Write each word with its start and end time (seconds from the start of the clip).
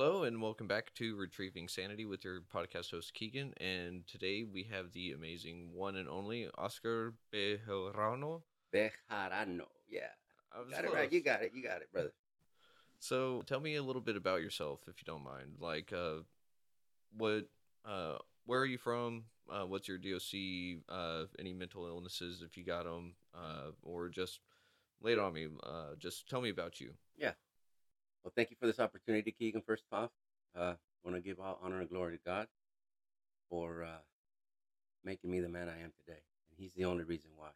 hello, 0.00 0.22
and 0.22 0.40
welcome 0.40 0.68
back 0.68 0.94
to 0.94 1.16
Retrieving 1.16 1.66
Sanity 1.66 2.06
with 2.06 2.24
your 2.24 2.40
podcast 2.54 2.92
host 2.92 3.12
Keegan. 3.14 3.52
And 3.56 4.06
today 4.06 4.44
we 4.44 4.62
have 4.70 4.92
the 4.92 5.10
amazing 5.10 5.70
one 5.74 5.96
and 5.96 6.08
only 6.08 6.48
Oscar 6.56 7.14
Bejarano. 7.34 8.42
Bejarano. 8.72 9.64
Yeah. 9.90 10.02
Got 10.70 10.84
it 10.84 10.94
right. 10.94 11.12
You 11.12 11.20
got 11.20 11.42
it. 11.42 11.50
You 11.52 11.64
got 11.64 11.80
it, 11.82 11.90
brother. 11.92 12.12
So 13.00 13.42
tell 13.46 13.58
me 13.58 13.74
a 13.74 13.82
little 13.82 14.00
bit 14.00 14.14
about 14.14 14.40
yourself, 14.40 14.82
if 14.86 15.00
you 15.00 15.04
don't 15.04 15.24
mind. 15.24 15.56
Like, 15.58 15.92
uh, 15.92 16.22
what, 17.16 17.48
uh, 17.84 18.18
where 18.46 18.60
are 18.60 18.66
you 18.66 18.78
from? 18.78 19.24
Uh, 19.50 19.66
what's 19.66 19.88
your 19.88 19.98
DOC? 19.98 20.80
Uh, 20.88 21.24
any 21.40 21.52
mental 21.52 21.88
illnesses, 21.88 22.40
if 22.46 22.56
you 22.56 22.64
got 22.64 22.84
them, 22.84 23.14
uh, 23.34 23.72
or 23.82 24.10
just 24.10 24.38
lay 25.02 25.14
it 25.14 25.18
on 25.18 25.32
me. 25.32 25.48
Uh, 25.60 25.96
just 25.98 26.28
tell 26.28 26.40
me 26.40 26.50
about 26.50 26.80
you. 26.80 26.92
Well, 28.24 28.32
thank 28.36 28.50
you 28.50 28.56
for 28.60 28.66
this 28.66 28.80
opportunity, 28.80 29.32
Keegan. 29.32 29.62
First 29.62 29.84
off, 29.92 30.10
uh, 30.56 30.74
want 31.04 31.16
to 31.16 31.22
give 31.22 31.40
all 31.40 31.58
honor 31.62 31.80
and 31.80 31.88
glory 31.88 32.16
to 32.18 32.24
God 32.24 32.48
for 33.50 33.84
uh, 33.84 34.00
making 35.04 35.30
me 35.30 35.40
the 35.40 35.48
man 35.48 35.68
I 35.68 35.80
am 35.82 35.92
today, 36.04 36.20
and 36.50 36.58
He's 36.58 36.72
the 36.74 36.84
only 36.84 37.04
reason 37.04 37.30
why 37.36 37.48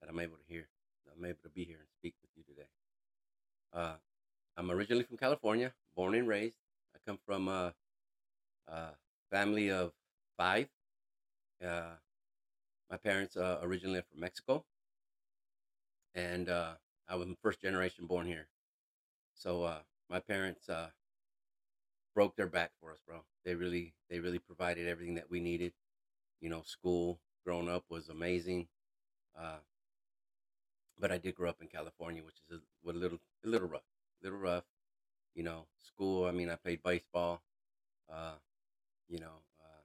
that 0.00 0.10
I'm 0.10 0.18
able 0.20 0.36
to 0.36 0.52
hear, 0.52 0.68
I'm 1.16 1.24
able 1.24 1.38
to 1.44 1.48
be 1.50 1.64
here 1.64 1.78
and 1.78 1.88
speak 1.98 2.14
with 2.22 2.30
you 2.36 2.42
today. 2.54 2.68
Uh, 3.72 3.94
I'm 4.56 4.70
originally 4.70 5.04
from 5.04 5.16
California, 5.18 5.72
born 5.96 6.14
and 6.14 6.28
raised. 6.28 6.56
I 6.94 6.98
come 7.06 7.18
from 7.26 7.48
a, 7.48 7.74
a 8.68 8.88
family 9.30 9.70
of 9.70 9.92
five. 10.38 10.68
Uh, 11.64 11.96
my 12.90 12.96
parents 12.98 13.36
uh, 13.36 13.58
originally 13.62 14.00
are 14.00 14.06
from 14.10 14.20
Mexico, 14.20 14.64
and 16.14 16.48
uh, 16.48 16.72
I 17.08 17.16
was 17.16 17.28
first 17.42 17.60
generation 17.62 18.06
born 18.06 18.26
here. 18.26 18.46
So 19.34 19.64
uh, 19.64 19.80
my 20.08 20.20
parents 20.20 20.68
uh, 20.68 20.88
broke 22.14 22.36
their 22.36 22.46
back 22.46 22.70
for 22.80 22.90
us, 22.92 22.98
bro. 23.06 23.22
They 23.44 23.54
really, 23.54 23.94
they 24.08 24.20
really 24.20 24.38
provided 24.38 24.86
everything 24.88 25.14
that 25.16 25.30
we 25.30 25.40
needed. 25.40 25.72
You 26.40 26.50
know, 26.50 26.62
school 26.64 27.20
growing 27.44 27.68
up 27.68 27.84
was 27.88 28.08
amazing, 28.08 28.68
uh, 29.38 29.58
but 30.98 31.10
I 31.12 31.18
did 31.18 31.34
grow 31.34 31.50
up 31.50 31.60
in 31.60 31.68
California, 31.68 32.22
which 32.22 32.36
is 32.48 32.58
a, 32.58 32.90
a 32.90 32.92
little, 32.92 33.18
a 33.44 33.48
little 33.48 33.68
rough, 33.68 33.82
a 34.22 34.26
little 34.26 34.38
rough. 34.38 34.64
You 35.34 35.44
know, 35.44 35.66
school. 35.82 36.26
I 36.26 36.32
mean, 36.32 36.50
I 36.50 36.56
played 36.56 36.82
baseball. 36.82 37.42
Uh, 38.12 38.34
you 39.08 39.18
know, 39.18 39.42
uh, 39.60 39.82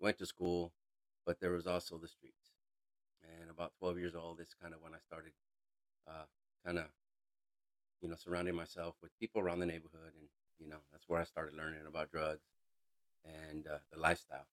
went 0.00 0.18
to 0.18 0.26
school, 0.26 0.72
but 1.26 1.40
there 1.40 1.52
was 1.52 1.66
also 1.66 1.98
the 1.98 2.08
streets. 2.08 2.52
And 3.40 3.50
about 3.50 3.72
12 3.78 3.98
years 3.98 4.14
old, 4.14 4.40
is 4.40 4.54
kind 4.60 4.74
of 4.74 4.82
when 4.82 4.94
I 4.94 4.98
started, 5.06 5.32
uh, 6.08 6.24
kind 6.64 6.78
of 6.78 6.86
you 8.02 8.08
know, 8.08 8.16
surrounding 8.16 8.54
myself 8.54 8.96
with 9.00 9.16
people 9.18 9.40
around 9.40 9.60
the 9.60 9.66
neighborhood, 9.66 10.12
and 10.18 10.28
you 10.58 10.68
know, 10.68 10.78
that's 10.90 11.08
where 11.08 11.20
I 11.20 11.24
started 11.24 11.56
learning 11.56 11.80
about 11.88 12.10
drugs 12.10 12.44
and 13.24 13.66
uh, 13.66 13.78
the 13.92 13.98
lifestyle 13.98 14.46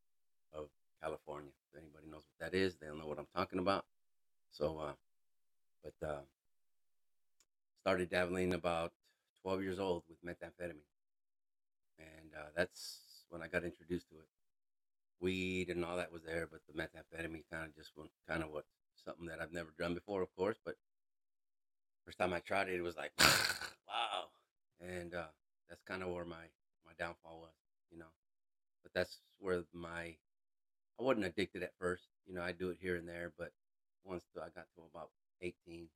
of 0.53 0.67
California. 1.01 1.51
If 1.73 1.79
anybody 1.79 2.07
knows 2.09 2.23
what 2.29 2.51
that 2.51 2.57
is, 2.57 2.75
they'll 2.75 2.95
know 2.95 3.07
what 3.07 3.19
I'm 3.19 3.27
talking 3.35 3.59
about. 3.59 3.85
So, 4.51 4.77
uh, 4.79 4.93
but 5.83 6.07
uh, 6.07 6.21
started 7.81 8.09
dabbling 8.09 8.53
about 8.53 8.91
12 9.41 9.63
years 9.63 9.79
old 9.79 10.03
with 10.07 10.23
methamphetamine, 10.23 10.85
and 11.97 12.31
uh, 12.37 12.49
that's 12.55 13.25
when 13.29 13.41
I 13.41 13.47
got 13.47 13.63
introduced 13.63 14.09
to 14.09 14.15
it. 14.15 14.27
Weed 15.21 15.69
and 15.69 15.83
all 15.83 15.97
that 15.97 16.13
was 16.13 16.23
there, 16.23 16.47
but 16.49 16.61
the 16.67 16.73
methamphetamine 16.79 17.43
kind 17.51 17.65
of 17.65 17.75
just 17.75 17.91
went 17.97 18.11
kind 18.27 18.43
of 18.43 18.51
what 18.51 18.63
something 19.03 19.25
that 19.27 19.41
I've 19.41 19.51
never 19.51 19.73
done 19.77 19.93
before, 19.93 20.21
of 20.21 20.33
course, 20.35 20.57
but 20.63 20.75
first 22.05 22.17
time 22.17 22.33
I 22.33 22.39
tried 22.39 22.69
it, 22.69 22.75
it 22.75 22.81
was 22.81 22.97
like, 22.97 23.11
wow. 23.19 24.29
And 24.81 25.13
uh, 25.13 25.31
that's 25.67 25.81
kind 25.83 26.03
of 26.03 26.09
where 26.09 26.25
my, 26.25 26.49
my 26.85 26.93
downfall 26.97 27.39
was, 27.41 27.55
you 27.91 27.99
know. 27.99 28.11
But 28.83 28.93
that's 28.93 29.17
where 29.39 29.63
my, 29.73 30.15
I 30.99 31.03
wasn't 31.03 31.25
addicted 31.25 31.63
at 31.63 31.73
first. 31.79 32.03
You 32.25 32.35
know, 32.35 32.41
I 32.41 32.51
do 32.51 32.69
it 32.69 32.77
here 32.79 32.95
and 32.95 33.07
there, 33.07 33.31
but 33.37 33.51
once 34.05 34.23
I 34.37 34.49
got 34.55 34.67
to 34.75 34.83
about 34.93 35.09
18, 35.41 35.53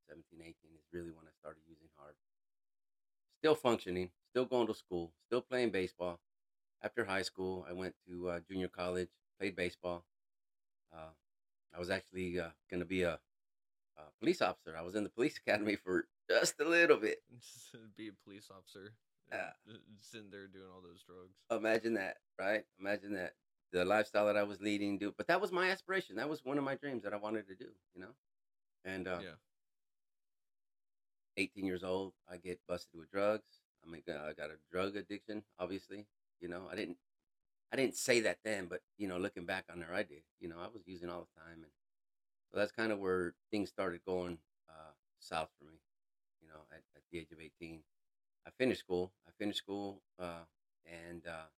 17, 0.07 0.39
18 0.39 0.53
is 0.75 0.85
really 0.91 1.11
when 1.11 1.25
I 1.25 1.33
started 1.39 1.61
using 1.67 1.89
hard. 1.97 2.13
Still 3.39 3.55
functioning, 3.55 4.09
still 4.29 4.45
going 4.45 4.67
to 4.67 4.73
school, 4.73 5.11
still 5.27 5.41
playing 5.41 5.71
baseball. 5.71 6.19
After 6.81 7.05
high 7.05 7.21
school, 7.21 7.65
I 7.69 7.73
went 7.73 7.95
to 8.07 8.29
uh, 8.29 8.39
junior 8.47 8.67
college, 8.67 9.09
played 9.39 9.55
baseball. 9.55 10.03
Uh, 10.93 11.11
I 11.75 11.79
was 11.79 11.89
actually 11.89 12.39
uh, 12.39 12.49
going 12.69 12.79
to 12.79 12.85
be 12.85 13.03
a 13.03 13.19
uh, 13.97 14.09
police 14.19 14.41
officer. 14.41 14.75
I 14.77 14.81
was 14.81 14.95
in 14.95 15.03
the 15.03 15.09
police 15.09 15.37
academy 15.45 15.75
for 15.75 16.07
just 16.29 16.59
a 16.59 16.65
little 16.65 16.97
bit. 16.97 17.19
Be 17.97 18.09
a 18.09 18.11
police 18.25 18.49
officer. 18.55 18.93
Yeah. 19.31 19.49
Sitting 20.01 20.29
there 20.29 20.47
doing 20.47 20.67
all 20.73 20.81
those 20.81 21.03
drugs. 21.03 21.33
Imagine 21.51 21.95
that, 21.95 22.17
right? 22.39 22.63
Imagine 22.79 23.13
that 23.13 23.33
the 23.71 23.83
lifestyle 23.83 24.27
that 24.27 24.37
I 24.37 24.43
was 24.43 24.61
leading. 24.61 24.97
Do, 24.97 25.13
but 25.17 25.27
that 25.27 25.41
was 25.41 25.51
my 25.51 25.69
aspiration. 25.71 26.15
That 26.15 26.29
was 26.29 26.45
one 26.45 26.57
of 26.57 26.63
my 26.63 26.75
dreams 26.75 27.03
that 27.03 27.13
I 27.13 27.17
wanted 27.17 27.47
to 27.47 27.55
do. 27.55 27.69
You 27.95 28.01
know, 28.01 28.13
and 28.85 29.07
uh, 29.07 29.19
yeah. 29.21 29.29
18 31.37 31.65
years 31.65 31.83
old, 31.83 32.13
I 32.31 32.37
get 32.37 32.59
busted 32.67 32.99
with 32.99 33.11
drugs. 33.11 33.61
I 33.85 33.91
mean, 33.91 34.03
I 34.07 34.33
got 34.33 34.49
a 34.49 34.57
drug 34.71 34.95
addiction. 34.95 35.43
Obviously, 35.59 36.05
you 36.39 36.47
know, 36.47 36.63
I 36.71 36.75
didn't, 36.75 36.97
I 37.71 37.75
didn't 37.75 37.95
say 37.95 38.21
that 38.21 38.37
then, 38.45 38.67
but 38.69 38.81
you 38.97 39.07
know, 39.07 39.17
looking 39.17 39.45
back 39.45 39.65
on 39.71 39.79
there, 39.79 39.93
I 39.93 40.03
did. 40.03 40.21
You 40.39 40.49
know, 40.49 40.57
I 40.61 40.67
was 40.71 40.83
using 40.85 41.09
all 41.09 41.27
the 41.27 41.41
time, 41.41 41.63
and 41.63 41.71
so 42.53 42.59
that's 42.59 42.71
kind 42.71 42.91
of 42.91 42.99
where 42.99 43.33
things 43.49 43.69
started 43.69 44.01
going 44.05 44.37
uh, 44.69 44.91
south 45.19 45.49
for 45.57 45.65
me. 45.65 45.79
You 46.39 46.49
know, 46.49 46.61
at, 46.71 46.83
at 46.95 47.01
the 47.11 47.17
age 47.17 47.31
of 47.31 47.39
18, 47.41 47.79
I 48.45 48.51
finished 48.59 48.81
school. 48.81 49.11
I 49.27 49.31
finished 49.39 49.57
school, 49.57 50.01
uh, 50.19 50.45
and 50.85 51.23
uh, 51.25 51.49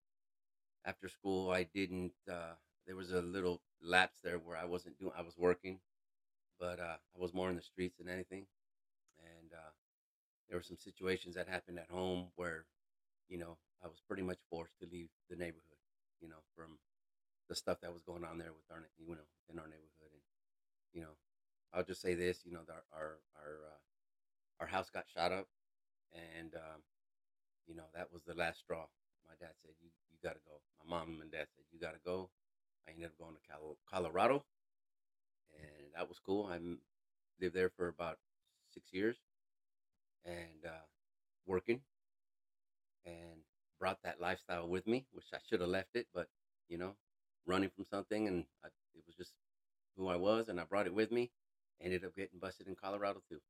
after 0.85 1.09
school, 1.09 1.51
I 1.51 1.63
didn't. 1.63 2.13
Uh, 2.31 2.55
there 2.87 2.95
was 2.95 3.11
a 3.11 3.21
little 3.21 3.61
lapse 3.83 4.19
there 4.23 4.37
where 4.37 4.55
I 4.55 4.63
wasn't 4.63 4.97
doing. 4.97 5.11
I 5.17 5.21
was 5.21 5.37
working, 5.37 5.79
but 6.59 6.79
uh, 6.79 6.95
I 7.15 7.19
was 7.19 7.33
more 7.33 7.49
in 7.49 7.57
the 7.57 7.61
streets 7.61 7.97
than 7.97 8.07
anything, 8.07 8.45
and 9.19 9.51
uh, 9.51 9.73
there 10.47 10.57
were 10.57 10.63
some 10.63 10.77
situations 10.79 11.35
that 11.35 11.49
happened 11.49 11.79
at 11.79 11.89
home 11.89 12.27
where, 12.35 12.65
you 13.27 13.37
know, 13.37 13.57
I 13.83 13.87
was 13.87 14.01
pretty 14.07 14.23
much 14.23 14.37
forced 14.49 14.79
to 14.79 14.87
leave 14.89 15.09
the 15.29 15.35
neighborhood. 15.35 15.61
You 16.21 16.29
know, 16.29 16.43
from 16.55 16.77
the 17.49 17.55
stuff 17.55 17.81
that 17.81 17.91
was 17.93 18.03
going 18.03 18.23
on 18.23 18.37
there 18.37 18.53
with 18.53 18.65
our, 18.71 18.87
you 18.97 19.15
know, 19.15 19.27
in 19.51 19.59
our 19.59 19.67
neighborhood, 19.67 20.13
and 20.13 20.21
you 20.95 21.01
know, 21.03 21.15
I'll 21.73 21.83
just 21.85 22.01
say 22.01 22.15
this. 22.15 22.39
You 22.45 22.53
know, 22.53 22.61
our 22.69 22.83
our 22.93 23.19
our 23.37 23.55
uh, 23.67 23.81
our 24.61 24.67
house 24.67 24.89
got 24.89 25.05
shot 25.13 25.33
up, 25.33 25.47
and 26.13 26.55
um, 26.55 26.81
you 27.67 27.75
know 27.75 27.85
that 27.95 28.11
was 28.13 28.23
the 28.25 28.35
last 28.35 28.59
straw. 28.59 28.85
My 29.27 29.35
dad 29.39 29.53
said, 29.61 29.73
"You 29.81 29.89
you 30.11 30.17
got 30.23 30.35
to 30.35 30.41
go." 30.47 30.61
My 30.85 30.97
mom 30.99 31.21
and 31.21 31.31
dad 31.31 31.47
said, 31.55 31.65
"You 31.71 31.79
got 31.79 31.93
to 31.93 32.01
go." 32.05 32.29
I 32.87 32.91
ended 32.91 33.07
up 33.07 33.17
going 33.19 33.35
to 33.35 33.53
Col- 33.53 33.77
Colorado, 33.91 34.45
and 35.57 35.93
that 35.95 36.07
was 36.07 36.19
cool. 36.19 36.47
I 36.47 36.59
lived 37.41 37.55
there 37.55 37.71
for 37.77 37.87
about 37.87 38.19
six 38.73 38.93
years, 38.93 39.17
and 40.25 40.65
uh, 40.65 40.85
working, 41.45 41.81
and 43.05 43.41
brought 43.79 43.99
that 44.03 44.21
lifestyle 44.21 44.67
with 44.67 44.87
me, 44.87 45.05
which 45.11 45.25
I 45.33 45.37
should 45.47 45.61
have 45.61 45.69
left 45.69 45.95
it, 45.95 46.07
but 46.13 46.27
you 46.69 46.77
know, 46.77 46.95
running 47.45 47.69
from 47.69 47.85
something, 47.85 48.27
and 48.27 48.45
I, 48.63 48.67
it 48.95 49.03
was 49.05 49.15
just 49.15 49.33
who 49.97 50.07
I 50.07 50.15
was, 50.15 50.49
and 50.49 50.59
I 50.59 50.63
brought 50.63 50.87
it 50.87 50.93
with 50.93 51.11
me. 51.11 51.31
Ended 51.81 52.05
up 52.05 52.15
getting 52.15 52.39
busted 52.39 52.67
in 52.67 52.75
Colorado 52.75 53.21
too. 53.29 53.41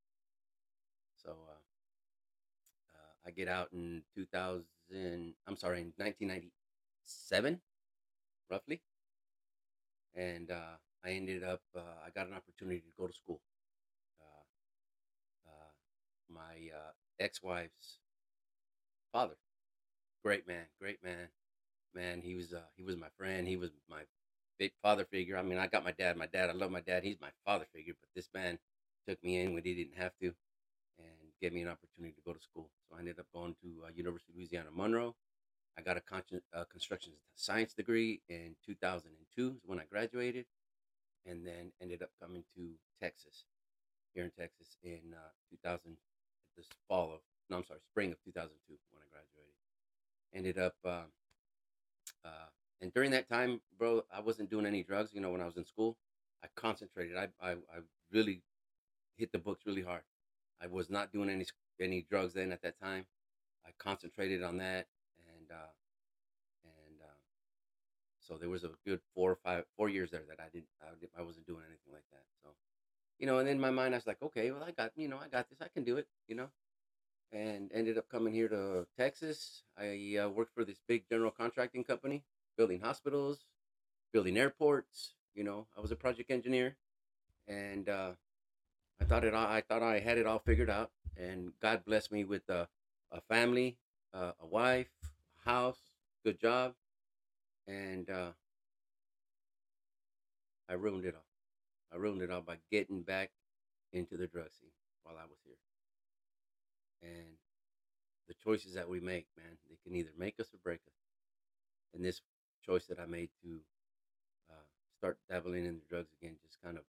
So 1.16 1.30
uh, 1.30 1.58
uh, 2.94 3.14
I 3.26 3.30
get 3.30 3.48
out 3.48 3.68
in 3.72 4.02
2000. 4.14 4.64
I'm 5.46 5.56
sorry, 5.56 5.80
in 5.80 5.92
1997, 5.96 7.60
roughly, 8.50 8.80
and 10.14 10.50
uh, 10.50 10.76
I 11.04 11.10
ended 11.10 11.42
up. 11.44 11.62
Uh, 11.74 11.80
I 12.04 12.10
got 12.10 12.26
an 12.28 12.34
opportunity 12.34 12.80
to 12.80 12.92
go 12.98 13.06
to 13.06 13.12
school. 13.12 13.40
Uh, 14.20 15.48
uh, 15.48 15.72
my 16.32 16.70
ex-wife's 17.18 17.98
father, 19.12 19.36
great 20.22 20.46
man, 20.46 20.66
great 20.80 21.02
man, 21.02 21.28
man. 21.94 22.20
He 22.22 22.34
was 22.34 22.54
he 22.76 22.82
was 22.82 22.96
my 22.96 23.08
friend. 23.16 23.48
He 23.48 23.56
was 23.56 23.70
my 23.88 24.02
big 24.58 24.72
father 24.82 25.04
figure. 25.04 25.36
I 25.36 25.42
mean, 25.42 25.58
I 25.58 25.66
got 25.66 25.84
my 25.84 25.92
dad. 25.92 26.16
My 26.16 26.26
dad, 26.26 26.50
I 26.50 26.52
love 26.52 26.70
my 26.70 26.80
dad. 26.80 27.04
He's 27.04 27.20
my 27.20 27.30
father 27.44 27.66
figure. 27.74 27.94
But 28.00 28.08
this 28.14 28.28
man 28.34 28.58
took 29.08 29.22
me 29.22 29.40
in 29.40 29.54
when 29.54 29.62
he 29.62 29.74
didn't 29.74 29.96
have 29.98 30.12
to, 30.20 30.26
and 30.98 31.32
gave 31.40 31.52
me 31.52 31.62
an 31.62 31.68
opportunity 31.68 32.14
to 32.14 32.20
go 32.24 32.32
to 32.32 32.40
school. 32.40 32.70
So 32.88 32.96
I 32.96 33.00
ended 33.00 33.18
up 33.18 33.26
going 33.32 33.54
to 33.62 33.86
uh, 33.86 33.90
University 33.94 34.32
of 34.32 34.36
Louisiana 34.36 34.68
Monroe. 34.72 35.14
I 35.78 35.82
got 35.82 35.96
a 35.96 36.00
con- 36.00 36.22
uh, 36.54 36.64
construction 36.70 37.12
science 37.34 37.74
degree 37.74 38.22
in 38.28 38.56
2002 38.64 39.48
is 39.48 39.62
when 39.66 39.78
I 39.78 39.84
graduated, 39.90 40.46
and 41.26 41.46
then 41.46 41.72
ended 41.82 42.02
up 42.02 42.10
coming 42.20 42.44
to 42.56 42.70
Texas, 43.00 43.44
here 44.14 44.24
in 44.24 44.30
Texas 44.30 44.78
in 44.82 45.12
uh, 45.12 45.32
2000, 45.50 45.96
this 46.56 46.66
fall 46.88 47.12
of 47.12 47.20
no, 47.48 47.58
I'm 47.58 47.64
sorry, 47.64 47.80
spring 47.92 48.10
of 48.10 48.18
2002 48.24 48.74
when 48.90 49.02
I 49.02 49.06
graduated. 49.12 49.54
Ended 50.34 50.58
up. 50.58 50.74
And 52.80 52.92
during 52.92 53.10
that 53.12 53.28
time, 53.28 53.60
bro, 53.78 54.04
I 54.12 54.20
wasn't 54.20 54.50
doing 54.50 54.66
any 54.66 54.82
drugs. 54.82 55.12
You 55.14 55.20
know, 55.20 55.30
when 55.30 55.40
I 55.40 55.46
was 55.46 55.56
in 55.56 55.64
school, 55.64 55.96
I 56.42 56.48
concentrated. 56.54 57.16
I, 57.16 57.28
I, 57.40 57.52
I 57.52 57.80
really 58.12 58.42
hit 59.16 59.32
the 59.32 59.38
books 59.38 59.62
really 59.66 59.82
hard. 59.82 60.02
I 60.60 60.66
was 60.66 60.90
not 60.90 61.12
doing 61.12 61.30
any 61.30 61.46
any 61.80 62.06
drugs 62.08 62.34
then 62.34 62.52
at 62.52 62.62
that 62.62 62.80
time. 62.80 63.06
I 63.66 63.70
concentrated 63.78 64.42
on 64.42 64.58
that, 64.58 64.86
and 65.28 65.50
uh, 65.50 65.72
and 66.64 67.00
uh, 67.02 67.18
so 68.20 68.36
there 68.36 68.48
was 68.48 68.64
a 68.64 68.70
good 68.86 69.00
four 69.14 69.32
or 69.32 69.38
five 69.44 69.64
four 69.76 69.88
years 69.88 70.10
there 70.10 70.22
that 70.28 70.40
I 70.40 70.48
didn't 70.52 70.68
I, 70.82 70.94
didn't, 70.98 71.12
I 71.18 71.22
wasn't 71.22 71.46
doing 71.46 71.62
anything 71.66 71.92
like 71.92 72.04
that. 72.12 72.24
So, 72.42 72.50
you 73.18 73.26
know, 73.26 73.38
and 73.38 73.48
in 73.48 73.60
my 73.60 73.70
mind 73.70 73.94
I 73.94 73.98
was 73.98 74.06
like, 74.06 74.22
okay, 74.22 74.50
well 74.50 74.64
I 74.64 74.70
got 74.70 74.92
you 74.96 75.08
know 75.08 75.18
I 75.18 75.28
got 75.28 75.48
this, 75.48 75.60
I 75.60 75.68
can 75.68 75.84
do 75.84 75.96
it, 75.96 76.06
you 76.28 76.36
know, 76.36 76.48
and 77.32 77.70
ended 77.74 77.98
up 77.98 78.08
coming 78.08 78.32
here 78.32 78.48
to 78.48 78.86
Texas. 78.96 79.62
I 79.78 80.16
uh, 80.22 80.28
worked 80.28 80.54
for 80.54 80.64
this 80.64 80.80
big 80.88 81.08
general 81.10 81.30
contracting 81.30 81.84
company, 81.84 82.22
building 82.56 82.80
hospitals, 82.80 83.46
building 84.12 84.36
airports. 84.36 85.14
You 85.34 85.44
know, 85.44 85.66
I 85.76 85.80
was 85.80 85.92
a 85.92 85.96
project 85.96 86.30
engineer, 86.30 86.76
and 87.46 87.88
uh, 87.88 88.12
I 89.00 89.04
thought 89.04 89.24
it. 89.24 89.34
I 89.34 89.62
thought 89.68 89.82
I 89.82 89.98
had 90.00 90.18
it 90.18 90.26
all 90.26 90.38
figured 90.38 90.70
out, 90.70 90.90
and 91.16 91.52
God 91.60 91.84
blessed 91.84 92.12
me 92.12 92.24
with 92.24 92.48
a, 92.48 92.68
a 93.12 93.20
family, 93.22 93.76
uh, 94.14 94.32
a 94.40 94.46
wife, 94.46 94.88
house, 95.44 95.78
good 96.24 96.40
job, 96.40 96.74
and 97.66 98.08
uh, 98.08 98.30
I 100.68 100.74
ruined 100.74 101.04
it 101.04 101.14
all. 101.14 101.26
I 101.92 101.96
ruined 101.96 102.22
it 102.22 102.30
all 102.30 102.40
by 102.40 102.56
getting 102.70 103.02
back 103.02 103.30
into 103.92 104.16
the 104.16 104.26
drug 104.26 104.48
scene 104.58 104.70
while 105.04 105.16
I 105.16 105.26
was 105.26 105.38
here. 105.44 105.54
And 107.02 107.36
the 108.28 108.34
choices 108.34 108.74
that 108.74 108.88
we 108.88 109.00
make, 109.00 109.26
man, 109.36 109.56
they 109.68 109.76
can 109.84 109.96
either 109.96 110.10
make 110.18 110.40
us 110.40 110.48
or 110.52 110.58
break 110.62 110.80
us. 110.86 110.94
And 111.94 112.04
this 112.04 112.20
choice 112.66 112.86
that 112.86 113.00
I 113.00 113.06
made 113.06 113.30
to 113.42 113.60
uh, 114.50 114.64
start 114.98 115.18
dabbling 115.30 115.66
in 115.66 115.76
the 115.76 115.82
drugs 115.88 116.10
again, 116.20 116.36
just 116.44 116.60
kind 116.62 116.76
of, 116.76 116.84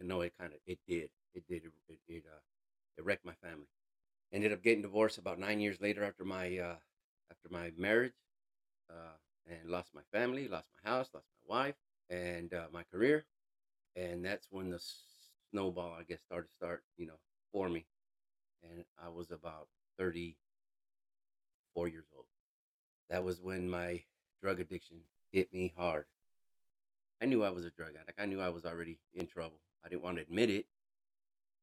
you 0.00 0.06
know, 0.06 0.20
it 0.22 0.32
kind 0.38 0.52
of, 0.52 0.58
it 0.66 0.78
did, 0.88 1.10
it 1.34 1.44
did, 1.48 1.62
it, 1.88 1.98
it, 2.08 2.24
uh, 2.26 2.40
it 2.98 3.04
wrecked 3.04 3.24
my 3.24 3.34
family. 3.42 3.66
Ended 4.32 4.52
up 4.52 4.62
getting 4.62 4.82
divorced 4.82 5.18
about 5.18 5.38
nine 5.38 5.60
years 5.60 5.80
later 5.80 6.04
after 6.04 6.24
my, 6.24 6.58
uh, 6.58 6.76
after 7.30 7.48
my 7.50 7.72
marriage, 7.76 8.14
uh, 8.90 9.16
and 9.48 9.70
lost 9.70 9.90
my 9.94 10.02
family, 10.12 10.48
lost 10.48 10.68
my 10.84 10.90
house, 10.90 11.08
lost 11.14 11.26
my 11.48 11.56
wife, 11.56 11.76
and 12.10 12.52
uh, 12.54 12.66
my 12.72 12.82
career, 12.92 13.24
and 13.96 14.24
that's 14.24 14.48
when 14.50 14.70
the 14.70 14.80
snowball, 15.50 15.94
I 15.98 16.04
guess, 16.04 16.20
started 16.22 16.48
to 16.48 16.54
start, 16.56 16.84
you 16.96 17.06
know, 17.06 17.18
for 17.52 17.68
me. 17.68 17.86
And 18.62 18.84
I 19.02 19.08
was 19.08 19.30
about 19.30 19.68
34 19.98 20.36
years 21.88 22.06
old. 22.16 22.26
That 23.10 23.24
was 23.24 23.40
when 23.40 23.68
my 23.68 24.02
drug 24.42 24.60
addiction 24.60 24.98
hit 25.32 25.52
me 25.52 25.72
hard. 25.76 26.04
I 27.20 27.26
knew 27.26 27.42
I 27.42 27.50
was 27.50 27.64
a 27.64 27.70
drug 27.70 27.90
addict. 28.00 28.20
I 28.20 28.26
knew 28.26 28.40
I 28.40 28.48
was 28.48 28.64
already 28.64 28.98
in 29.14 29.26
trouble. 29.26 29.60
I 29.84 29.88
didn't 29.88 30.02
want 30.02 30.16
to 30.16 30.22
admit 30.22 30.50
it. 30.50 30.66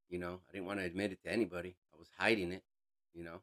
You 0.10 0.19
know, 0.19 0.39
I 0.50 0.54
didn't 0.54 0.66
want 0.66 0.80
to 0.80 0.86
admit 0.86 1.12
it 1.12 1.21
to 1.24 1.31
anybody. 1.31 1.75
I 1.94 1.98
was 1.98 2.07
hiding 2.18 2.51
it, 2.51 2.63
you 3.13 3.24
know, 3.24 3.42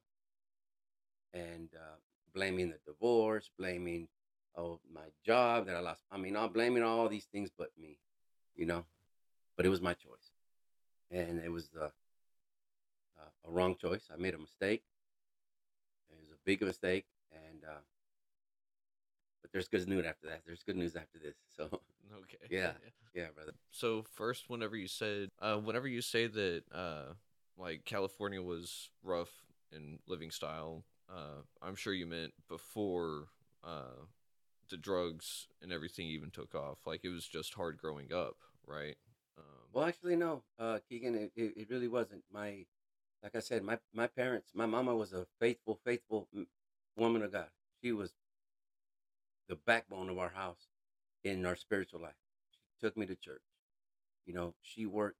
and 1.33 1.69
uh, 1.75 1.97
blaming 2.35 2.71
the 2.71 2.79
divorce, 2.87 3.51
blaming 3.57 4.09
oh 4.57 4.81
my 4.93 5.03
job 5.25 5.67
that 5.67 5.77
I 5.77 5.81
lost. 5.81 6.03
I 6.11 6.17
mean, 6.17 6.37
I'm 6.37 6.53
blaming 6.53 6.83
all 6.83 7.09
these 7.09 7.27
things 7.27 7.51
but 7.57 7.71
me, 7.81 7.99
you 8.57 8.67
know. 8.67 8.85
But 9.57 9.65
it 9.65 9.69
was 9.69 9.81
my 9.81 9.95
choice, 9.95 10.33
and 11.11 11.41
it 11.43 11.51
was 11.51 11.71
uh, 11.81 11.85
uh, 13.19 13.31
a 13.47 13.51
wrong 13.51 13.77
choice. 13.77 14.03
I 14.13 14.17
made 14.17 14.35
a 14.35 14.39
mistake. 14.39 14.83
It 16.11 16.19
was 16.21 16.31
a 16.31 16.39
big 16.45 16.63
mistake, 16.63 17.07
and 17.33 17.63
uh, 17.65 17.81
there's 19.57 19.69
good 19.69 19.89
news 19.89 20.05
after 20.05 20.27
that. 20.27 20.43
There's 20.45 20.63
good 20.63 20.77
news 20.77 20.97
after 20.97 21.19
this. 21.19 21.35
So 21.57 21.81
Okay. 22.23 22.37
Yeah. 22.51 22.73
yeah, 23.15 23.29
brother. 23.35 23.53
So 23.71 24.05
first, 24.15 24.51
whenever 24.51 24.77
you 24.77 24.87
said, 24.87 25.31
uh, 25.41 25.57
whenever 25.57 25.89
you 25.89 26.03
say 26.03 26.27
that, 26.27 26.63
uh, 26.73 27.15
like 27.57 27.85
California 27.87 28.43
was 28.43 28.91
rough 29.03 29.31
in 29.73 29.99
living 30.07 30.31
style, 30.31 30.85
uh, 31.11 31.41
I'm 31.63 31.75
sure 31.75 31.95
you 31.95 32.07
meant 32.07 32.35
before, 32.49 33.29
uh, 33.65 34.05
the 34.69 34.77
drugs 34.77 35.47
and 35.63 35.73
everything 35.73 36.07
even 36.09 36.31
took 36.31 36.55
off. 36.55 36.79
Like 36.87 37.01
it 37.05 37.09
was 37.09 37.27
just 37.27 37.55
hard 37.55 37.79
growing 37.79 38.13
up, 38.13 38.37
right? 38.67 38.97
Um, 39.39 39.45
Well, 39.73 39.87
actually, 39.87 40.17
no, 40.17 40.43
uh, 40.59 40.79
Keegan, 40.89 41.15
it, 41.15 41.33
it, 41.35 41.53
it 41.57 41.71
really 41.71 41.89
wasn't. 41.89 42.23
My, 42.31 42.67
like 43.23 43.35
I 43.35 43.41
said, 43.41 43.63
my 43.63 43.79
my 43.95 44.07
parents, 44.07 44.51
my 44.55 44.67
mama 44.67 44.95
was 44.95 45.13
a 45.15 45.27
faithful, 45.41 45.81
faithful 45.85 46.29
woman 46.97 47.23
of 47.23 47.33
God. 47.33 47.49
She 47.83 47.93
was 47.93 48.13
the 49.49 49.57
backbone 49.57 50.09
of 50.09 50.19
our 50.19 50.31
house 50.31 50.69
in 51.25 51.45
our 51.47 51.57
spiritual 51.57 52.01
life. 52.01 52.15
She 52.73 52.87
took 52.87 52.97
me 52.97 53.07
to 53.07 53.17
church. 53.17 53.43
You 54.25 54.35
know, 54.35 54.55
she 54.63 54.87
worked 54.87 55.19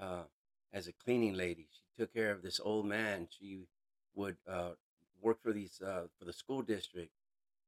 uh, 0.00 0.24
as 0.72 0.88
a 0.88 0.92
cleaning 0.92 1.34
lady. 1.34 1.68
She 1.72 2.02
took 2.02 2.12
care 2.12 2.30
of 2.30 2.42
this 2.42 2.60
old 2.62 2.86
man. 2.86 3.28
She 3.38 3.66
would 4.14 4.36
uh, 4.48 4.72
work 5.20 5.42
for 5.42 5.52
these 5.52 5.80
uh, 5.80 6.06
for 6.18 6.24
the 6.24 6.32
school 6.32 6.62
district. 6.62 7.12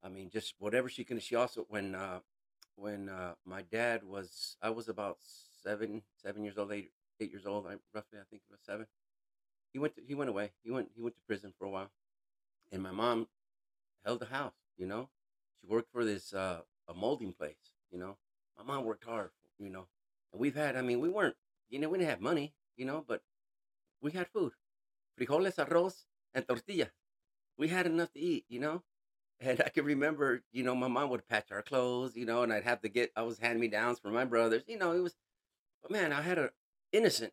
I 0.02 0.08
mean, 0.08 0.30
just 0.30 0.54
whatever 0.58 0.88
she 0.88 1.04
can. 1.04 1.18
She 1.20 1.34
also 1.34 1.66
when 1.68 1.94
uh, 1.94 2.20
when 2.76 3.08
uh, 3.08 3.34
my 3.44 3.62
dad 3.62 4.04
was 4.04 4.56
I 4.62 4.70
was 4.70 4.88
about 4.88 5.18
seven 5.62 6.02
seven 6.22 6.44
years 6.44 6.58
old, 6.58 6.72
eight 6.72 6.90
eight 7.20 7.30
years 7.30 7.46
old, 7.46 7.66
I, 7.66 7.76
roughly 7.94 8.18
I 8.18 8.26
think 8.30 8.42
it 8.48 8.52
was 8.52 8.60
seven. 8.64 8.86
He 9.72 9.78
went 9.78 9.96
to, 9.96 10.02
he 10.06 10.14
went 10.14 10.30
away. 10.30 10.52
He 10.62 10.70
went 10.70 10.90
he 10.94 11.02
went 11.02 11.16
to 11.16 11.22
prison 11.26 11.52
for 11.58 11.64
a 11.66 11.70
while, 11.70 11.90
and 12.72 12.82
my 12.82 12.92
mom 12.92 13.28
held 14.04 14.20
the 14.20 14.26
house. 14.26 14.54
You 14.76 14.86
know, 14.86 15.08
she 15.60 15.66
worked 15.66 15.92
for 15.92 16.04
this 16.04 16.32
uh, 16.32 16.60
a 16.88 16.94
molding 16.94 17.32
place. 17.32 17.72
You 17.90 17.98
know, 17.98 18.16
my 18.56 18.64
mom 18.64 18.84
worked 18.84 19.04
hard. 19.04 19.30
You 19.58 19.70
know, 19.70 19.86
and 20.32 20.40
we've 20.40 20.56
had. 20.56 20.76
I 20.76 20.82
mean, 20.82 21.00
we 21.00 21.08
weren't. 21.08 21.36
You 21.70 21.78
know, 21.78 21.88
we 21.88 21.98
didn't 21.98 22.10
have 22.10 22.20
money. 22.20 22.54
You 22.76 22.86
know, 22.86 23.04
but 23.06 23.22
we 24.00 24.12
had 24.12 24.28
food, 24.28 24.52
frijoles, 25.18 25.56
arroz, 25.56 26.04
and 26.34 26.46
tortilla. 26.46 26.90
We 27.56 27.68
had 27.68 27.86
enough 27.86 28.12
to 28.12 28.20
eat. 28.20 28.44
You 28.48 28.60
know, 28.60 28.82
and 29.40 29.60
I 29.64 29.68
can 29.68 29.84
remember, 29.84 30.42
you 30.52 30.62
know, 30.62 30.74
my 30.74 30.88
mom 30.88 31.10
would 31.10 31.28
patch 31.28 31.52
our 31.52 31.62
clothes, 31.62 32.16
you 32.16 32.26
know, 32.26 32.42
and 32.42 32.52
I'd 32.52 32.64
have 32.64 32.80
to 32.82 32.88
get, 32.88 33.12
I 33.16 33.22
was 33.22 33.38
hand 33.38 33.60
me 33.60 33.68
downs 33.68 33.98
for 33.98 34.10
my 34.10 34.24
brothers, 34.24 34.64
you 34.66 34.78
know, 34.78 34.92
it 34.92 35.00
was, 35.00 35.14
but 35.82 35.90
man, 35.90 36.12
I 36.12 36.22
had 36.22 36.38
a 36.38 36.50
innocent, 36.92 37.32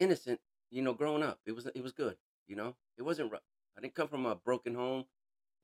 innocent, 0.00 0.40
you 0.70 0.82
know, 0.82 0.94
growing 0.94 1.22
up. 1.22 1.38
It 1.46 1.54
was, 1.54 1.66
it 1.66 1.82
was 1.82 1.92
good, 1.92 2.16
you 2.46 2.56
know, 2.56 2.74
it 2.96 3.02
wasn't 3.02 3.30
rough. 3.30 3.42
I 3.76 3.80
didn't 3.80 3.94
come 3.94 4.08
from 4.08 4.26
a 4.26 4.34
broken 4.34 4.74
home 4.74 5.04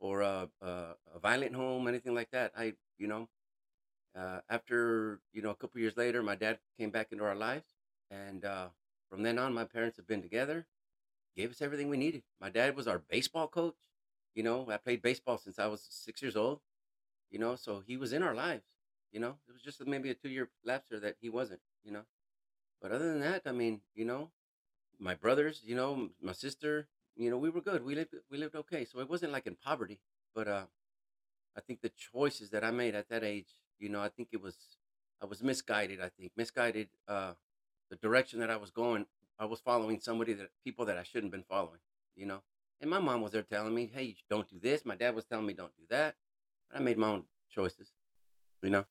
or 0.01 0.23
a, 0.23 0.49
a, 0.61 0.69
a 1.15 1.19
violent 1.21 1.55
home, 1.55 1.89
anything 1.89 2.15
like 2.15 2.31
that. 2.31 2.53
I, 2.57 2.75
you 2.99 3.07
know, 3.07 3.29
uh, 4.19 4.41
after, 4.49 5.21
you 5.33 5.43
know, 5.43 5.51
a 5.51 5.55
couple 5.55 5.81
years 5.81 5.97
later, 5.97 6.23
my 6.23 6.35
dad 6.37 6.59
came 6.79 6.91
back 6.91 7.13
into 7.13 7.25
our 7.25 7.35
lives. 7.35 7.67
And 8.11 8.45
uh, 8.45 8.69
from 9.11 9.23
then 9.23 9.39
on, 9.39 9.55
my 9.55 9.65
parents 9.65 9.97
have 9.97 10.07
been 10.07 10.23
together, 10.23 10.67
gave 11.37 11.51
us 11.51 11.63
everything 11.63 11.89
we 11.89 11.97
needed. 11.97 12.23
My 12.41 12.51
dad 12.51 12.77
was 12.77 12.87
our 12.87 12.99
baseball 12.99 13.49
coach. 13.49 13.75
You 14.35 14.43
know, 14.43 14.69
I 14.71 14.77
played 14.77 15.03
baseball 15.03 15.39
since 15.39 15.59
I 15.59 15.67
was 15.67 15.87
six 15.89 16.23
years 16.23 16.37
old. 16.37 16.61
You 17.31 17.39
know, 17.39 17.57
so 17.57 17.83
he 17.87 17.97
was 17.97 18.13
in 18.13 18.23
our 18.23 18.35
lives. 18.35 18.65
You 19.13 19.21
know, 19.21 19.37
it 19.49 19.53
was 19.53 19.63
just 19.63 19.85
maybe 19.87 20.11
a 20.11 20.15
two 20.15 20.29
year 20.29 20.51
lapse 20.65 20.89
there 20.91 21.01
that 21.01 21.17
he 21.21 21.29
wasn't. 21.29 21.61
You 21.85 21.93
know, 21.93 22.03
but 22.81 22.93
other 22.93 23.09
than 23.09 23.21
that, 23.21 23.43
I 23.47 23.53
mean, 23.53 23.81
you 23.95 24.05
know, 24.05 24.31
my 24.99 25.15
brothers, 25.15 25.63
you 25.65 25.75
know, 25.75 26.11
my 26.21 26.33
sister, 26.33 26.89
you 27.17 27.31
know, 27.31 27.39
we 27.39 27.51
were 27.51 27.61
good. 27.61 27.85
We 27.85 27.95
lived 27.95 28.15
we 28.31 28.39
lived 28.39 28.57
okay. 28.57 28.85
So 28.85 29.01
it 29.01 29.09
wasn't 29.09 29.33
like 29.33 29.47
in 29.47 29.57
poverty, 29.57 30.01
but 30.35 30.49
uh, 30.49 30.65
I 31.57 31.61
think 31.61 31.81
the 31.81 31.91
choices 31.91 32.51
that 32.51 32.65
I 32.65 32.71
made 32.71 32.95
at 32.95 33.09
that 33.09 33.23
age, 33.23 33.49
you 33.79 33.89
know, 33.89 34.01
I 34.01 34.09
think 34.09 34.29
it 34.33 34.43
was 34.43 34.57
I 35.23 35.27
was 35.27 35.43
misguided. 35.43 36.01
I 36.01 36.11
think 36.19 36.33
misguided. 36.37 36.89
Uh, 37.07 37.33
the 37.91 37.97
direction 37.97 38.41
that 38.41 38.51
I 38.51 38.57
was 38.57 38.71
going, 38.71 39.07
I 39.39 39.45
was 39.45 39.61
following 39.61 40.01
somebody 40.01 40.33
that 40.35 40.49
people 40.65 40.87
that 40.87 40.99
I 40.99 41.03
shouldn't 41.03 41.33
have 41.33 41.33
been 41.33 41.45
following. 41.49 41.81
You 42.17 42.27
know. 42.27 42.43
And 42.81 42.91
my 42.91 42.99
mom 42.99 43.23
was 43.23 43.33
there 43.33 43.43
telling 43.43 43.75
me, 43.75 43.91
"Hey, 43.93 44.17
don't 44.29 44.49
do 44.49 44.59
this." 44.59 44.85
My 44.85 44.97
dad 44.97 45.15
was 45.15 45.25
telling 45.25 45.47
me, 45.47 45.55
"Don't 45.55 45.75
do 45.77 45.85
that." 45.91 46.17
But 46.69 46.81
I 46.81 46.83
made 46.83 46.99
my 46.99 47.09
own 47.09 47.25
choices. 47.51 47.93
You 48.63 48.71
know. 48.71 48.85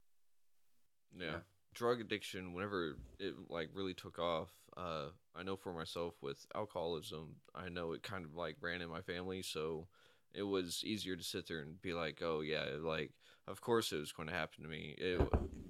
Yeah. 1.18 1.26
Yeah. 1.26 1.40
Drug 1.74 2.02
addiction, 2.02 2.54
whenever 2.54 2.98
it 3.20 3.34
like 3.50 3.70
really 3.74 3.94
took 3.94 4.20
off, 4.20 4.50
uh, 4.78 5.08
I 5.36 5.44
know 5.44 5.56
for 5.56 5.74
myself 5.74 6.16
with 6.22 6.46
alcoholism, 6.56 7.36
I 7.56 7.70
know 7.70 7.94
it 7.94 8.04
kind 8.04 8.26
of 8.26 8.36
like 8.36 8.58
ran 8.62 8.82
in 8.82 8.90
my 8.90 9.02
family, 9.02 9.42
so 9.42 9.88
it 10.34 10.44
was 10.44 10.84
easier 10.84 11.16
to 11.16 11.24
sit 11.24 11.48
there 11.48 11.60
and 11.60 11.82
be 11.82 11.94
like, 11.94 12.22
oh 12.22 12.42
yeah, 12.42 12.66
like 12.80 13.12
of 13.48 13.62
course 13.62 13.92
it 13.92 14.00
was 14.00 14.12
going 14.12 14.30
to 14.30 14.36
happen 14.36 14.64
to 14.64 14.70
me. 14.70 14.96
It, 14.98 15.22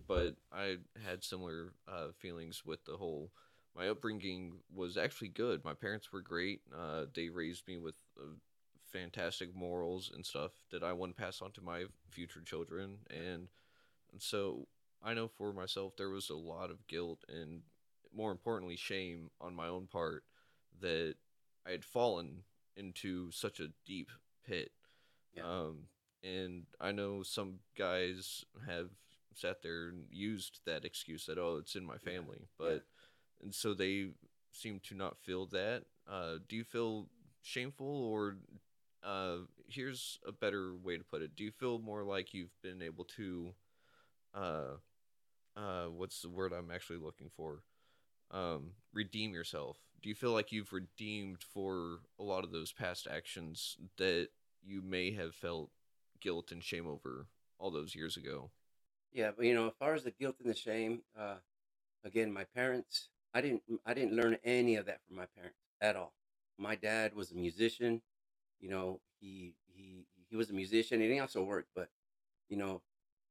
but 0.08 0.36
I 0.52 0.78
had 1.06 1.24
similar 1.24 1.74
uh, 1.88 2.08
feelings 2.18 2.64
with 2.66 2.84
the 2.86 2.98
whole. 2.98 3.32
My 3.76 3.90
upbringing 3.90 4.60
was 4.74 4.98
actually 4.98 5.30
good. 5.30 5.66
My 5.66 5.74
parents 5.74 6.12
were 6.12 6.22
great. 6.22 6.62
Uh, 6.78 7.06
they 7.14 7.30
raised 7.30 7.68
me 7.68 7.78
with 7.78 7.96
uh, 8.20 8.36
fantastic 8.92 9.56
morals 9.56 10.12
and 10.14 10.26
stuff 10.26 10.52
that 10.72 10.84
I 10.84 10.94
want 10.94 11.16
to 11.16 11.22
pass 11.22 11.42
on 11.42 11.52
to 11.54 11.62
my 11.62 11.86
future 12.12 12.42
children, 12.42 12.98
and 13.10 13.48
and 14.12 14.22
so 14.22 14.68
I 15.04 15.14
know 15.14 15.28
for 15.28 15.52
myself 15.54 15.96
there 15.98 16.10
was 16.10 16.30
a 16.30 16.36
lot 16.36 16.72
of 16.72 16.88
guilt 16.88 17.24
and 17.28 17.62
more 18.16 18.32
importantly 18.32 18.76
shame 18.76 19.30
on 19.42 19.56
my 19.56 19.68
own 19.68 19.88
part 19.88 20.24
that 20.82 21.16
I 21.68 21.72
had 21.72 21.84
fallen 21.84 22.44
into 22.76 23.32
such 23.32 23.60
a 23.60 23.72
deep 23.86 24.10
pit. 24.48 24.72
Yeah. 25.36 25.44
Um, 25.44 25.84
and 26.24 26.64
I 26.80 26.92
know 26.92 27.24
some 27.24 27.60
guys 27.78 28.46
have 28.68 28.90
sat 29.36 29.62
there 29.62 29.90
and 29.90 30.06
used 30.12 30.60
that 30.66 30.86
excuse 30.86 31.26
that 31.26 31.38
oh 31.38 31.58
it's 31.58 31.76
in 31.76 31.86
my 31.86 31.98
family, 31.98 32.38
yeah. 32.42 32.46
but 32.58 32.84
and 33.42 33.54
so 33.54 33.74
they 33.74 34.10
seem 34.52 34.80
to 34.88 34.96
not 34.96 35.18
feel 35.18 35.48
that. 35.48 35.84
Uh, 36.10 36.36
do 36.48 36.56
you 36.56 36.64
feel 36.64 37.08
shameful 37.42 38.06
or 38.06 38.38
uh, 39.04 39.40
here's 39.68 40.20
a 40.26 40.32
better 40.32 40.76
way 40.76 40.98
to 40.98 41.04
put 41.04 41.22
it. 41.22 41.36
Do 41.36 41.44
you 41.44 41.52
feel 41.52 41.78
more 41.80 42.04
like 42.04 42.34
you've 42.34 42.56
been 42.62 42.82
able 42.82 43.06
to 43.18 43.54
uh 44.34 44.78
uh 45.56 45.86
what's 45.86 46.22
the 46.22 46.30
word 46.30 46.54
I'm 46.54 46.72
actually 46.72 47.00
looking 47.00 47.30
for? 47.30 47.64
Um 48.32 48.72
redeem 48.94 49.34
yourself. 49.34 49.78
Do 50.02 50.10
you 50.10 50.16
feel 50.16 50.32
like 50.32 50.52
you've 50.52 50.74
redeemed 50.74 51.44
for 51.54 52.00
a 52.20 52.24
lot 52.24 52.44
of 52.44 52.52
those 52.52 52.72
past 52.72 53.08
actions 53.10 53.78
that 53.98 54.30
you 54.62 54.82
may 54.82 55.12
have 55.12 55.34
felt 55.36 55.70
guilt 56.20 56.52
and 56.52 56.64
shame 56.64 56.88
over 56.88 57.28
all 57.60 57.72
those 57.72 57.96
years 57.96 58.18
ago? 58.18 58.52
Yeah, 59.14 59.32
but 59.36 59.46
you 59.46 59.54
know, 59.54 59.68
as 59.68 59.74
far 59.80 59.94
as 59.94 60.04
the 60.04 60.12
guilt 60.12 60.38
and 60.44 60.52
the 60.52 60.58
shame, 60.58 61.02
uh, 61.18 61.36
again, 62.04 62.34
my 62.34 62.46
parents, 62.56 63.10
I 63.34 63.42
didn't, 63.42 63.62
I 63.86 63.94
didn't 63.94 64.16
learn 64.16 64.38
any 64.44 64.76
of 64.76 64.88
that 64.88 65.00
from 65.08 65.18
my 65.18 65.26
parents 65.36 65.60
at 65.80 65.96
all. 65.96 66.14
My 66.58 66.76
dad 66.76 67.16
was 67.16 67.32
a 67.32 67.36
musician. 67.36 68.02
You 68.60 68.70
know, 68.70 69.00
he 69.20 69.54
he 69.68 70.06
he 70.30 70.36
was 70.36 70.50
a 70.50 70.54
musician 70.54 71.02
and 71.02 71.12
he 71.12 71.20
also 71.20 71.44
worked. 71.44 71.70
But 71.76 71.90
you 72.50 72.58
know, 72.58 72.82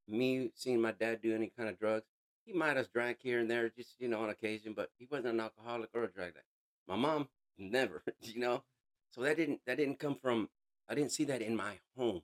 me 0.09 0.51
seeing 0.55 0.81
my 0.81 0.93
dad 0.93 1.21
do 1.23 1.35
any 1.35 1.53
kind 1.57 1.69
of 1.69 1.79
drugs, 1.79 2.07
he 2.45 2.53
might 2.53 2.77
have 2.77 2.93
drank 2.93 3.19
here 3.21 3.39
and 3.39 3.51
there, 3.51 3.69
just 3.69 3.95
you 3.99 4.09
know, 4.09 4.21
on 4.21 4.31
occasion. 4.31 4.75
But 4.75 4.91
he 4.99 5.07
wasn't 5.11 5.35
an 5.35 5.41
alcoholic 5.41 5.91
or 5.95 6.05
a 6.05 6.09
drug 6.09 6.31
addict. 6.31 6.47
My 6.89 6.97
mom 6.97 7.29
never, 7.59 8.03
you 8.21 8.41
know. 8.41 8.63
So 9.11 9.21
that 9.23 9.37
didn't 9.37 9.61
that 9.67 9.77
didn't 9.77 9.99
come 9.99 10.17
from. 10.21 10.49
I 10.89 10.95
didn't 10.95 11.13
see 11.13 11.25
that 11.25 11.43
in 11.43 11.57
my 11.57 11.79
home. 11.97 12.23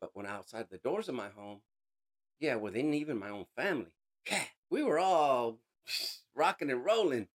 But 0.00 0.10
when 0.14 0.26
outside 0.26 0.66
the 0.70 0.78
doors 0.78 1.08
of 1.08 1.14
my 1.14 1.28
home, 1.28 1.60
yeah, 2.38 2.56
within 2.56 2.94
even 2.94 3.18
my 3.18 3.30
own 3.30 3.46
family, 3.56 3.92
yeah, 4.30 4.44
we 4.70 4.82
were 4.82 4.98
all 4.98 5.58
rocking 6.34 6.70
and 6.70 6.84
rolling, 6.84 7.28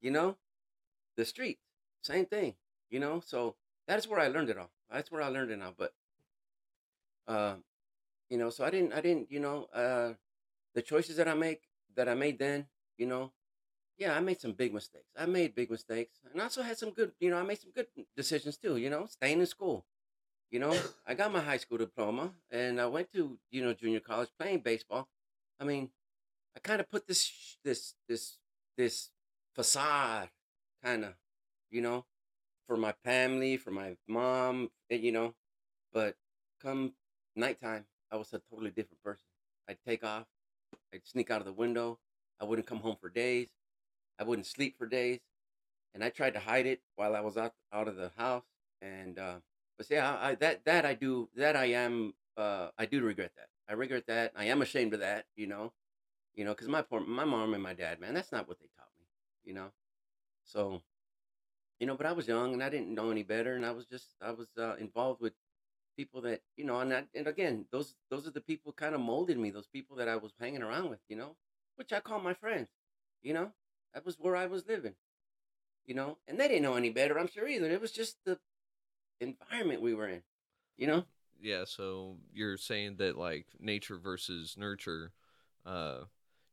you 0.00 0.10
know, 0.10 0.36
the 1.16 1.24
streets, 1.24 1.62
same 2.02 2.26
thing, 2.26 2.54
you 2.90 3.00
know. 3.00 3.22
So 3.24 3.56
that's 3.86 4.06
where 4.06 4.20
I 4.20 4.28
learned 4.28 4.50
it 4.50 4.58
all. 4.58 4.70
That's 4.90 5.10
where 5.10 5.22
I 5.22 5.28
learned 5.28 5.50
it 5.50 5.62
all. 5.62 5.74
But, 5.76 5.92
uh, 7.26 7.54
you 8.32 8.38
know, 8.38 8.48
so 8.48 8.64
I 8.64 8.70
didn't, 8.70 8.94
I 8.94 9.02
didn't, 9.02 9.30
you 9.30 9.40
know, 9.40 9.66
uh, 9.74 10.14
the 10.74 10.80
choices 10.80 11.16
that 11.18 11.28
I 11.28 11.34
make, 11.34 11.60
that 11.96 12.08
I 12.08 12.14
made 12.14 12.38
then, 12.38 12.64
you 12.96 13.04
know, 13.04 13.30
yeah, 13.98 14.16
I 14.16 14.20
made 14.20 14.40
some 14.40 14.52
big 14.52 14.72
mistakes. 14.72 15.10
I 15.18 15.26
made 15.26 15.54
big 15.54 15.70
mistakes, 15.70 16.18
and 16.32 16.40
I 16.40 16.44
also 16.44 16.62
had 16.62 16.78
some 16.78 16.92
good, 16.92 17.12
you 17.20 17.28
know, 17.28 17.36
I 17.36 17.42
made 17.42 17.60
some 17.60 17.72
good 17.74 17.88
decisions 18.16 18.56
too. 18.56 18.78
You 18.78 18.88
know, 18.88 19.04
staying 19.04 19.38
in 19.40 19.44
school, 19.44 19.84
you 20.50 20.60
know, 20.60 20.74
I 21.06 21.12
got 21.12 21.30
my 21.30 21.40
high 21.40 21.58
school 21.58 21.76
diploma 21.76 22.32
and 22.50 22.80
I 22.80 22.86
went 22.86 23.12
to, 23.12 23.38
you 23.50 23.62
know, 23.62 23.74
junior 23.74 24.00
college 24.00 24.30
playing 24.40 24.60
baseball. 24.60 25.08
I 25.60 25.64
mean, 25.64 25.90
I 26.56 26.60
kind 26.60 26.80
of 26.80 26.90
put 26.90 27.06
this, 27.06 27.58
this, 27.62 27.96
this, 28.08 28.38
this 28.78 29.10
facade 29.54 30.30
kind 30.82 31.04
of, 31.04 31.12
you 31.70 31.82
know, 31.82 32.06
for 32.66 32.78
my 32.78 32.94
family, 33.04 33.58
for 33.58 33.72
my 33.72 33.96
mom, 34.08 34.70
and, 34.88 35.02
you 35.02 35.12
know, 35.12 35.34
but 35.92 36.16
come 36.62 36.94
nighttime, 37.36 37.84
I 38.12 38.16
was 38.16 38.32
a 38.34 38.40
totally 38.50 38.70
different 38.70 39.02
person. 39.02 39.26
I'd 39.68 39.78
take 39.86 40.04
off, 40.04 40.26
I'd 40.94 41.06
sneak 41.06 41.30
out 41.30 41.40
of 41.40 41.46
the 41.46 41.52
window. 41.52 41.98
I 42.40 42.44
wouldn't 42.44 42.66
come 42.66 42.80
home 42.80 42.96
for 43.00 43.08
days. 43.08 43.48
I 44.20 44.24
wouldn't 44.24 44.46
sleep 44.46 44.76
for 44.78 44.86
days. 44.86 45.20
And 45.94 46.04
I 46.04 46.10
tried 46.10 46.34
to 46.34 46.40
hide 46.40 46.66
it 46.66 46.80
while 46.96 47.16
I 47.16 47.20
was 47.20 47.36
out, 47.36 47.54
out 47.72 47.88
of 47.88 47.96
the 47.96 48.10
house. 48.16 48.44
And, 48.82 49.18
uh, 49.18 49.36
but 49.76 49.86
see, 49.86 49.96
I, 49.96 50.30
I 50.30 50.34
that 50.36 50.64
that 50.64 50.84
I 50.84 50.94
do 50.94 51.28
that 51.36 51.56
I 51.56 51.66
am 51.66 52.14
uh 52.36 52.68
I 52.78 52.86
do 52.86 53.02
regret 53.02 53.32
that. 53.36 53.48
I 53.68 53.74
regret 53.74 54.04
that. 54.06 54.32
I 54.36 54.44
am 54.44 54.62
ashamed 54.62 54.94
of 54.94 55.00
that. 55.00 55.24
You 55.34 55.46
know, 55.46 55.72
you 56.34 56.44
know, 56.44 56.52
because 56.52 56.68
my 56.68 56.82
poor 56.82 57.00
my 57.00 57.24
mom 57.24 57.54
and 57.54 57.62
my 57.62 57.74
dad, 57.74 58.00
man, 58.00 58.14
that's 58.14 58.32
not 58.32 58.48
what 58.48 58.58
they 58.60 58.66
taught 58.76 58.90
me. 58.98 59.06
You 59.44 59.54
know, 59.54 59.68
so 60.44 60.82
you 61.80 61.86
know, 61.86 61.96
but 61.96 62.06
I 62.06 62.12
was 62.12 62.28
young 62.28 62.52
and 62.52 62.62
I 62.62 62.68
didn't 62.68 62.94
know 62.94 63.10
any 63.10 63.22
better, 63.22 63.56
and 63.56 63.66
I 63.66 63.72
was 63.72 63.86
just 63.86 64.14
I 64.20 64.32
was 64.32 64.48
uh, 64.58 64.76
involved 64.78 65.20
with 65.20 65.32
people 65.96 66.20
that 66.22 66.40
you 66.56 66.64
know, 66.64 66.80
and 66.80 66.90
that, 66.90 67.08
and 67.14 67.26
again, 67.26 67.66
those 67.70 67.94
those 68.10 68.26
are 68.26 68.30
the 68.32 68.40
people 68.40 68.72
kind 68.72 68.94
of 68.94 69.00
molded 69.00 69.38
me. 69.38 69.50
Those 69.50 69.66
people 69.66 69.96
that 69.96 70.08
I 70.08 70.16
was 70.16 70.32
hanging 70.38 70.62
around 70.62 70.90
with, 70.90 71.00
you 71.08 71.16
know, 71.16 71.36
which 71.76 71.92
I 71.92 72.00
call 72.00 72.20
my 72.20 72.34
friends. 72.34 72.68
You 73.22 73.34
know, 73.34 73.52
that 73.94 74.04
was 74.04 74.16
where 74.18 74.36
I 74.36 74.46
was 74.46 74.66
living. 74.66 74.94
You 75.84 75.94
know, 75.94 76.18
and 76.28 76.38
they 76.38 76.48
didn't 76.48 76.62
know 76.62 76.74
any 76.74 76.90
better, 76.90 77.18
I'm 77.18 77.28
sure 77.28 77.46
either. 77.48 77.70
It 77.70 77.80
was 77.80 77.92
just 77.92 78.16
the 78.24 78.38
environment 79.20 79.82
we 79.82 79.94
were 79.94 80.08
in. 80.08 80.22
You 80.76 80.86
know? 80.86 81.04
Yeah, 81.40 81.64
so 81.66 82.18
you're 82.32 82.56
saying 82.56 82.96
that 82.96 83.18
like 83.18 83.46
nature 83.58 83.98
versus 83.98 84.56
nurture, 84.56 85.12
uh 85.66 86.04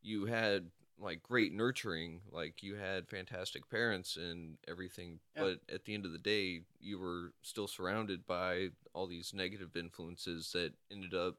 you 0.02 0.26
had 0.26 0.68
like 1.00 1.24
great 1.24 1.54
nurturing, 1.54 2.22
like 2.32 2.62
you 2.62 2.76
had 2.76 3.08
fantastic 3.08 3.70
parents 3.70 4.18
and 4.18 4.58
everything, 4.68 5.20
Yeah. 5.36 5.44
but 5.44 5.74
at 5.74 5.86
the 5.86 5.94
end 5.94 6.06
of 6.06 6.12
the 6.12 6.18
day, 6.18 6.64
you 6.80 7.00
were 7.00 7.34
still 7.42 7.68
surrounded 7.68 8.26
by 8.28 8.70
all 8.94 9.08
these 9.08 9.34
negative 9.34 9.76
influences 9.78 10.52
that 10.52 10.74
ended 10.92 11.14
up 11.14 11.38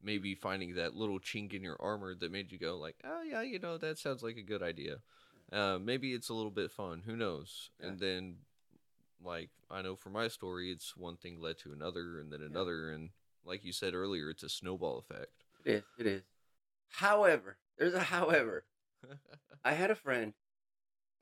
maybe 0.00 0.34
finding 0.34 0.74
that 0.74 0.94
little 0.94 1.18
chink 1.20 1.52
in 1.52 1.62
your 1.62 1.76
armor 1.80 2.14
that 2.14 2.30
made 2.32 2.52
you 2.52 2.58
go 2.58 2.76
like, 2.76 2.96
"Oh 3.04 3.22
yeah, 3.22 3.42
you 3.42 3.58
know, 3.58 3.76
that 3.78 3.98
sounds 3.98 4.22
like 4.22 4.36
a 4.36 4.42
good 4.42 4.62
idea." 4.62 5.02
Uh, 5.50 5.78
maybe 5.80 6.12
it's 6.12 6.28
a 6.28 6.34
little 6.34 6.50
bit 6.50 6.70
fun. 6.70 7.02
Who 7.04 7.16
knows? 7.16 7.70
Yeah. 7.80 7.88
And 7.88 8.00
then 8.00 8.36
like 9.20 9.50
I 9.70 9.82
know 9.82 9.96
for 9.96 10.10
my 10.10 10.28
story, 10.28 10.70
it's 10.70 10.96
one 10.96 11.16
thing 11.16 11.40
led 11.40 11.58
to 11.58 11.72
another, 11.72 12.20
and 12.20 12.32
then 12.32 12.40
Yeah. 12.40 12.46
another, 12.46 12.90
and 12.90 13.10
like 13.44 13.64
you 13.64 13.72
said 13.72 13.94
earlier, 13.94 14.30
it's 14.30 14.42
a 14.42 14.48
snowball 14.48 14.98
effect. 14.98 15.44
It 15.64 15.70
is. 15.74 15.84
It 15.98 16.06
is. 16.06 16.22
However, 16.88 17.56
there's 17.78 17.94
a 17.94 18.00
however. 18.04 18.64
I 19.64 19.72
had 19.72 19.90
a 19.90 19.94
friend. 19.94 20.34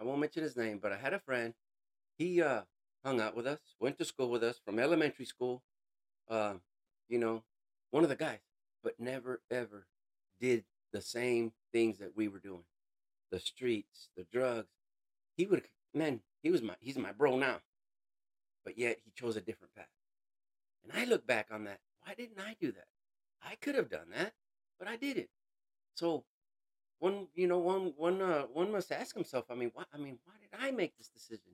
I 0.01 0.05
won't 0.05 0.21
mention 0.21 0.43
his 0.43 0.57
name, 0.57 0.79
but 0.83 0.93
I 0.93 0.99
had 0.99 1.15
a 1.15 1.21
friend. 1.21 1.55
He 2.19 2.43
uh 2.43 2.63
hung 3.05 3.21
out 3.21 3.37
with 3.37 3.47
us, 3.47 3.61
went 3.81 3.99
to 3.99 4.05
school 4.05 4.31
with 4.31 4.45
us 4.45 4.61
from 4.65 4.79
elementary 4.79 5.25
school. 5.25 5.63
Uh, 6.29 6.55
you 7.09 7.19
know, 7.19 7.45
one 7.91 8.05
of 8.05 8.11
the 8.11 8.17
guys, 8.17 8.41
but 8.83 9.01
never 9.01 9.43
ever 9.51 9.87
did 10.41 10.65
the 10.93 11.03
same 11.03 11.53
things 11.73 11.99
that 11.99 12.17
we 12.17 12.29
were 12.29 12.39
doing. 12.41 12.65
The 13.31 13.41
streets, 13.41 14.11
the 14.17 14.27
drugs. 14.33 14.71
He 15.37 15.47
would 15.47 15.65
man, 15.95 16.23
he 16.43 16.51
was 16.51 16.63
my 16.63 16.77
he's 16.81 16.99
my 16.99 17.13
bro 17.13 17.37
now. 17.37 17.61
But 18.65 18.79
yet 18.79 19.01
he 19.05 19.11
chose 19.11 19.37
a 19.37 19.41
different 19.43 19.75
path. 19.75 19.89
And 20.85 20.93
I 20.93 21.05
look 21.05 21.27
back 21.27 21.49
on 21.51 21.65
that. 21.65 21.81
Why 22.03 22.15
didn't 22.15 22.41
I 22.41 22.57
do 22.61 22.73
that? 22.73 22.89
I 23.43 23.57
could 23.57 23.75
have 23.75 23.91
done 23.91 24.11
that, 24.17 24.35
but 24.79 24.89
I 24.89 24.97
didn't. 24.97 25.31
So 25.95 26.25
one, 27.01 27.27
you 27.35 27.47
know, 27.47 27.59
one, 27.59 27.95
one, 27.97 28.23
uh, 28.23 28.43
one 28.53 28.71
must 28.71 28.93
ask 28.93 29.15
himself. 29.15 29.47
I 29.51 29.55
mean, 29.55 29.71
why? 29.75 29.85
I 29.93 29.99
mean, 29.99 30.19
why 30.25 30.35
did 30.41 30.51
I 30.65 30.71
make 30.71 30.97
this 30.97 31.09
decision? 31.09 31.53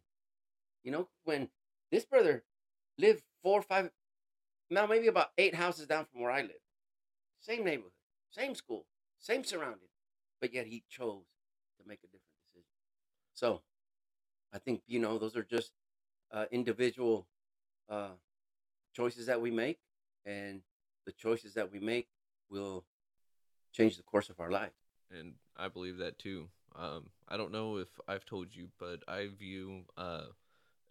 You 0.82 0.92
know, 0.92 1.08
when 1.24 1.48
this 1.90 2.04
brother 2.04 2.44
lived 2.98 3.22
four 3.42 3.60
or 3.60 3.62
five, 3.62 3.90
now 4.70 4.86
maybe 4.86 5.06
about 5.06 5.30
eight 5.38 5.54
houses 5.54 5.86
down 5.86 6.06
from 6.10 6.20
where 6.20 6.32
I 6.32 6.42
live, 6.42 6.62
same 7.40 7.64
neighborhood, 7.64 7.92
same 8.30 8.54
school, 8.54 8.86
same 9.20 9.44
surrounding, 9.44 9.88
but 10.40 10.52
yet 10.52 10.66
he 10.66 10.82
chose 10.90 11.24
to 11.78 11.88
make 11.88 12.00
a 12.00 12.06
different 12.06 12.34
decision. 12.44 12.68
So, 13.34 13.62
I 14.52 14.58
think 14.58 14.82
you 14.86 14.98
know 14.98 15.18
those 15.18 15.36
are 15.36 15.44
just 15.44 15.72
uh, 16.32 16.46
individual 16.50 17.28
uh, 17.88 18.16
choices 18.94 19.26
that 19.26 19.40
we 19.40 19.52
make, 19.52 19.78
and 20.24 20.62
the 21.04 21.12
choices 21.12 21.54
that 21.54 21.70
we 21.70 21.78
make 21.78 22.08
will 22.50 22.84
change 23.72 23.96
the 23.96 24.02
course 24.02 24.28
of 24.28 24.40
our 24.40 24.50
life. 24.50 24.72
And 25.10 25.34
I 25.56 25.68
believe 25.68 25.98
that 25.98 26.18
too. 26.18 26.48
Um, 26.74 27.10
I 27.28 27.36
don't 27.36 27.52
know 27.52 27.76
if 27.78 27.88
I've 28.06 28.24
told 28.26 28.54
you, 28.54 28.68
but 28.78 29.00
I 29.08 29.28
view 29.28 29.82
uh, 29.96 30.26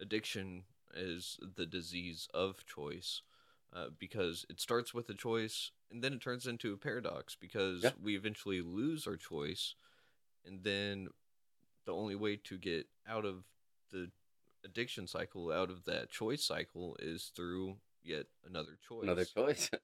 addiction 0.00 0.64
as 0.96 1.36
the 1.56 1.66
disease 1.66 2.28
of 2.34 2.64
choice 2.66 3.22
uh, 3.74 3.86
because 3.98 4.44
it 4.48 4.60
starts 4.60 4.92
with 4.94 5.08
a 5.10 5.14
choice 5.14 5.70
and 5.90 6.02
then 6.02 6.14
it 6.14 6.20
turns 6.22 6.46
into 6.46 6.72
a 6.72 6.76
paradox 6.76 7.36
because 7.40 7.82
Yeah. 7.84 7.90
we 8.02 8.16
eventually 8.16 8.60
lose 8.60 9.06
our 9.06 9.16
choice, 9.16 9.74
and 10.44 10.64
then 10.64 11.08
the 11.84 11.92
only 11.94 12.16
way 12.16 12.36
to 12.36 12.58
get 12.58 12.88
out 13.08 13.24
of 13.24 13.44
the 13.92 14.10
addiction 14.64 15.06
cycle, 15.06 15.52
out 15.52 15.70
of 15.70 15.84
that 15.84 16.10
choice 16.10 16.42
cycle, 16.44 16.96
is 16.98 17.30
through 17.36 17.76
yet 18.02 18.26
another 18.44 18.76
choice. 18.88 19.02
Another 19.04 19.24
choice. 19.24 19.70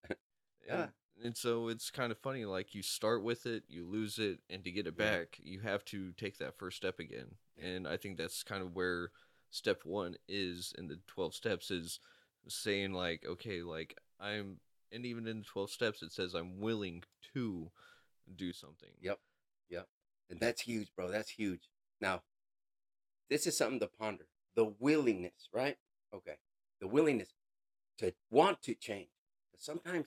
Yeah. 0.67 0.83
And, 0.85 0.93
and 1.23 1.37
so 1.37 1.69
it's 1.69 1.91
kind 1.91 2.11
of 2.13 2.19
funny, 2.19 2.45
like 2.45 2.75
you 2.75 2.83
start 2.83 3.23
with 3.23 3.47
it, 3.47 3.65
you 3.69 3.85
lose 3.87 4.19
it, 4.19 4.41
and 4.51 4.65
to 4.65 4.71
get 4.71 4.87
it 4.87 4.95
Yeah. 4.99 5.19
back, 5.19 5.39
you 5.43 5.61
have 5.61 5.85
to 5.87 6.13
take 6.13 6.39
that 6.39 6.59
first 6.59 6.77
step 6.77 6.99
again. 6.99 7.37
Yeah. 7.57 7.67
And 7.67 7.89
I 7.89 7.97
think 7.97 8.17
that's 8.17 8.43
kind 8.43 8.63
of 8.63 8.75
where 8.75 9.13
step 9.51 9.85
one 9.85 10.17
is 10.29 10.73
in 10.79 10.89
the 10.89 10.99
12 11.07 11.35
steps 11.35 11.71
is 11.71 12.01
saying, 12.49 12.93
like, 12.93 13.25
okay, 13.27 13.63
like 13.63 13.99
I'm, 14.19 14.61
and 14.91 15.07
even 15.07 15.27
in 15.27 15.39
the 15.41 15.45
12 15.45 15.71
steps, 15.71 16.03
it 16.03 16.13
says 16.13 16.35
I'm 16.35 16.61
willing 16.61 17.05
to 17.35 17.71
do 18.35 18.53
something. 18.53 18.91
Yep. 19.01 19.21
Yep. 19.71 19.89
And 20.31 20.41
that's 20.41 20.63
huge, 20.63 20.93
bro. 20.95 21.11
That's 21.11 21.31
huge. 21.31 21.69
Now, 22.01 22.23
this 23.29 23.47
is 23.47 23.57
something 23.57 23.81
to 23.81 23.87
ponder. 23.87 24.27
The 24.55 24.65
willingness, 24.79 25.49
right? 25.53 25.77
Okay. 26.15 26.37
The 26.81 26.89
willingness 26.89 27.29
to 27.99 28.13
want 28.31 28.63
to 28.63 28.75
change. 28.75 29.09
sometimes 29.59 30.07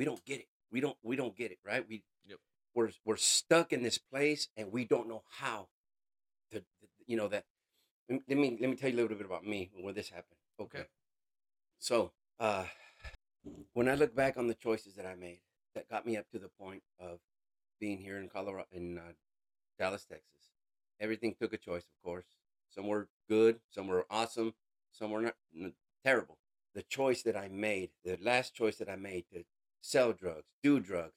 we 0.00 0.06
don't 0.06 0.24
get 0.24 0.40
it. 0.40 0.46
We 0.72 0.80
don't 0.80 0.96
we 1.02 1.14
don't 1.14 1.36
get 1.36 1.50
it, 1.52 1.58
right? 1.62 1.84
We 1.86 2.02
Yep. 2.24 2.38
we're 2.74 2.90
we're 3.04 3.18
stuck 3.18 3.70
in 3.70 3.82
this 3.82 3.98
place 3.98 4.48
and 4.56 4.72
we 4.72 4.86
don't 4.86 5.06
know 5.06 5.22
how 5.28 5.68
to 6.52 6.64
you 7.06 7.18
know 7.18 7.28
that 7.28 7.44
let 8.08 8.38
me 8.38 8.56
let 8.58 8.70
me, 8.70 8.76
tell 8.76 8.88
you 8.88 8.96
a 8.96 9.00
little 9.00 9.14
bit 9.14 9.26
about 9.26 9.44
me 9.44 9.70
where 9.78 9.92
this 9.92 10.08
happened. 10.08 10.38
Okay. 10.58 10.78
Okay. 10.78 10.88
So, 11.78 12.12
uh 12.38 12.64
when 13.74 13.90
I 13.90 13.94
look 13.94 14.14
back 14.14 14.38
on 14.38 14.46
the 14.46 14.54
choices 14.54 14.94
that 14.94 15.04
I 15.04 15.16
made, 15.16 15.40
that 15.74 15.90
got 15.90 16.06
me 16.06 16.16
up 16.16 16.24
to 16.30 16.38
the 16.38 16.48
point 16.48 16.82
of 16.98 17.18
being 17.78 17.98
here 17.98 18.18
in 18.18 18.30
Colorado, 18.30 18.68
in 18.72 18.96
uh, 18.96 19.12
Dallas, 19.78 20.06
Texas. 20.06 20.52
Everything 20.98 21.34
took 21.38 21.52
a 21.52 21.58
choice, 21.58 21.84
of 21.84 22.02
course. 22.02 22.26
Some 22.70 22.86
were 22.86 23.08
good, 23.28 23.60
some 23.70 23.86
were 23.86 24.06
awesome, 24.10 24.54
some 24.92 25.10
were 25.10 25.22
not 25.22 25.72
terrible. 26.04 26.38
The 26.74 26.82
choice 26.82 27.22
that 27.22 27.36
I 27.36 27.48
made, 27.48 27.90
the 28.04 28.18
last 28.22 28.54
choice 28.54 28.76
that 28.76 28.90
I 28.90 28.96
made 28.96 29.24
to 29.32 29.44
sell 29.80 30.12
drugs, 30.12 30.46
do 30.62 30.80
drugs, 30.80 31.14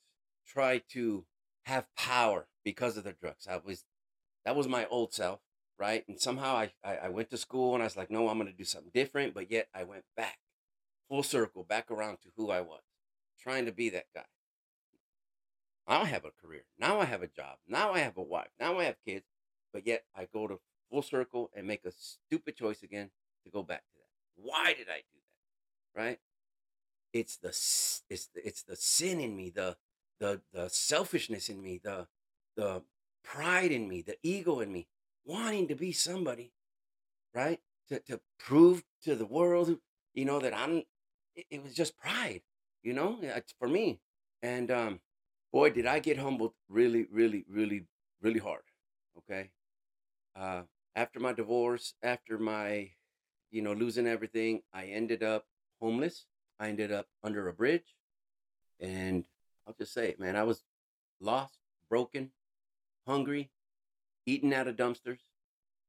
try 0.48 0.82
to 0.90 1.26
have 1.64 1.88
power 1.96 2.48
because 2.64 2.98
of 2.98 3.04
the 3.04 3.14
drugs. 3.14 3.48
I 3.50 3.60
was 3.64 3.86
that 4.46 4.56
was 4.56 4.68
my 4.68 4.86
old 4.88 5.14
self, 5.14 5.40
right? 5.80 6.04
And 6.08 6.20
somehow 6.20 6.56
I, 6.56 6.72
I, 6.84 6.96
I 6.96 7.10
went 7.10 7.30
to 7.30 7.38
school 7.38 7.74
and 7.74 7.82
I 7.82 7.86
was 7.86 7.96
like, 7.96 8.12
no, 8.12 8.28
I'm 8.28 8.38
gonna 8.38 8.52
do 8.52 8.66
something 8.66 8.92
different. 8.94 9.34
But 9.34 9.50
yet 9.50 9.68
I 9.74 9.84
went 9.84 10.04
back, 10.18 10.40
full 11.08 11.24
circle, 11.24 11.64
back 11.64 11.90
around 11.90 12.18
to 12.24 12.30
who 12.36 12.52
I 12.52 12.62
was, 12.62 12.82
trying 13.40 13.66
to 13.66 13.72
be 13.72 13.90
that 13.90 14.08
guy. 14.14 14.26
I 15.86 16.06
have 16.06 16.26
a 16.26 16.32
career. 16.32 16.64
Now 16.80 17.00
I 17.00 17.06
have 17.06 17.22
a 17.22 17.28
job. 17.28 17.58
Now 17.68 17.94
I 17.94 18.00
have 18.00 18.18
a 18.18 18.22
wife. 18.22 18.50
Now 18.60 18.80
I 18.80 18.86
have 18.86 18.96
kids. 19.06 19.26
But 19.74 19.86
yet 19.86 20.06
I 20.16 20.28
go 20.32 20.48
to 20.48 20.60
full 20.90 21.02
circle 21.02 21.50
and 21.56 21.68
make 21.68 21.84
a 21.86 21.92
stupid 21.92 22.56
choice 22.56 22.84
again 22.84 23.10
to 23.44 23.50
go 23.50 23.64
back 23.64 23.82
to 23.82 24.00
that. 24.00 24.48
Why 24.48 24.74
did 24.74 24.88
I 24.88 25.00
do 25.00 25.20
that? 25.96 26.02
Right? 26.02 26.20
It's 27.14 27.38
the 27.38 27.50
it's 28.10 28.30
it's 28.36 28.64
the 28.64 28.76
sin 28.76 29.20
in 29.20 29.36
me, 29.36 29.52
the 29.52 29.78
the 30.20 30.42
the 30.54 30.70
selfishness 30.70 31.50
in 31.50 31.62
me, 31.62 31.80
the 31.84 32.08
the 32.58 32.84
pride 33.24 33.72
in 33.72 33.88
me, 33.88 34.02
the 34.02 34.18
ego 34.24 34.60
in 34.60 34.72
me, 34.74 34.88
wanting 35.26 35.68
to 35.70 35.76
be 35.76 35.92
somebody, 35.92 36.54
right? 37.34 37.60
To 37.90 38.00
to 38.02 38.22
prove 38.40 38.84
to 39.04 39.16
the 39.16 39.26
world, 39.26 39.78
you 40.14 40.26
know, 40.26 40.40
that 40.40 40.54
I'm. 40.56 40.84
It, 41.36 41.46
it 41.52 41.64
was 41.64 41.74
just 41.74 41.98
pride, 41.98 42.42
you 42.84 42.94
know. 42.94 43.20
For 43.60 43.68
me, 43.68 44.00
and 44.42 44.72
um, 44.72 45.02
boy, 45.52 45.72
did 45.72 45.86
I 45.86 46.00
get 46.00 46.18
humbled 46.18 46.54
really, 46.70 47.08
really, 47.12 47.46
really, 47.50 47.86
really 48.22 48.40
hard. 48.40 48.64
Okay, 49.20 49.52
uh, 50.36 50.64
after 50.96 51.20
my 51.20 51.34
divorce, 51.34 51.94
after 52.04 52.38
my, 52.38 52.92
you 53.52 53.62
know, 53.62 53.74
losing 53.74 54.08
everything, 54.08 54.62
I 54.74 54.86
ended 54.86 55.24
up 55.24 55.46
homeless. 55.82 56.26
I 56.60 56.70
ended 56.70 56.92
up 56.92 57.08
under 57.24 57.48
a 57.48 57.54
bridge, 57.54 57.96
and 58.80 59.26
I'll 59.68 59.76
just 59.78 59.94
say 59.94 60.10
it, 60.10 60.20
man. 60.20 60.36
I 60.36 60.44
was 60.44 60.64
lost, 61.20 61.58
broken, 61.90 62.32
hungry, 63.08 63.50
eating 64.26 64.54
out 64.54 64.68
of 64.68 64.76
dumpsters. 64.76 65.20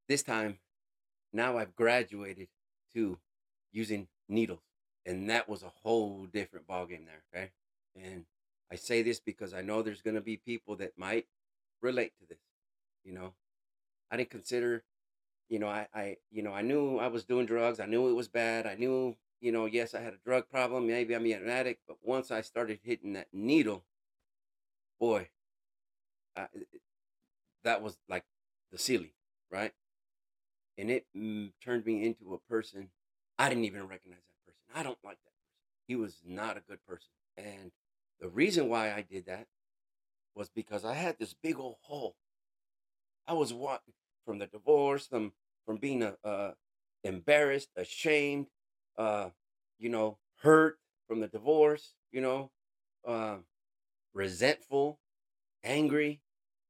This 0.09 0.23
time, 0.23 0.59
now 1.33 1.59
I've 1.59 1.75
graduated 1.75 2.49
to 2.95 3.19
using 3.73 4.09
needles, 4.29 4.63
and 5.07 5.31
that 5.31 5.49
was 5.49 5.63
a 5.63 5.73
whole 5.83 6.27
different 6.33 6.67
ballgame 6.67 7.07
there. 7.07 7.25
Okay, 7.35 7.51
and 7.97 8.25
I 8.71 8.77
say 8.77 9.03
this 9.03 9.21
because 9.21 9.55
I 9.55 9.63
know 9.63 9.83
there's 9.83 10.03
gonna 10.03 10.21
be 10.21 10.37
people 10.37 10.77
that 10.77 10.99
might 10.99 11.27
relate 11.81 12.13
to 12.21 12.27
this. 12.27 12.39
You 13.05 13.13
know, 13.13 13.35
I 14.11 14.17
didn't 14.17 14.31
consider, 14.31 14.85
you 15.49 15.59
know, 15.59 15.69
I, 15.69 15.87
I, 15.95 16.17
you 16.31 16.43
know, 16.43 16.53
I 16.53 16.63
knew 16.63 16.99
I 16.99 17.09
was 17.09 17.25
doing 17.25 17.47
drugs. 17.47 17.81
I 17.81 17.87
knew 17.87 18.09
it 18.09 18.15
was 18.15 18.29
bad. 18.29 18.67
I 18.67 18.75
knew, 18.75 19.17
you 19.41 19.53
know, 19.53 19.67
yes, 19.67 19.95
I 19.95 20.01
had 20.01 20.15
a 20.15 20.19
drug 20.25 20.49
problem. 20.51 20.87
Maybe 20.87 21.15
I'm 21.15 21.25
an 21.27 21.49
addict. 21.49 21.83
But 21.87 21.99
once 22.03 22.31
I 22.31 22.41
started 22.41 22.81
hitting 22.83 23.15
that 23.15 23.29
needle, 23.33 23.85
boy, 24.99 25.29
I, 26.37 26.47
that 27.65 27.83
was 27.83 27.97
like 28.09 28.25
the 28.71 28.79
ceiling, 28.79 29.11
right? 29.51 29.73
And 30.77 30.91
it 30.91 31.07
mm, 31.17 31.53
turned 31.63 31.87
me 31.87 32.05
into 32.05 32.35
a 32.35 32.39
person. 32.51 32.91
I 33.39 33.49
didn't 33.49 33.65
even 33.65 33.87
recognize 33.87 34.21
that 34.21 34.47
person. 34.47 34.63
I 34.75 34.83
don't 34.83 34.99
like 35.05 35.19
that 35.25 35.31
person. 35.31 35.85
He 35.87 35.97
was 35.97 36.21
not 36.27 36.57
a 36.57 36.63
good 36.69 36.85
person. 36.87 37.11
And 37.37 37.73
the 38.21 38.29
reason 38.29 38.69
why 38.69 38.93
I 38.93 39.03
did 39.03 39.27
that 39.27 39.47
was 40.35 40.49
because 40.49 40.85
I 40.85 40.95
had 40.95 41.19
this 41.19 41.35
big 41.35 41.59
old 41.59 41.77
hole. 41.83 42.17
I 43.27 43.33
was 43.33 43.53
what 43.53 43.83
from 44.25 44.39
the 44.39 44.47
divorce, 44.47 45.07
from 45.07 45.33
from 45.65 45.77
being 45.77 46.03
a, 46.03 46.17
uh, 46.25 46.53
embarrassed, 47.05 47.71
ashamed, 47.77 48.49
uh, 48.97 49.31
you 49.79 49.89
know, 49.89 50.19
hurt 50.43 50.79
from 51.07 51.21
the 51.21 51.29
divorce, 51.29 51.95
you 52.13 52.21
know, 52.21 52.51
uh, 53.07 53.37
resentful, 54.13 54.99
angry. 55.63 56.21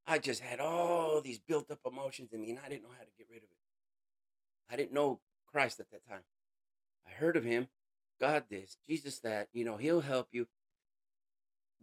I 0.06 0.18
just 0.18 0.40
had 0.40 0.60
all 0.60 1.20
these 1.20 1.38
built 1.38 1.70
up 1.70 1.80
emotions 1.87 2.32
in 2.32 2.40
me, 2.40 2.50
and 2.50 2.58
I 2.64 2.68
didn't 2.68 2.82
know 2.82 2.94
how 2.96 3.04
to 3.04 3.10
get 3.16 3.26
rid 3.30 3.38
of 3.38 3.44
it. 3.44 4.70
I 4.70 4.76
didn't 4.76 4.92
know 4.92 5.20
Christ 5.50 5.80
at 5.80 5.90
that 5.90 6.06
time. 6.08 6.24
I 7.06 7.10
heard 7.10 7.37
of 7.37 7.44
Him, 7.44 7.68
God 8.20 8.44
this, 8.50 8.76
Jesus 8.87 9.20
that. 9.20 9.48
You 9.52 9.64
know, 9.64 9.76
He'll 9.76 10.00
help 10.00 10.28
you 10.32 10.46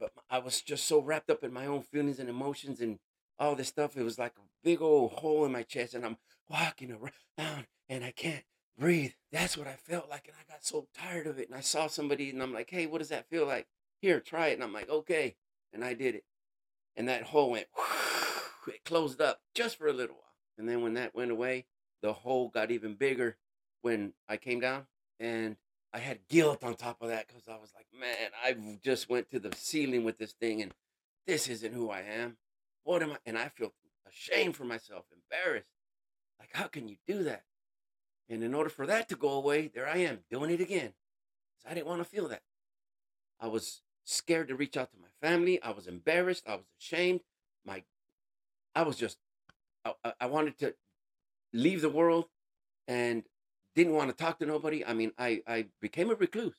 but 0.02 0.12
I 0.32 0.40
was 0.40 0.62
just 0.62 0.88
so 0.88 1.00
wrapped 1.00 1.30
up 1.30 1.44
in 1.44 1.54
my 1.54 1.68
own 1.68 1.84
feelings 1.84 2.18
and 2.18 2.28
emotions 2.28 2.82
and 2.82 2.98
all 3.38 3.56
this 3.56 3.68
stuff. 3.68 3.96
It 3.96 4.04
was 4.04 4.18
like 4.18 4.34
a 4.36 4.50
big 4.64 4.82
old 4.82 5.12
hole 5.12 5.46
in 5.46 5.52
my 5.52 5.62
chest, 5.62 5.94
and 5.94 6.04
I'm 6.04 6.18
walking 6.50 6.92
around 6.92 7.68
and 7.88 8.04
I 8.04 8.12
can't 8.12 8.44
breathe. 8.78 9.14
That's 9.32 9.58
what 9.58 9.68
I 9.68 9.74
felt 9.74 10.10
like, 10.10 10.28
and 10.28 10.36
I 10.38 10.52
got 10.52 10.66
so 10.66 10.88
tired 10.94 11.28
of 11.28 11.40
it. 11.40 11.48
And 11.50 11.58
I 11.58 11.62
saw 11.62 11.88
somebody, 11.88 12.30
and 12.30 12.42
I'm 12.42 12.54
like, 12.54 12.70
"Hey, 12.70 12.88
what 12.88 13.00
does 13.00 13.10
that 13.10 13.30
feel 13.30 13.46
like? 13.46 13.68
Here, 14.02 14.20
try 14.20 14.48
it." 14.48 14.54
And 14.54 14.64
I'm 14.64 14.74
like, 14.74 14.90
"Okay," 14.90 15.36
and 15.74 15.84
I 15.84 15.94
did 15.94 16.16
it, 16.16 16.26
and 16.96 17.08
that 17.08 17.24
hole 17.24 17.52
went. 17.52 17.68
It 18.68 18.86
closed 18.86 19.20
up 19.20 19.42
just 19.56 19.78
for 19.78 19.88
a 19.88 19.94
little 19.94 20.16
while, 20.18 20.36
and 20.56 20.70
then 20.70 20.84
when 20.84 20.94
that 20.94 21.16
went 21.16 21.32
away, 21.32 21.66
the 22.04 22.14
hole 22.14 22.50
got 22.50 22.70
even 22.70 22.94
bigger 22.94 23.38
when 23.82 24.14
I 24.30 24.38
came 24.38 24.60
down, 24.60 24.86
and 25.20 25.58
I 25.94 25.98
had 26.00 26.28
guilt 26.30 26.64
on 26.64 26.76
top 26.76 27.02
of 27.02 27.10
that 27.10 27.28
because 27.28 27.48
I 27.48 27.58
was 27.58 27.74
like, 27.76 27.88
man, 28.00 28.30
I 28.44 28.78
just 28.84 29.10
went 29.10 29.32
to 29.32 29.40
the 29.40 29.52
ceiling 29.56 30.04
with 30.04 30.20
this 30.20 30.34
thing, 30.34 30.62
and 30.62 30.74
this 31.26 31.48
isn't 31.48 31.74
who 31.74 31.90
I 31.90 32.02
am. 32.02 32.38
What 32.84 33.04
am 33.04 33.14
I? 33.14 33.18
And 33.26 33.38
I 33.38 33.50
feel 33.50 33.74
ashamed 34.08 34.56
for 34.56 34.64
myself, 34.64 35.06
embarrassed. 35.12 35.68
Like, 36.40 36.50
how 36.54 36.68
can 36.68 36.88
you 36.88 36.98
do 37.08 37.24
that? 37.24 37.44
And 38.32 38.44
in 38.46 38.54
order 38.54 38.70
for 38.70 38.88
that 38.88 39.10
to 39.10 39.18
go 39.18 39.32
away, 39.34 39.68
there 39.68 39.90
I 39.90 39.98
am 39.98 40.24
doing 40.32 40.52
it 40.52 40.62
again. 40.62 40.94
'Cause 41.58 41.70
I 41.70 41.74
didn't 41.74 41.88
want 41.88 42.00
to 42.02 42.06
feel 42.10 42.30
that. 42.30 42.44
I 43.42 43.48
was 43.48 43.82
scared 44.06 44.48
to 44.48 44.56
reach 44.56 44.78
out 44.78 44.90
to 44.92 44.98
my 44.98 45.10
family. 45.22 45.62
I 45.62 45.72
was 45.72 45.86
embarrassed. 45.86 46.48
I 46.48 46.56
was 46.56 46.66
ashamed. 46.80 47.26
My, 47.66 47.84
I 48.74 48.84
was 48.84 48.96
just, 48.96 49.20
I, 49.84 49.96
I 50.06 50.14
I 50.22 50.26
wanted 50.28 50.58
to 50.60 50.76
leave 51.52 51.82
the 51.82 51.90
world 51.90 52.30
and 52.88 53.26
didn't 53.76 53.96
want 53.96 54.10
to 54.10 54.16
talk 54.16 54.40
to 54.40 54.46
nobody. 54.46 54.86
I 54.86 54.94
mean, 54.94 55.12
I, 55.18 55.44
I 55.46 55.68
became 55.82 56.10
a 56.10 56.16
recluse. 56.16 56.56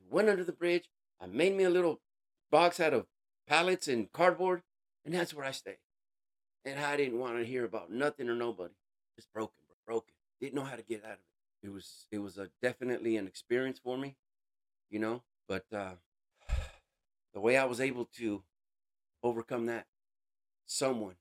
I 0.00 0.04
went 0.14 0.28
under 0.28 0.44
the 0.44 0.52
bridge. 0.52 0.90
I 1.20 1.26
made 1.26 1.56
me 1.56 1.64
a 1.64 1.70
little 1.70 2.02
box 2.50 2.80
out 2.80 2.92
of 2.92 3.06
pallets 3.46 3.88
and 3.88 4.12
cardboard, 4.12 4.62
and 5.06 5.14
that's 5.14 5.32
where 5.32 5.46
I 5.46 5.52
stayed. 5.52 5.78
And 6.66 6.78
I 6.78 6.98
didn't 6.98 7.18
want 7.18 7.38
to 7.38 7.46
hear 7.46 7.64
about 7.64 7.90
nothing 7.90 8.28
or 8.28 8.34
nobody. 8.34 8.74
Just 9.16 9.32
broken, 9.32 9.64
broken. 9.86 10.17
Didn't 10.40 10.54
know 10.54 10.64
how 10.64 10.76
to 10.76 10.82
get 10.82 11.04
out 11.04 11.12
of 11.12 11.18
it. 11.18 11.66
It 11.66 11.72
was 11.72 12.06
it 12.12 12.18
was 12.18 12.38
a 12.38 12.50
definitely 12.62 13.16
an 13.16 13.26
experience 13.26 13.80
for 13.82 13.96
me, 13.98 14.16
you 14.90 14.98
know. 14.98 15.22
But 15.48 15.64
uh, 15.72 15.94
the 17.34 17.40
way 17.40 17.56
I 17.56 17.64
was 17.64 17.80
able 17.80 18.04
to 18.18 18.42
overcome 19.22 19.66
that, 19.66 19.86
someone 20.66 21.16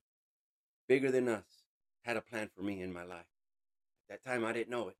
bigger 0.87 1.11
than 1.11 1.27
us 1.27 1.63
had 2.03 2.17
a 2.17 2.21
plan 2.21 2.49
for 2.55 2.61
me 2.61 2.81
in 2.81 2.93
my 2.93 3.03
life. 3.03 3.25
At 4.09 4.21
that 4.23 4.29
time, 4.29 4.45
I 4.45 4.53
didn't 4.53 4.69
know 4.69 4.87
it, 4.89 4.97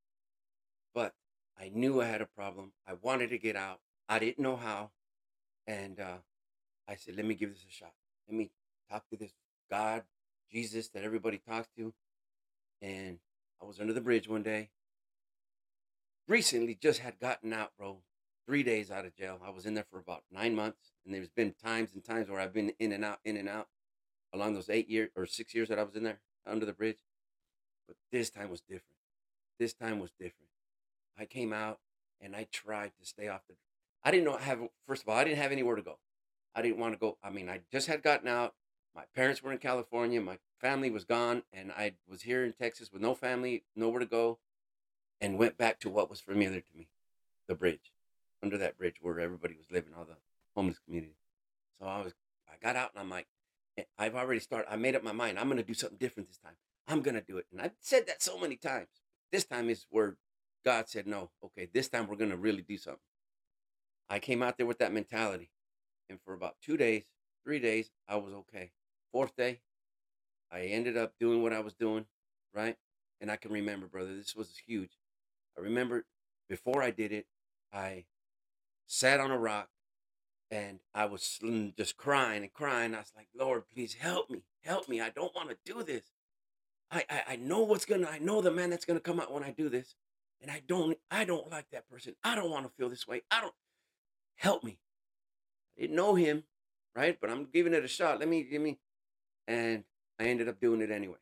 but 0.94 1.14
I 1.58 1.70
knew 1.72 2.00
I 2.00 2.06
had 2.06 2.20
a 2.20 2.26
problem. 2.26 2.72
I 2.86 2.94
wanted 3.00 3.30
to 3.30 3.38
get 3.38 3.56
out. 3.56 3.80
I 4.08 4.18
didn't 4.18 4.42
know 4.42 4.56
how, 4.56 4.90
and 5.66 6.00
uh, 6.00 6.18
I 6.88 6.96
said, 6.96 7.16
"Let 7.16 7.26
me 7.26 7.34
give 7.34 7.50
this 7.50 7.64
a 7.68 7.72
shot. 7.72 7.94
Let 8.26 8.36
me 8.36 8.50
talk 8.90 9.08
to 9.10 9.16
this 9.16 9.32
God, 9.70 10.02
Jesus 10.50 10.88
that 10.88 11.04
everybody 11.04 11.38
talks 11.38 11.68
to." 11.76 11.94
And 12.82 13.18
I 13.60 13.64
was 13.64 13.80
under 13.80 13.92
the 13.92 14.00
bridge 14.00 14.28
one 14.28 14.42
day. 14.42 14.70
Recently, 16.26 16.78
just 16.80 17.00
had 17.00 17.18
gotten 17.18 17.52
out, 17.52 17.72
bro. 17.78 18.02
Three 18.46 18.62
days 18.62 18.90
out 18.90 19.04
of 19.04 19.14
jail. 19.14 19.40
I 19.44 19.50
was 19.50 19.66
in 19.66 19.74
there 19.74 19.86
for 19.90 19.98
about 19.98 20.24
nine 20.30 20.54
months, 20.54 20.92
and 21.04 21.14
there's 21.14 21.28
been 21.28 21.52
times 21.52 21.90
and 21.92 22.02
times 22.02 22.30
where 22.30 22.40
I've 22.40 22.54
been 22.54 22.72
in 22.78 22.92
and 22.92 23.04
out, 23.04 23.18
in 23.24 23.36
and 23.36 23.48
out, 23.48 23.68
along 24.32 24.54
those 24.54 24.70
eight 24.70 24.88
years 24.88 25.10
or 25.16 25.26
six 25.26 25.54
years 25.54 25.68
that 25.68 25.78
I 25.78 25.82
was 25.82 25.96
in 25.96 26.02
there 26.02 26.20
under 26.46 26.64
the 26.64 26.72
bridge. 26.72 26.98
But 27.86 27.96
this 28.10 28.30
time 28.30 28.50
was 28.50 28.60
different. 28.60 28.98
This 29.58 29.74
time 29.74 29.98
was 29.98 30.10
different. 30.18 30.50
I 31.18 31.24
came 31.24 31.52
out 31.52 31.80
and 32.20 32.36
I 32.36 32.46
tried 32.50 32.92
to 33.00 33.06
stay 33.06 33.28
off 33.28 33.42
the. 33.48 33.56
I 34.02 34.10
didn't 34.10 34.24
know 34.24 34.36
I 34.36 34.42
have. 34.42 34.60
First 34.86 35.02
of 35.02 35.08
all, 35.08 35.16
I 35.16 35.24
didn't 35.24 35.38
have 35.38 35.52
anywhere 35.52 35.76
to 35.76 35.82
go. 35.82 35.98
I 36.54 36.62
didn't 36.62 36.78
want 36.78 36.94
to 36.94 36.98
go. 36.98 37.18
I 37.22 37.30
mean, 37.30 37.48
I 37.48 37.60
just 37.70 37.86
had 37.86 38.02
gotten 38.02 38.28
out. 38.28 38.54
My 38.98 39.04
parents 39.14 39.44
were 39.44 39.52
in 39.52 39.58
California. 39.58 40.20
My 40.20 40.38
family 40.60 40.90
was 40.90 41.04
gone, 41.04 41.44
and 41.52 41.70
I 41.70 41.92
was 42.08 42.22
here 42.22 42.44
in 42.44 42.52
Texas 42.52 42.92
with 42.92 43.00
no 43.00 43.14
family, 43.14 43.62
nowhere 43.76 44.00
to 44.00 44.06
go, 44.06 44.40
and 45.20 45.38
went 45.38 45.56
back 45.56 45.78
to 45.80 45.88
what 45.88 46.10
was 46.10 46.18
familiar 46.18 46.60
to 46.60 46.76
me, 46.76 46.88
the 47.46 47.54
bridge, 47.54 47.92
under 48.42 48.58
that 48.58 48.76
bridge 48.76 48.96
where 49.00 49.20
everybody 49.20 49.54
was 49.54 49.70
living, 49.70 49.92
all 49.96 50.04
the 50.04 50.16
homeless 50.56 50.80
community. 50.84 51.14
So 51.80 51.86
I 51.86 52.02
was. 52.02 52.12
I 52.48 52.54
got 52.60 52.74
out, 52.74 52.90
and 52.92 53.00
I'm 53.00 53.08
like, 53.08 53.28
eh, 53.76 53.84
I've 53.96 54.16
already 54.16 54.40
started. 54.40 54.68
I 54.68 54.74
made 54.74 54.96
up 54.96 55.04
my 55.04 55.12
mind. 55.12 55.38
I'm 55.38 55.48
gonna 55.48 55.62
do 55.62 55.74
something 55.74 55.98
different 55.98 56.28
this 56.28 56.38
time. 56.38 56.56
I'm 56.88 57.00
gonna 57.00 57.22
do 57.22 57.38
it, 57.38 57.46
and 57.52 57.60
I've 57.60 57.76
said 57.78 58.08
that 58.08 58.20
so 58.20 58.36
many 58.36 58.56
times. 58.56 58.88
This 59.30 59.44
time 59.44 59.70
is 59.70 59.86
where 59.90 60.16
God 60.64 60.88
said, 60.88 61.06
no, 61.06 61.30
okay, 61.44 61.68
this 61.72 61.88
time 61.88 62.08
we're 62.08 62.16
going 62.16 62.30
to 62.30 62.36
really 62.36 62.62
do 62.62 62.78
something. 62.78 62.98
I 64.08 64.18
came 64.18 64.42
out 64.42 64.56
there 64.56 64.66
with 64.66 64.78
that 64.78 64.92
mentality. 64.92 65.50
And 66.08 66.18
for 66.24 66.32
about 66.32 66.56
two 66.62 66.78
days, 66.78 67.04
three 67.44 67.58
days, 67.58 67.90
I 68.08 68.16
was 68.16 68.32
okay. 68.32 68.70
Fourth 69.12 69.36
day, 69.36 69.60
I 70.50 70.60
ended 70.62 70.96
up 70.96 71.14
doing 71.18 71.42
what 71.42 71.52
I 71.52 71.60
was 71.60 71.74
doing, 71.74 72.06
right? 72.54 72.76
And 73.20 73.30
I 73.30 73.36
can 73.36 73.52
remember, 73.52 73.86
brother, 73.86 74.14
this 74.14 74.34
was 74.34 74.62
huge. 74.66 74.98
I 75.56 75.60
remember 75.60 76.04
before 76.48 76.82
I 76.82 76.90
did 76.90 77.12
it, 77.12 77.26
I 77.72 78.04
sat 78.86 79.20
on 79.20 79.30
a 79.30 79.38
rock 79.38 79.68
and 80.50 80.80
I 80.94 81.06
was 81.06 81.38
mm, 81.42 81.76
just 81.76 81.96
crying 81.96 82.42
and 82.42 82.52
crying. 82.52 82.94
I 82.94 82.98
was 82.98 83.12
like, 83.16 83.28
Lord, 83.34 83.64
please 83.74 83.94
help 83.94 84.30
me, 84.30 84.42
help 84.62 84.88
me. 84.88 85.00
I 85.00 85.10
don't 85.10 85.34
want 85.34 85.50
to 85.50 85.56
do 85.64 85.82
this. 85.82 86.04
I, 86.90 87.04
I 87.10 87.22
I 87.30 87.36
know 87.36 87.60
what's 87.60 87.84
gonna. 87.84 88.08
I 88.08 88.18
know 88.18 88.40
the 88.40 88.50
man 88.50 88.70
that's 88.70 88.84
gonna 88.86 89.00
come 89.00 89.20
out 89.20 89.32
when 89.32 89.44
I 89.44 89.50
do 89.50 89.68
this, 89.68 89.94
and 90.40 90.50
I 90.50 90.62
don't. 90.66 90.96
I 91.10 91.24
don't 91.24 91.50
like 91.50 91.66
that 91.72 91.88
person. 91.88 92.14
I 92.24 92.34
don't 92.34 92.50
want 92.50 92.66
to 92.66 92.72
feel 92.78 92.88
this 92.88 93.06
way. 93.06 93.22
I 93.30 93.40
don't. 93.42 93.54
Help 94.36 94.64
me. 94.64 94.78
I 95.76 95.82
didn't 95.82 95.96
know 95.96 96.14
him, 96.14 96.44
right? 96.94 97.18
But 97.20 97.30
I'm 97.30 97.46
giving 97.52 97.74
it 97.74 97.84
a 97.84 97.88
shot. 97.88 98.20
Let 98.20 98.28
me 98.28 98.42
give 98.44 98.62
me, 98.62 98.78
and 99.48 99.84
I 100.20 100.26
ended 100.26 100.48
up 100.48 100.60
doing 100.60 100.82
it 100.82 100.92
anyway. 100.92 101.18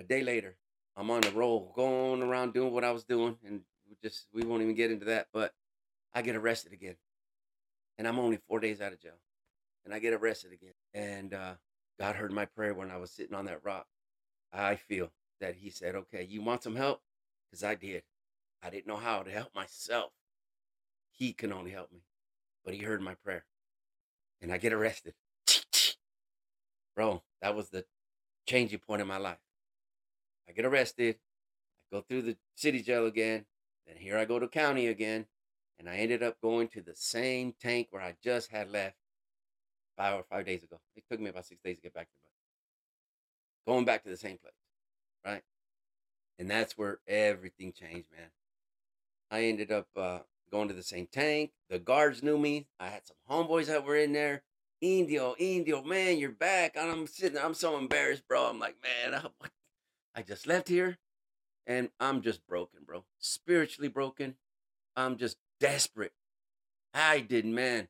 A 0.00 0.04
day 0.04 0.24
later, 0.24 0.56
I'm 0.96 1.10
on 1.12 1.22
the 1.22 1.30
roll, 1.32 1.72
going 1.76 2.22
around 2.22 2.54
doing 2.54 2.74
what 2.74 2.84
I 2.84 2.90
was 2.92 3.04
doing, 3.04 3.38
and 3.46 3.62
just 4.02 4.26
we 4.34 4.42
won't 4.42 4.62
even 4.62 4.74
get 4.74 4.90
into 4.90 5.06
that. 5.06 5.28
But 5.32 5.54
I 6.14 6.22
get 6.22 6.36
arrested 6.36 6.72
again 6.74 6.96
and 7.98 8.08
I'm 8.08 8.18
only 8.18 8.38
four 8.48 8.60
days 8.60 8.80
out 8.80 8.94
of 8.94 9.00
jail, 9.00 9.20
and 9.84 9.92
I 9.92 9.98
get 9.98 10.14
arrested 10.14 10.52
again. 10.54 10.72
And 10.94 11.34
uh, 11.34 11.54
God 11.98 12.16
heard 12.16 12.32
my 12.32 12.46
prayer 12.46 12.72
when 12.72 12.90
I 12.90 12.96
was 12.96 13.10
sitting 13.10 13.34
on 13.36 13.44
that 13.44 13.62
rock. 13.62 13.86
I 14.52 14.76
feel 14.76 15.10
that 15.40 15.56
He 15.56 15.68
said, 15.70 15.94
"Okay, 15.94 16.24
you 16.28 16.42
want 16.42 16.62
some 16.62 16.76
help?" 16.76 17.02
Because 17.50 17.62
I 17.62 17.74
did. 17.74 18.02
I 18.62 18.70
didn't 18.70 18.86
know 18.86 18.96
how 18.96 19.22
to 19.22 19.30
help 19.30 19.54
myself. 19.54 20.12
He 21.12 21.34
can 21.34 21.52
only 21.52 21.72
help 21.72 21.92
me, 21.92 22.00
but 22.64 22.72
He 22.74 22.80
heard 22.84 23.02
my 23.02 23.14
prayer, 23.16 23.44
and 24.40 24.50
I 24.50 24.56
get 24.58 24.72
arrested. 24.72 25.14
Bro, 26.96 27.22
that 27.42 27.54
was 27.54 27.70
the 27.70 27.84
changing 28.46 28.80
point 28.80 29.02
in 29.02 29.08
my 29.08 29.18
life. 29.18 29.38
I 30.48 30.52
get 30.52 30.64
arrested. 30.64 31.16
I 31.92 31.96
go 31.96 32.02
through 32.02 32.22
the 32.22 32.36
city 32.56 32.82
jail 32.82 33.06
again. 33.06 33.46
Then 33.86 33.96
here 33.96 34.18
I 34.18 34.24
go 34.24 34.38
to 34.38 34.48
county 34.48 34.86
again 34.86 35.26
and 35.78 35.88
I 35.88 35.96
ended 35.96 36.22
up 36.22 36.40
going 36.42 36.68
to 36.68 36.82
the 36.82 36.94
same 36.94 37.54
tank 37.60 37.88
where 37.90 38.02
I 38.02 38.14
just 38.22 38.50
had 38.50 38.70
left 38.70 38.96
five 39.96 40.18
or 40.18 40.24
five 40.24 40.44
days 40.44 40.62
ago. 40.62 40.78
It 40.94 41.04
took 41.10 41.20
me 41.20 41.30
about 41.30 41.46
six 41.46 41.60
days 41.62 41.76
to 41.76 41.82
get 41.82 41.94
back 41.94 42.06
to 42.06 42.12
but 43.66 43.72
going 43.72 43.84
back 43.84 44.02
to 44.04 44.10
the 44.10 44.16
same 44.16 44.38
place, 44.38 44.52
right? 45.24 45.42
And 46.38 46.50
that's 46.50 46.76
where 46.76 47.00
everything 47.06 47.72
changed, 47.72 48.08
man. 48.12 48.30
I 49.30 49.44
ended 49.44 49.70
up 49.70 49.88
uh, 49.96 50.20
going 50.50 50.68
to 50.68 50.74
the 50.74 50.82
same 50.82 51.06
tank. 51.10 51.52
The 51.68 51.78
guards 51.78 52.22
knew 52.22 52.38
me. 52.38 52.66
I 52.78 52.88
had 52.88 53.02
some 53.06 53.16
homeboys 53.30 53.66
that 53.66 53.84
were 53.84 53.96
in 53.96 54.12
there. 54.12 54.42
Indio, 54.80 55.34
Indio, 55.38 55.82
man, 55.82 56.18
you're 56.18 56.30
back. 56.30 56.76
And 56.76 56.90
I'm 56.90 57.06
sitting. 57.06 57.38
I'm 57.38 57.54
so 57.54 57.76
embarrassed, 57.76 58.26
bro. 58.26 58.48
I'm 58.48 58.58
like, 58.58 58.76
man, 58.82 59.14
I, 59.42 59.48
I 60.14 60.22
just 60.22 60.46
left 60.46 60.68
here 60.68 60.98
and 61.66 61.90
I'm 62.00 62.22
just 62.22 62.46
broken, 62.46 62.80
bro. 62.86 63.04
Spiritually 63.18 63.88
broken. 63.88 64.34
I'm 64.96 65.16
just 65.16 65.36
desperate. 65.60 66.12
I 66.94 67.20
did, 67.20 67.44
man. 67.46 67.88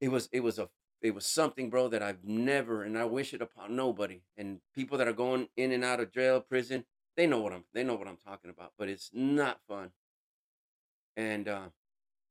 It 0.00 0.08
was 0.08 0.28
it 0.32 0.40
was 0.40 0.58
a 0.58 0.68
it 1.00 1.14
was 1.14 1.24
something, 1.24 1.70
bro, 1.70 1.88
that 1.88 2.02
I've 2.02 2.24
never 2.24 2.82
and 2.82 2.98
I 2.98 3.04
wish 3.04 3.32
it 3.32 3.40
upon 3.40 3.76
nobody. 3.76 4.22
And 4.36 4.60
people 4.74 4.98
that 4.98 5.08
are 5.08 5.12
going 5.12 5.48
in 5.56 5.72
and 5.72 5.84
out 5.84 6.00
of 6.00 6.12
jail, 6.12 6.40
prison, 6.40 6.84
they 7.16 7.26
know 7.26 7.40
what 7.40 7.52
I'm 7.52 7.64
they 7.72 7.84
know 7.84 7.94
what 7.94 8.08
I'm 8.08 8.18
talking 8.18 8.50
about. 8.50 8.72
But 8.78 8.88
it's 8.88 9.10
not 9.12 9.60
fun. 9.66 9.92
And 11.16 11.48
uh, 11.48 11.68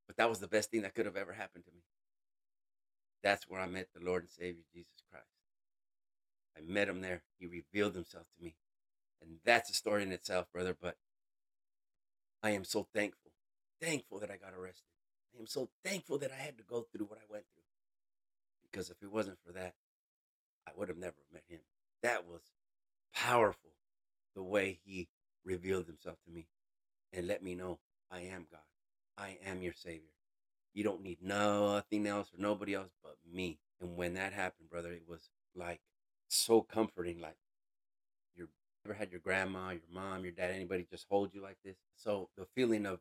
but 0.08 0.18
that 0.18 0.30
was 0.30 0.40
the 0.40 0.48
best 0.48 0.70
thing 0.70 0.82
that 0.82 0.94
could 0.94 1.06
have 1.06 1.18
ever 1.18 1.34
happened 1.34 1.66
to 1.66 1.72
me. 1.72 1.82
That's 3.24 3.48
where 3.48 3.62
I 3.62 3.68
met 3.68 3.90
the 3.94 4.04
Lord 4.04 4.24
and 4.24 4.32
Savior 4.32 4.64
Jesus 4.74 5.04
Christ. 5.12 5.26
I 6.58 6.62
met 6.62 6.90
him 6.90 7.02
there. 7.02 7.24
He 7.38 7.46
revealed 7.46 7.96
himself 7.96 8.26
to 8.38 8.44
me. 8.44 8.56
And 9.22 9.40
that's 9.44 9.70
a 9.70 9.74
story 9.74 10.04
in 10.04 10.12
itself, 10.12 10.48
brother. 10.54 10.76
But 10.80 10.96
I 12.42 12.52
am 12.52 12.64
so 12.64 12.88
thankful 12.94 13.30
thankful 13.82 14.20
that 14.20 14.32
I 14.32 14.38
got 14.38 14.54
arrested. 14.54 14.86
I 15.36 15.40
am 15.40 15.48
so 15.48 15.70
thankful 15.84 16.18
that 16.20 16.32
I 16.32 16.42
had 16.42 16.58
to 16.58 16.64
go 16.64 16.86
through 16.92 17.06
what 17.06 17.20
I 17.20 17.32
went 17.32 17.46
through. 17.54 17.64
Because 18.64 18.90
if 18.90 19.02
it 19.02 19.12
wasn't 19.12 19.40
for 19.46 19.54
that, 19.54 19.74
I 20.68 20.72
would 20.76 20.90
have 20.90 20.98
never 20.98 21.16
met 21.32 21.44
him. 21.48 21.62
That 22.04 22.28
was 22.28 22.42
powerful 23.14 23.72
the 24.36 24.44
way 24.44 24.80
he 24.86 25.08
revealed 25.44 25.88
himself 25.88 26.18
to 26.26 26.32
me 26.32 26.48
and 27.12 27.28
let 27.28 27.44
me 27.44 27.56
know 27.56 27.80
I 28.12 28.22
am 28.22 28.46
God. 28.52 28.62
I 29.18 29.38
am 29.46 29.62
your 29.62 29.74
Savior. 29.74 30.19
You 30.74 30.84
don't 30.84 31.02
need 31.04 31.20
nothing 31.22 32.08
else 32.08 32.30
or 32.34 32.42
nobody 32.42 32.76
else 32.76 32.92
but 33.04 33.18
me. 33.32 33.60
And 33.82 33.98
when 33.98 34.14
that 34.16 34.34
happened, 34.34 34.70
brother, 34.70 34.92
it 34.92 35.04
was 35.08 35.30
like 35.56 35.82
so 36.28 36.62
comforting. 36.62 37.20
Like 37.20 37.38
you 38.36 38.48
ever 38.86 38.94
had 38.94 39.12
your 39.12 39.22
grandma, 39.22 39.72
your 39.72 39.82
mom, 39.92 40.24
your 40.24 40.34
dad, 40.34 40.52
anybody 40.52 40.88
just 40.90 41.06
hold 41.10 41.34
you 41.34 41.42
like 41.42 41.58
this? 41.64 41.78
So 41.96 42.30
the 42.38 42.46
feeling 42.56 42.86
of 42.86 43.00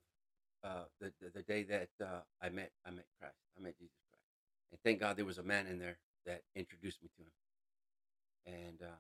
uh, 0.64 0.84
the, 1.00 1.12
the, 1.20 1.30
the 1.34 1.42
day 1.42 1.62
that 1.64 1.88
uh, 2.02 2.20
I 2.42 2.48
met 2.48 2.72
I 2.86 2.90
met 2.90 3.06
Christ. 3.20 3.36
I 3.58 3.62
met 3.62 3.78
Jesus 3.78 3.94
Christ, 4.10 4.24
and 4.72 4.80
thank 4.82 5.00
God 5.00 5.16
there 5.16 5.24
was 5.24 5.38
a 5.38 5.42
man 5.42 5.66
in 5.66 5.78
there 5.78 5.98
that 6.26 6.42
introduced 6.56 7.02
me 7.02 7.10
to 7.16 7.22
him. 7.22 8.56
And 8.66 8.82
uh, 8.82 8.98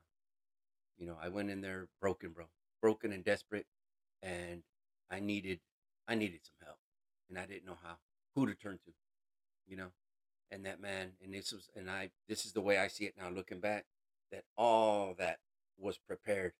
you 0.98 1.06
know, 1.06 1.16
I 1.22 1.28
went 1.28 1.50
in 1.50 1.60
there 1.60 1.88
broken, 2.00 2.30
bro, 2.30 2.46
broken 2.80 3.12
and 3.12 3.24
desperate, 3.24 3.66
and 4.22 4.62
I 5.10 5.20
needed 5.20 5.60
I 6.06 6.14
needed 6.14 6.40
some 6.44 6.66
help, 6.66 6.78
and 7.28 7.38
I 7.38 7.46
didn't 7.46 7.66
know 7.66 7.78
how 7.82 7.96
who 8.38 8.46
to 8.46 8.54
turn 8.54 8.78
to, 8.86 8.92
you 9.66 9.76
know. 9.76 9.88
And 10.50 10.64
that 10.64 10.80
man, 10.80 11.12
and 11.22 11.34
this 11.34 11.52
was, 11.52 11.68
and 11.76 11.90
I 11.90 12.10
this 12.28 12.46
is 12.46 12.52
the 12.52 12.62
way 12.62 12.78
I 12.78 12.88
see 12.88 13.04
it 13.04 13.14
now, 13.18 13.28
looking 13.28 13.60
back, 13.60 13.84
that 14.32 14.44
all 14.56 15.14
that 15.18 15.40
was 15.78 15.98
prepared 15.98 16.52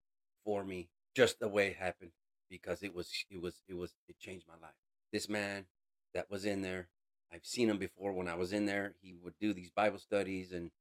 for 0.45 0.63
me, 0.63 0.89
just 1.15 1.39
the 1.39 1.47
way 1.47 1.69
it 1.69 1.77
happened, 1.77 2.11
because 2.49 2.83
it 2.83 2.93
was 2.93 3.11
it 3.31 3.41
was 3.41 3.63
it 3.67 3.75
was 3.75 3.93
it 4.07 4.19
changed 4.19 4.45
my 4.47 4.53
life 4.61 4.75
this 5.11 5.29
man 5.29 5.65
that 6.13 6.29
was 6.29 6.45
in 6.45 6.61
there. 6.61 6.87
I've 7.31 7.45
seen 7.45 7.69
him 7.69 7.77
before 7.77 8.11
when 8.13 8.27
I 8.27 8.35
was 8.35 8.53
in 8.53 8.65
there. 8.65 8.93
He 9.01 9.13
would 9.23 9.35
do 9.39 9.53
these 9.53 9.69
Bible 9.69 9.99
studies 9.99 10.51
and, 10.51 10.71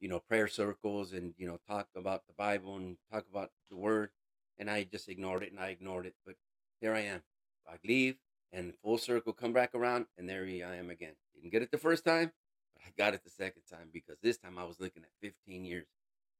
you 0.00 0.08
know, 0.08 0.18
prayer 0.18 0.48
circles 0.48 1.12
and, 1.12 1.34
you 1.36 1.46
know, 1.46 1.58
talk 1.68 1.88
about 1.94 2.26
the 2.26 2.32
Bible 2.32 2.76
and 2.76 2.96
talk 3.12 3.26
about 3.30 3.50
the 3.70 3.76
word. 3.76 4.10
And 4.58 4.70
I 4.70 4.84
just 4.84 5.08
ignored 5.08 5.42
it 5.42 5.52
and 5.52 5.60
I 5.60 5.68
ignored 5.68 6.06
it. 6.06 6.14
But 6.24 6.36
here 6.80 6.94
I 6.94 7.00
am. 7.00 7.22
I 7.68 7.76
leave 7.84 8.16
and 8.52 8.72
full 8.82 8.98
circle 8.98 9.32
come 9.32 9.52
back 9.52 9.74
around 9.74 10.06
and 10.18 10.28
there 10.28 10.44
I 10.44 10.76
am 10.76 10.90
again. 10.90 11.14
Didn't 11.34 11.52
get 11.52 11.62
it 11.62 11.70
the 11.70 11.78
first 11.78 12.04
time, 12.04 12.32
but 12.74 12.82
I 12.84 12.90
got 12.96 13.14
it 13.14 13.22
the 13.24 13.30
second 13.30 13.62
time 13.70 13.88
because 13.92 14.16
this 14.22 14.38
time 14.38 14.58
I 14.58 14.64
was 14.64 14.80
looking 14.80 15.02
at 15.02 15.10
15 15.20 15.64
years 15.64 15.86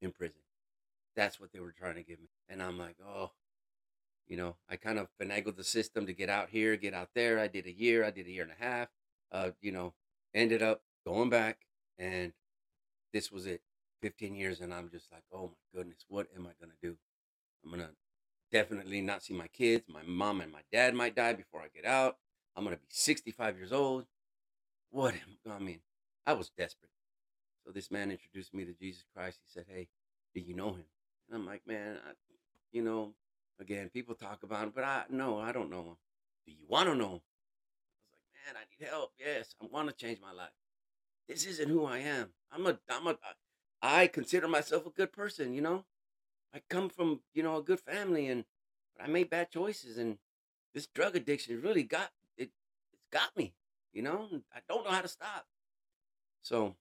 in 0.00 0.12
prison. 0.12 0.40
That's 1.16 1.40
what 1.40 1.52
they 1.52 1.60
were 1.60 1.72
trying 1.72 1.96
to 1.96 2.02
give 2.02 2.20
me. 2.20 2.28
And 2.48 2.62
I'm 2.62 2.78
like, 2.78 2.96
oh, 3.06 3.32
you 4.26 4.36
know, 4.36 4.56
I 4.68 4.76
kind 4.76 4.98
of 4.98 5.08
finagled 5.20 5.56
the 5.56 5.64
system 5.64 6.06
to 6.06 6.12
get 6.12 6.30
out 6.30 6.50
here, 6.50 6.76
get 6.76 6.94
out 6.94 7.10
there. 7.14 7.38
I 7.38 7.48
did 7.48 7.66
a 7.66 7.72
year, 7.72 8.04
I 8.04 8.10
did 8.10 8.26
a 8.26 8.30
year 8.30 8.44
and 8.44 8.52
a 8.52 8.64
half. 8.64 8.88
Uh, 9.32 9.50
you 9.60 9.72
know, 9.72 9.94
ended 10.34 10.62
up 10.62 10.82
going 11.06 11.30
back, 11.30 11.58
and 11.98 12.32
this 13.12 13.30
was 13.30 13.46
it. 13.46 13.62
15 14.02 14.34
years, 14.34 14.60
and 14.60 14.72
I'm 14.72 14.88
just 14.88 15.12
like, 15.12 15.24
oh 15.32 15.48
my 15.48 15.78
goodness, 15.78 16.04
what 16.08 16.26
am 16.34 16.46
I 16.46 16.50
gonna 16.58 16.72
do? 16.82 16.96
I'm 17.64 17.70
gonna 17.70 17.90
definitely 18.52 19.00
not 19.00 19.22
see 19.22 19.34
my 19.34 19.48
kids. 19.48 19.84
My 19.88 20.02
mom 20.02 20.40
and 20.40 20.52
my 20.52 20.62
dad 20.72 20.94
might 20.94 21.16
die 21.16 21.32
before 21.32 21.60
I 21.60 21.68
get 21.74 21.84
out. 21.84 22.16
I'm 22.56 22.64
gonna 22.64 22.76
be 22.76 22.82
65 22.88 23.56
years 23.56 23.72
old. 23.72 24.06
What 24.90 25.14
I 25.50 25.58
mean? 25.58 25.80
I 26.26 26.32
was 26.32 26.50
desperate. 26.50 26.90
So 27.64 27.72
this 27.72 27.90
man 27.90 28.10
introduced 28.10 28.54
me 28.54 28.64
to 28.64 28.72
Jesus 28.72 29.04
Christ. 29.14 29.38
He 29.44 29.50
said, 29.52 29.66
"Hey, 29.68 29.88
do 30.34 30.40
you 30.40 30.54
know 30.54 30.70
him?" 30.70 30.84
And 31.28 31.36
I'm 31.36 31.46
like, 31.46 31.66
"Man, 31.66 31.98
I, 32.04 32.12
you 32.72 32.82
know, 32.82 33.14
Again, 33.60 33.90
people 33.90 34.14
talk 34.14 34.42
about 34.42 34.64
him, 34.64 34.72
but 34.74 34.84
I 34.84 35.04
no, 35.10 35.38
I 35.38 35.52
don't 35.52 35.70
know 35.70 35.82
him. 35.82 35.96
Do 36.46 36.52
you 36.52 36.64
want 36.66 36.88
to 36.88 36.94
know 36.94 37.04
him? 37.04 37.20
I 37.20 38.00
was 38.00 38.10
like, 38.14 38.54
man, 38.54 38.56
I 38.56 38.64
need 38.70 38.88
help. 38.88 39.12
Yes, 39.18 39.54
I 39.62 39.66
want 39.70 39.88
to 39.88 39.94
change 39.94 40.18
my 40.20 40.32
life. 40.32 40.48
This 41.28 41.44
isn't 41.44 41.68
who 41.68 41.84
I 41.84 41.98
am. 41.98 42.30
I'm 42.50 42.66
a, 42.66 42.78
I'm 42.88 43.06
a, 43.06 43.16
I 43.82 44.06
consider 44.06 44.48
myself 44.48 44.86
a 44.86 44.90
good 44.90 45.12
person. 45.12 45.52
You 45.52 45.60
know, 45.60 45.84
I 46.54 46.60
come 46.68 46.88
from 46.88 47.20
you 47.34 47.42
know 47.42 47.56
a 47.56 47.62
good 47.62 47.80
family, 47.80 48.26
and 48.28 48.44
I 49.00 49.06
made 49.06 49.30
bad 49.30 49.50
choices, 49.50 49.98
and 49.98 50.18
this 50.74 50.86
drug 50.86 51.16
addiction 51.16 51.60
really 51.62 51.82
got 51.82 52.10
it. 52.36 52.50
It's 52.92 53.02
got 53.12 53.36
me. 53.36 53.54
You 53.92 54.02
know, 54.02 54.28
I 54.54 54.60
don't 54.68 54.84
know 54.84 54.90
how 54.90 55.00
to 55.00 55.08
stop. 55.08 55.46
So 56.42 56.76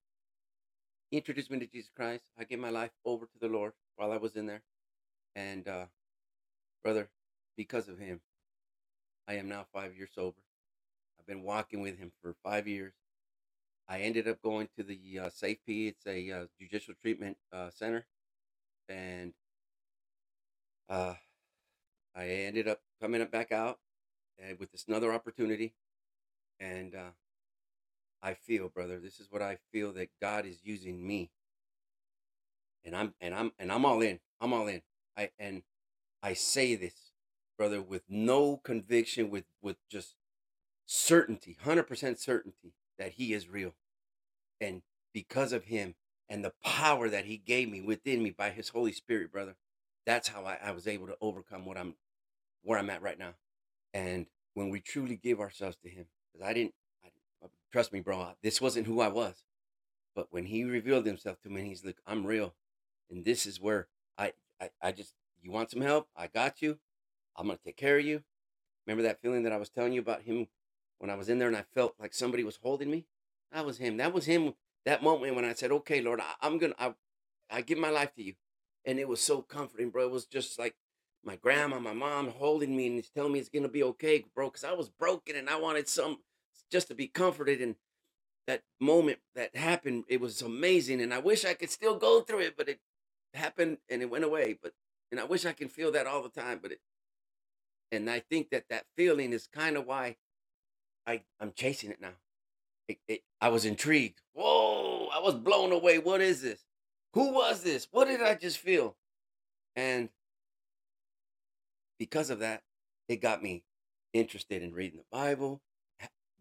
he 1.10 1.16
introduced 1.16 1.50
me 1.50 1.58
to 1.58 1.66
Jesus 1.66 1.90
Christ. 1.94 2.24
I 2.38 2.44
gave 2.44 2.58
my 2.58 2.70
life 2.70 2.92
over 3.04 3.26
to 3.26 3.38
the 3.40 3.48
Lord 3.48 3.72
while 3.96 4.12
I 4.12 4.16
was 4.16 4.36
in 4.36 4.46
there, 4.46 4.62
and 5.34 5.66
uh, 5.66 5.86
Brother, 6.82 7.08
because 7.56 7.88
of 7.88 7.98
him, 7.98 8.20
I 9.28 9.34
am 9.34 9.48
now 9.48 9.66
five 9.72 9.96
years 9.96 10.10
sober. 10.14 10.38
I've 11.18 11.26
been 11.26 11.42
walking 11.42 11.80
with 11.80 11.98
him 11.98 12.10
for 12.22 12.34
five 12.42 12.66
years. 12.66 12.92
I 13.88 14.00
ended 14.00 14.28
up 14.28 14.40
going 14.40 14.68
to 14.76 14.84
the 14.84 15.20
uh, 15.24 15.30
SAFE-P. 15.30 15.88
It's 15.88 16.06
a 16.06 16.30
uh, 16.30 16.44
judicial 16.60 16.94
treatment 17.02 17.36
uh, 17.52 17.70
center, 17.70 18.06
and 18.88 19.32
uh, 20.90 21.14
I 22.14 22.26
ended 22.26 22.68
up 22.68 22.80
coming 23.00 23.22
up 23.22 23.30
back 23.30 23.52
out 23.52 23.78
and 24.38 24.58
with 24.58 24.72
this 24.72 24.84
another 24.88 25.12
opportunity, 25.12 25.74
and 26.58 26.94
uh, 26.94 27.12
I 28.22 28.34
feel, 28.34 28.68
brother. 28.68 28.98
This 28.98 29.20
is 29.20 29.28
what 29.30 29.42
I 29.42 29.58
feel 29.72 29.92
that 29.92 30.10
God 30.20 30.44
is 30.44 30.58
using 30.62 31.06
me. 31.06 31.30
And 32.84 32.96
I'm 32.96 33.14
and 33.20 33.34
I'm 33.34 33.52
and 33.58 33.70
I'm 33.70 33.84
all 33.84 34.02
in. 34.02 34.20
I'm 34.40 34.52
all 34.52 34.66
in. 34.66 34.82
I 35.16 35.30
and 35.38 35.62
I 36.22 36.34
say 36.34 36.74
this, 36.74 37.12
brother, 37.56 37.80
with 37.80 38.02
no 38.08 38.56
conviction, 38.56 39.30
with 39.30 39.44
with 39.62 39.76
just 39.88 40.16
certainty, 40.86 41.56
100% 41.64 42.18
certainty 42.18 42.74
that 42.98 43.12
he 43.12 43.32
is 43.32 43.48
real. 43.48 43.74
And 44.60 44.82
because 45.14 45.52
of 45.52 45.64
him 45.64 45.94
and 46.28 46.44
the 46.44 46.52
power 46.64 47.08
that 47.08 47.26
he 47.26 47.36
gave 47.36 47.70
me 47.70 47.80
within 47.80 48.22
me 48.22 48.30
by 48.30 48.50
his 48.50 48.70
Holy 48.70 48.92
Spirit, 48.92 49.30
brother, 49.30 49.56
that's 50.06 50.28
how 50.28 50.44
I, 50.44 50.58
I 50.62 50.70
was 50.72 50.86
able 50.86 51.06
to 51.06 51.16
overcome 51.20 51.64
what 51.64 51.76
I'm 51.76 51.94
where 52.62 52.78
I'm 52.78 52.90
at 52.90 53.02
right 53.02 53.18
now. 53.18 53.34
And 53.94 54.26
when 54.54 54.70
we 54.70 54.80
truly 54.80 55.16
give 55.16 55.40
ourselves 55.40 55.76
to 55.82 55.88
him, 55.88 56.06
because 56.32 56.46
I 56.46 56.52
didn't, 56.52 56.74
I, 57.04 57.08
uh, 57.44 57.48
trust 57.72 57.92
me, 57.92 58.00
bro, 58.00 58.28
this 58.42 58.60
wasn't 58.60 58.86
who 58.86 59.00
I 59.00 59.08
was. 59.08 59.44
But 60.14 60.28
when 60.30 60.46
he 60.46 60.64
revealed 60.64 61.06
himself 61.06 61.40
to 61.42 61.50
me, 61.50 61.62
he's 61.62 61.84
like, 61.84 61.98
I'm 62.06 62.26
real. 62.26 62.54
And 63.10 63.24
this 63.24 63.46
is 63.46 63.60
where 63.60 63.88
I, 64.18 64.32
I, 64.60 64.70
I 64.82 64.92
just, 64.92 65.14
you 65.42 65.50
want 65.50 65.70
some 65.70 65.80
help? 65.80 66.08
I 66.16 66.26
got 66.26 66.60
you. 66.60 66.78
I'm 67.36 67.46
going 67.46 67.58
to 67.58 67.64
take 67.64 67.76
care 67.76 67.98
of 67.98 68.04
you. 68.04 68.22
Remember 68.86 69.02
that 69.04 69.20
feeling 69.22 69.44
that 69.44 69.52
I 69.52 69.56
was 69.56 69.70
telling 69.70 69.92
you 69.92 70.00
about 70.00 70.22
him 70.22 70.48
when 70.98 71.10
I 71.10 71.14
was 71.14 71.28
in 71.28 71.38
there 71.38 71.48
and 71.48 71.56
I 71.56 71.64
felt 71.74 71.94
like 71.98 72.12
somebody 72.12 72.44
was 72.44 72.58
holding 72.62 72.90
me? 72.90 73.06
That 73.52 73.64
was 73.64 73.78
him. 73.78 73.96
That 73.96 74.12
was 74.12 74.26
him. 74.26 74.54
That 74.84 75.02
moment 75.02 75.36
when 75.36 75.44
I 75.44 75.54
said, 75.54 75.72
okay, 75.72 76.00
Lord, 76.00 76.20
I, 76.20 76.34
I'm 76.40 76.58
going 76.58 76.72
to, 76.72 76.82
I, 76.82 76.94
I 77.50 77.60
give 77.62 77.78
my 77.78 77.90
life 77.90 78.14
to 78.14 78.22
you. 78.22 78.34
And 78.84 78.98
it 78.98 79.08
was 79.08 79.20
so 79.20 79.42
comforting, 79.42 79.90
bro. 79.90 80.04
It 80.04 80.10
was 80.10 80.26
just 80.26 80.58
like 80.58 80.74
my 81.24 81.36
grandma, 81.36 81.78
my 81.78 81.92
mom 81.92 82.28
holding 82.30 82.76
me 82.76 82.86
and 82.86 83.14
telling 83.14 83.32
me 83.32 83.38
it's 83.38 83.48
gonna 83.48 83.68
be 83.68 83.82
okay, 83.82 84.24
bro. 84.34 84.48
Because 84.48 84.64
I 84.64 84.72
was 84.72 84.88
broken 84.88 85.36
and 85.36 85.50
I 85.50 85.56
wanted 85.56 85.88
some 85.88 86.18
just 86.70 86.88
to 86.88 86.94
be 86.94 87.06
comforted. 87.06 87.60
And 87.60 87.76
that 88.46 88.62
moment 88.80 89.18
that 89.34 89.54
happened, 89.54 90.04
it 90.08 90.20
was 90.20 90.42
amazing. 90.42 91.00
And 91.00 91.12
I 91.12 91.18
wish 91.18 91.44
I 91.44 91.54
could 91.54 91.70
still 91.70 91.96
go 91.96 92.22
through 92.22 92.40
it, 92.40 92.56
but 92.56 92.68
it 92.68 92.80
happened 93.34 93.78
and 93.88 94.02
it 94.02 94.10
went 94.10 94.24
away. 94.24 94.58
But 94.60 94.72
and 95.10 95.20
I 95.20 95.24
wish 95.24 95.44
I 95.44 95.52
can 95.52 95.68
feel 95.68 95.92
that 95.92 96.06
all 96.06 96.22
the 96.22 96.28
time, 96.28 96.60
but 96.62 96.72
it. 96.72 96.80
And 97.92 98.08
I 98.08 98.20
think 98.20 98.50
that 98.50 98.64
that 98.70 98.84
feeling 98.96 99.32
is 99.32 99.48
kind 99.48 99.76
of 99.76 99.86
why 99.86 100.16
I 101.06 101.22
I'm 101.40 101.52
chasing 101.54 101.90
it 101.90 102.00
now. 102.00 102.14
It, 102.88 102.98
it, 103.08 103.20
I 103.40 103.48
was 103.48 103.64
intrigued. 103.64 104.20
Whoa! 104.32 105.08
I 105.12 105.20
was 105.20 105.34
blown 105.34 105.72
away. 105.72 105.98
What 105.98 106.20
is 106.20 106.42
this? 106.42 106.60
Who 107.12 107.32
was 107.32 107.62
this? 107.62 107.88
What 107.90 108.06
did 108.06 108.22
I 108.22 108.34
just 108.34 108.58
feel? 108.58 108.96
And 109.74 110.10
because 111.98 112.30
of 112.30 112.38
that, 112.38 112.62
it 113.08 113.20
got 113.20 113.42
me 113.42 113.64
interested 114.12 114.62
in 114.62 114.72
reading 114.72 114.98
the 114.98 115.16
Bible, 115.16 115.60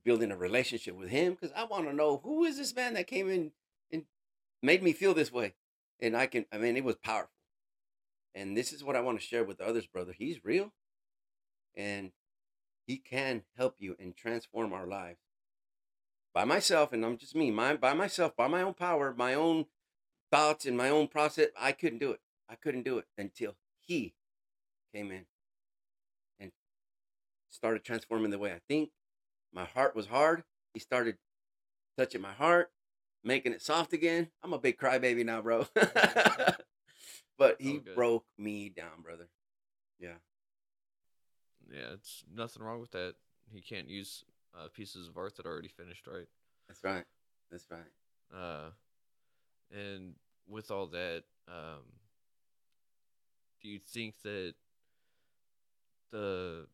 building 0.04 0.32
a 0.32 0.38
relationship 0.38 0.96
with 0.96 1.10
him, 1.10 1.34
because 1.34 1.52
I 1.56 1.66
want 1.66 1.88
to 1.88 1.94
know 1.94 2.22
who 2.24 2.46
is 2.46 2.58
this 2.58 2.76
man 2.76 2.94
that 2.94 3.08
came 3.08 3.30
in 3.30 3.52
and 3.92 4.04
made 4.62 4.84
me 4.84 4.94
feel 4.94 5.14
this 5.14 5.32
way. 5.32 5.56
And 6.00 6.16
I 6.16 6.28
can, 6.28 6.46
I 6.52 6.58
mean, 6.58 6.78
it 6.78 6.84
was 6.84 6.96
powerful. 6.96 7.32
And 8.36 8.56
this 8.56 8.72
is 8.72 8.84
what 8.84 8.96
I 8.96 9.02
want 9.02 9.20
to 9.20 9.26
share 9.26 9.44
with 9.44 9.60
others, 9.60 9.88
brother. 9.88 10.14
He's 10.18 10.46
real 10.46 10.72
and 11.76 12.12
he 12.86 12.98
can 12.98 13.44
help 13.58 13.76
you 13.80 13.96
and 14.00 14.16
transform 14.16 14.74
our 14.74 14.88
lives. 14.88 15.20
By 16.34 16.46
myself, 16.46 16.94
and 16.94 17.04
I'm 17.04 17.18
just 17.18 17.36
me, 17.36 17.52
my, 17.52 17.76
by 17.76 17.94
myself, 17.94 18.36
by 18.36 18.48
my 18.48 18.62
own 18.62 18.74
power, 18.74 19.14
my 19.18 19.34
own 19.34 19.66
thoughts 20.32 20.66
and 20.66 20.78
my 20.78 20.90
own 20.90 21.08
process, 21.08 21.48
I 21.60 21.72
couldn't 21.72 22.00
do 22.00 22.12
it. 22.12 22.20
I 22.50 22.56
couldn't 22.56 22.84
do 22.84 22.98
it 22.98 23.06
until 23.18 23.56
he 23.80 24.14
came 24.94 25.12
in 25.12 25.26
and 26.40 26.52
started 27.50 27.84
transforming 27.84 28.32
the 28.32 28.40
way 28.40 28.52
I 28.52 28.60
think. 28.68 28.90
My 29.54 29.66
heart 29.66 29.96
was 29.96 30.08
hard. 30.08 30.44
He 30.74 30.80
started 30.80 31.18
touching 31.98 32.22
my 32.22 32.34
heart, 32.34 32.72
making 33.24 33.54
it 33.54 33.62
soft 33.62 33.94
again. 33.94 34.30
I'm 34.44 34.54
a 34.54 34.60
big 34.60 34.78
crybaby 34.78 35.26
now, 35.26 35.42
bro. 35.42 35.68
but 37.38 37.58
he 37.60 37.80
broke 37.96 38.26
me 38.38 38.70
down, 38.70 39.02
brother. 39.04 39.28
Yeah. 40.00 40.18
Yeah, 41.72 41.94
it's 41.94 42.24
nothing 42.34 42.64
wrong 42.64 42.80
with 42.80 42.92
that. 42.92 43.16
He 43.52 43.62
can't 43.62 43.88
use 43.88 44.24
uh, 44.58 44.68
pieces 44.74 45.08
of 45.08 45.18
art 45.18 45.36
that 45.36 45.46
are 45.46 45.52
already 45.52 45.68
finished, 45.68 46.08
right? 46.08 46.28
That's 46.68 46.84
right. 46.84 47.06
That's 47.52 47.66
right. 47.70 48.36
Uh, 48.36 48.70
and 49.72 50.16
with 50.48 50.72
all 50.72 50.88
that, 50.88 51.24
um, 51.48 51.84
do 53.62 53.70
you 53.70 53.80
think 53.80 54.16
that 54.24 54.54
the 56.12 56.68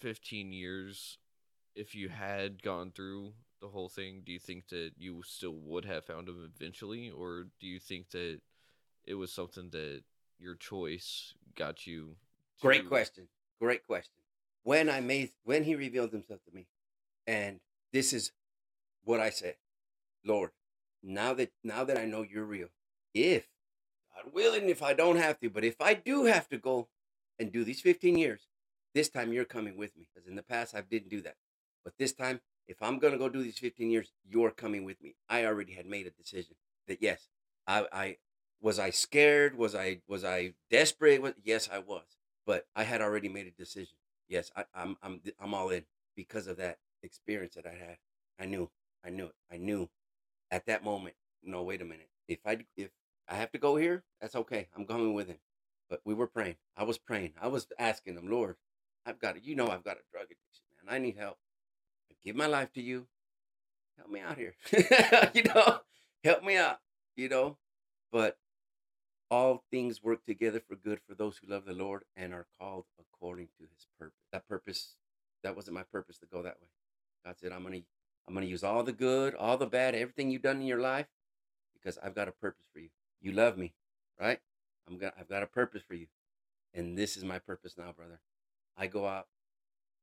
15 0.00 0.52
years, 0.52 1.18
if 1.74 1.94
you 1.94 2.08
had 2.08 2.62
gone 2.62 2.92
through 2.94 3.32
the 3.60 3.68
whole 3.68 3.88
thing, 3.88 4.22
do 4.24 4.32
you 4.32 4.38
think 4.38 4.68
that 4.68 4.92
you 4.96 5.22
still 5.24 5.54
would 5.54 5.84
have 5.84 6.04
found 6.04 6.28
him 6.28 6.50
eventually? 6.54 7.10
Or 7.10 7.46
do 7.60 7.66
you 7.66 7.78
think 7.78 8.10
that 8.10 8.40
it 9.04 9.14
was 9.14 9.32
something 9.32 9.70
that 9.70 10.02
your 10.38 10.54
choice 10.54 11.34
got 11.56 11.86
you? 11.86 12.16
To... 12.60 12.66
Great 12.66 12.88
question. 12.88 13.28
Great 13.60 13.86
question. 13.86 14.12
When 14.62 14.88
I 14.88 15.00
made, 15.00 15.30
when 15.44 15.64
he 15.64 15.74
revealed 15.74 16.12
himself 16.12 16.40
to 16.44 16.54
me, 16.54 16.66
and 17.26 17.60
this 17.92 18.12
is 18.12 18.32
what 19.04 19.20
I 19.20 19.30
said, 19.30 19.56
Lord, 20.24 20.50
now 21.04 21.34
that 21.34 21.52
now 21.62 21.84
that 21.84 21.98
I 21.98 22.04
know 22.04 22.22
you're 22.22 22.44
real, 22.44 22.68
if 23.12 23.46
God 24.14 24.32
willing, 24.32 24.68
if 24.68 24.82
I 24.82 24.94
don't 24.94 25.16
have 25.16 25.38
to, 25.40 25.50
but 25.50 25.64
if 25.64 25.80
I 25.80 25.94
do 25.94 26.24
have 26.24 26.48
to 26.48 26.58
go 26.58 26.88
and 27.38 27.52
do 27.52 27.64
these 27.64 27.80
15 27.80 28.16
years, 28.16 28.48
this 28.94 29.08
time 29.08 29.32
you're 29.32 29.44
coming 29.44 29.76
with 29.76 29.96
me 29.96 30.06
because 30.12 30.28
in 30.28 30.36
the 30.36 30.42
past 30.42 30.74
I 30.74 30.80
didn't 30.80 31.10
do 31.10 31.20
that. 31.22 31.36
But 31.84 31.94
this 31.98 32.12
time, 32.12 32.40
if 32.66 32.82
I'm 32.82 32.98
gonna 32.98 33.18
go 33.18 33.28
do 33.28 33.42
these 33.42 33.58
15 33.58 33.90
years, 33.90 34.12
you're 34.28 34.50
coming 34.50 34.84
with 34.84 35.02
me. 35.02 35.16
I 35.28 35.44
already 35.44 35.74
had 35.74 35.86
made 35.86 36.06
a 36.06 36.10
decision 36.10 36.56
that 36.88 37.02
yes, 37.02 37.28
I, 37.66 37.86
I 37.92 38.16
was 38.60 38.78
I 38.78 38.90
scared? 38.90 39.58
Was 39.58 39.74
I 39.74 40.00
was 40.08 40.24
I 40.24 40.54
desperate? 40.70 41.20
Was, 41.20 41.34
Yes, 41.42 41.68
I 41.70 41.78
was. 41.78 42.16
But 42.46 42.66
I 42.74 42.84
had 42.84 43.02
already 43.02 43.28
made 43.28 43.46
a 43.46 43.50
decision. 43.50 43.96
Yes, 44.28 44.50
I, 44.56 44.64
I'm 44.74 44.96
I'm 45.02 45.20
I'm 45.40 45.54
all 45.54 45.68
in 45.70 45.84
because 46.16 46.46
of 46.46 46.56
that 46.56 46.78
experience 47.02 47.54
that 47.56 47.66
I 47.66 47.74
had. 47.74 47.98
I 48.40 48.46
knew, 48.46 48.70
I 49.04 49.10
knew 49.10 49.26
it. 49.26 49.34
I 49.52 49.58
knew 49.58 49.88
at 50.50 50.66
that 50.66 50.84
moment. 50.84 51.14
No, 51.42 51.62
wait 51.62 51.82
a 51.82 51.84
minute. 51.84 52.08
If 52.28 52.40
I 52.46 52.58
if 52.76 52.90
I 53.28 53.34
have 53.36 53.52
to 53.52 53.58
go 53.58 53.76
here, 53.76 54.04
that's 54.20 54.36
okay. 54.36 54.68
I'm 54.76 54.84
going 54.84 55.14
with 55.14 55.28
him. 55.28 55.38
But 55.90 56.00
we 56.04 56.14
were 56.14 56.26
praying. 56.26 56.56
I 56.76 56.84
was 56.84 56.98
praying. 56.98 57.34
I 57.40 57.48
was 57.48 57.66
asking 57.78 58.16
him, 58.16 58.30
Lord, 58.30 58.56
I've 59.06 59.18
got 59.18 59.36
it. 59.36 59.44
You 59.44 59.54
know, 59.54 59.68
I've 59.68 59.84
got 59.84 59.96
a 59.96 60.10
drug 60.10 60.24
addiction, 60.26 60.64
man. 60.84 60.94
I 60.94 60.98
need 60.98 61.16
help. 61.16 61.36
I 62.10 62.14
give 62.24 62.36
my 62.36 62.46
life 62.46 62.72
to 62.74 62.82
you. 62.82 63.06
Help 63.98 64.10
me 64.10 64.20
out 64.20 64.38
here. 64.38 64.54
you 65.34 65.42
know, 65.44 65.80
help 66.24 66.42
me 66.42 66.56
out, 66.56 66.78
you 67.16 67.28
know. 67.28 67.58
But 68.10 68.38
all 69.30 69.64
things 69.70 70.02
work 70.02 70.24
together 70.24 70.60
for 70.66 70.76
good 70.76 71.00
for 71.08 71.14
those 71.14 71.38
who 71.38 71.50
love 71.50 71.64
the 71.64 71.72
Lord 71.74 72.04
and 72.16 72.32
are 72.32 72.46
called 72.58 72.84
according 73.00 73.48
to 73.58 73.64
his 73.64 73.86
purpose. 73.98 74.18
That 74.32 74.48
purpose, 74.48 74.94
that 75.42 75.56
wasn't 75.56 75.74
my 75.76 75.84
purpose 75.84 76.18
to 76.18 76.26
go 76.26 76.42
that 76.42 76.56
way. 76.60 76.68
God 77.24 77.36
said, 77.38 77.52
I'm 77.52 77.62
gonna 77.62 77.80
I'm 78.26 78.34
gonna 78.34 78.46
use 78.46 78.64
all 78.64 78.82
the 78.82 78.92
good, 78.92 79.34
all 79.34 79.56
the 79.56 79.66
bad, 79.66 79.94
everything 79.94 80.30
you've 80.30 80.42
done 80.42 80.60
in 80.60 80.66
your 80.66 80.80
life, 80.80 81.06
because 81.74 81.98
I've 82.02 82.14
got 82.14 82.28
a 82.28 82.32
purpose 82.32 82.66
for 82.72 82.80
you. 82.80 82.88
You 83.20 83.32
love 83.32 83.58
me, 83.58 83.74
right? 84.20 84.40
I'm 84.88 84.98
got 84.98 85.14
I've 85.18 85.28
got 85.28 85.42
a 85.42 85.46
purpose 85.46 85.82
for 85.86 85.94
you. 85.94 86.06
And 86.72 86.98
this 86.98 87.16
is 87.16 87.24
my 87.24 87.38
purpose 87.38 87.74
now, 87.78 87.92
brother. 87.92 88.20
I 88.76 88.86
go 88.88 89.06
out 89.06 89.26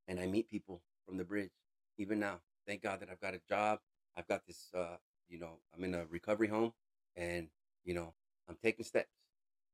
and 0.07 0.19
I 0.19 0.27
meet 0.27 0.49
people 0.49 0.81
from 1.05 1.17
the 1.17 1.23
bridge. 1.23 1.51
Even 1.97 2.19
now, 2.19 2.39
thank 2.65 2.81
God 2.81 3.01
that 3.01 3.09
I've 3.09 3.19
got 3.19 3.33
a 3.33 3.41
job. 3.49 3.79
I've 4.15 4.27
got 4.27 4.45
this, 4.47 4.69
uh, 4.75 4.97
you 5.29 5.39
know, 5.39 5.59
I'm 5.75 5.83
in 5.83 5.93
a 5.93 6.05
recovery 6.09 6.47
home, 6.47 6.73
and 7.15 7.47
you 7.83 7.93
know, 7.93 8.13
I'm 8.47 8.57
taking 8.63 8.85
steps. 8.85 9.09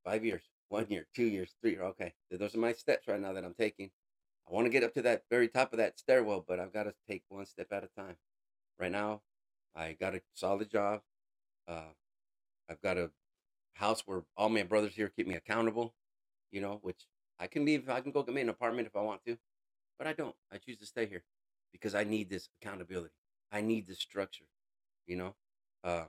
Five 0.03 0.23
years, 0.25 0.43
one 0.69 0.87
year, 0.89 1.07
two 1.13 1.25
years, 1.25 1.55
three. 1.61 1.71
Years. 1.71 1.83
Okay, 1.83 2.13
those 2.31 2.55
are 2.55 2.59
my 2.59 2.73
steps 2.73 3.07
right 3.07 3.19
now 3.19 3.33
that 3.33 3.43
I'm 3.43 3.53
taking. 3.53 3.91
I 4.49 4.53
want 4.53 4.65
to 4.65 4.71
get 4.71 4.83
up 4.83 4.93
to 4.93 5.01
that 5.03 5.23
very 5.29 5.49
top 5.49 5.73
of 5.73 5.77
that 5.77 5.99
stairwell, 5.99 6.45
but 6.47 6.59
I've 6.59 6.71
got 6.71 6.83
to 6.83 6.93
take 7.07 7.23
one 7.27 7.45
step 7.45 7.67
at 7.71 7.83
a 7.83 8.01
time. 8.01 8.15
Right 8.79 8.91
now, 8.91 9.21
I 9.75 9.93
got 9.99 10.15
a 10.15 10.21
solid 10.33 10.69
job. 10.69 11.01
Uh, 11.67 11.93
I've 12.69 12.81
got 12.81 12.97
a 12.97 13.11
house 13.73 14.03
where 14.05 14.23
all 14.35 14.49
my 14.49 14.63
brothers 14.63 14.93
here 14.95 15.11
keep 15.15 15.27
me 15.27 15.35
accountable, 15.35 15.93
you 16.51 16.61
know, 16.61 16.79
which 16.81 17.07
I 17.39 17.47
can 17.47 17.65
leave. 17.65 17.89
I 17.89 18.01
can 18.01 18.11
go 18.11 18.23
get 18.23 18.35
me 18.35 18.41
an 18.41 18.49
apartment 18.49 18.87
if 18.87 18.95
I 18.95 19.01
want 19.01 19.23
to, 19.25 19.37
but 19.97 20.07
I 20.07 20.13
don't. 20.13 20.35
I 20.51 20.57
choose 20.57 20.77
to 20.77 20.85
stay 20.85 21.05
here 21.05 21.23
because 21.71 21.95
I 21.95 22.03
need 22.03 22.29
this 22.29 22.49
accountability. 22.61 23.13
I 23.51 23.61
need 23.61 23.87
this 23.87 23.99
structure. 23.99 24.45
You 25.05 25.17
know, 25.17 25.35
uh, 25.83 26.05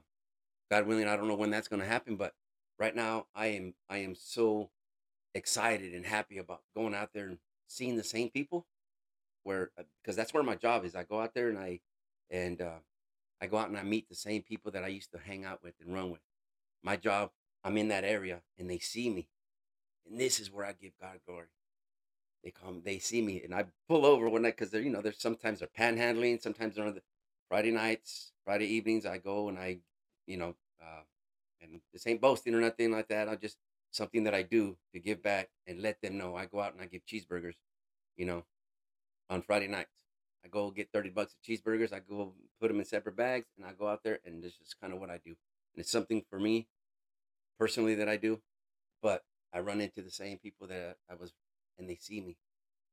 God 0.70 0.86
willing, 0.86 1.06
I 1.06 1.16
don't 1.16 1.28
know 1.28 1.34
when 1.34 1.50
that's 1.50 1.68
going 1.68 1.80
to 1.80 1.88
happen, 1.88 2.16
but 2.16 2.34
right 2.78 2.94
now 2.94 3.26
I 3.34 3.46
am. 3.48 3.74
I 3.88 3.98
am 3.98 4.14
so 4.14 4.70
excited 5.34 5.94
and 5.94 6.06
happy 6.06 6.38
about 6.38 6.62
going 6.74 6.94
out 6.94 7.10
there 7.14 7.28
and 7.28 7.38
seeing 7.66 7.96
the 7.96 8.04
same 8.04 8.30
people. 8.30 8.66
Where 9.44 9.70
because 10.02 10.16
uh, 10.16 10.20
that's 10.20 10.34
where 10.34 10.42
my 10.42 10.56
job 10.56 10.84
is. 10.84 10.94
I 10.94 11.04
go 11.04 11.20
out 11.20 11.32
there 11.34 11.48
and 11.48 11.58
I 11.58 11.80
and 12.30 12.60
uh, 12.60 12.78
I 13.40 13.46
go 13.46 13.58
out 13.58 13.68
and 13.68 13.78
I 13.78 13.82
meet 13.82 14.08
the 14.08 14.14
same 14.14 14.42
people 14.42 14.72
that 14.72 14.84
I 14.84 14.88
used 14.88 15.12
to 15.12 15.18
hang 15.18 15.44
out 15.44 15.62
with 15.62 15.74
and 15.80 15.94
run 15.94 16.10
with. 16.10 16.20
My 16.82 16.96
job, 16.96 17.30
I'm 17.64 17.76
in 17.76 17.88
that 17.88 18.04
area 18.04 18.40
and 18.58 18.68
they 18.68 18.78
see 18.78 19.10
me 19.10 19.28
and 20.08 20.20
this 20.20 20.40
is 20.40 20.52
where 20.52 20.64
I 20.64 20.72
give 20.72 20.92
God 21.00 21.18
glory. 21.26 21.48
They 22.44 22.50
come, 22.50 22.82
they 22.84 22.98
see 22.98 23.20
me, 23.20 23.42
and 23.42 23.54
I 23.54 23.64
pull 23.88 24.06
over 24.06 24.28
when 24.28 24.46
I, 24.46 24.50
because 24.50 24.70
they're, 24.70 24.80
you 24.80 24.90
know, 24.90 25.02
there's 25.02 25.20
sometimes 25.20 25.58
they're 25.58 25.68
panhandling, 25.76 26.40
sometimes 26.40 26.76
they're 26.76 26.86
on 26.86 26.94
the, 26.94 27.02
Friday 27.48 27.70
nights, 27.70 28.32
Friday 28.44 28.66
evenings, 28.66 29.06
I 29.06 29.18
go 29.18 29.48
and 29.48 29.58
I, 29.58 29.78
you 30.26 30.36
know, 30.36 30.54
uh, 30.80 31.02
and 31.62 31.80
this 31.92 32.06
ain't 32.06 32.20
boasting 32.20 32.54
or 32.54 32.60
nothing 32.60 32.92
like 32.92 33.08
that. 33.08 33.28
I 33.28 33.36
just 33.36 33.56
something 33.90 34.24
that 34.24 34.34
I 34.34 34.42
do 34.42 34.76
to 34.92 35.00
give 35.00 35.22
back 35.22 35.48
and 35.66 35.80
let 35.80 36.00
them 36.02 36.18
know. 36.18 36.36
I 36.36 36.44
go 36.44 36.60
out 36.60 36.74
and 36.74 36.82
I 36.82 36.86
give 36.86 37.06
cheeseburgers, 37.06 37.54
you 38.16 38.26
know, 38.26 38.44
on 39.30 39.40
Friday 39.42 39.66
nights. 39.66 39.94
I 40.48 40.50
go 40.50 40.70
get 40.70 40.90
30 40.92 41.10
bucks 41.10 41.34
of 41.34 41.42
cheeseburgers. 41.42 41.92
I 41.92 42.00
go 42.00 42.32
put 42.60 42.68
them 42.68 42.78
in 42.78 42.84
separate 42.84 43.16
bags 43.16 43.46
and 43.56 43.66
I 43.66 43.72
go 43.72 43.88
out 43.88 44.02
there 44.02 44.20
and 44.24 44.42
this 44.42 44.54
is 44.64 44.74
kind 44.80 44.92
of 44.92 45.00
what 45.00 45.10
I 45.10 45.18
do. 45.18 45.30
And 45.74 45.80
it's 45.80 45.90
something 45.90 46.22
for 46.30 46.38
me 46.38 46.68
personally 47.58 47.94
that 47.96 48.08
I 48.08 48.16
do, 48.16 48.40
but 49.02 49.24
I 49.52 49.60
run 49.60 49.80
into 49.80 50.02
the 50.02 50.10
same 50.10 50.38
people 50.38 50.66
that 50.68 50.96
I 51.10 51.14
was 51.14 51.32
and 51.78 51.88
they 51.88 51.96
see 51.96 52.20
me. 52.20 52.36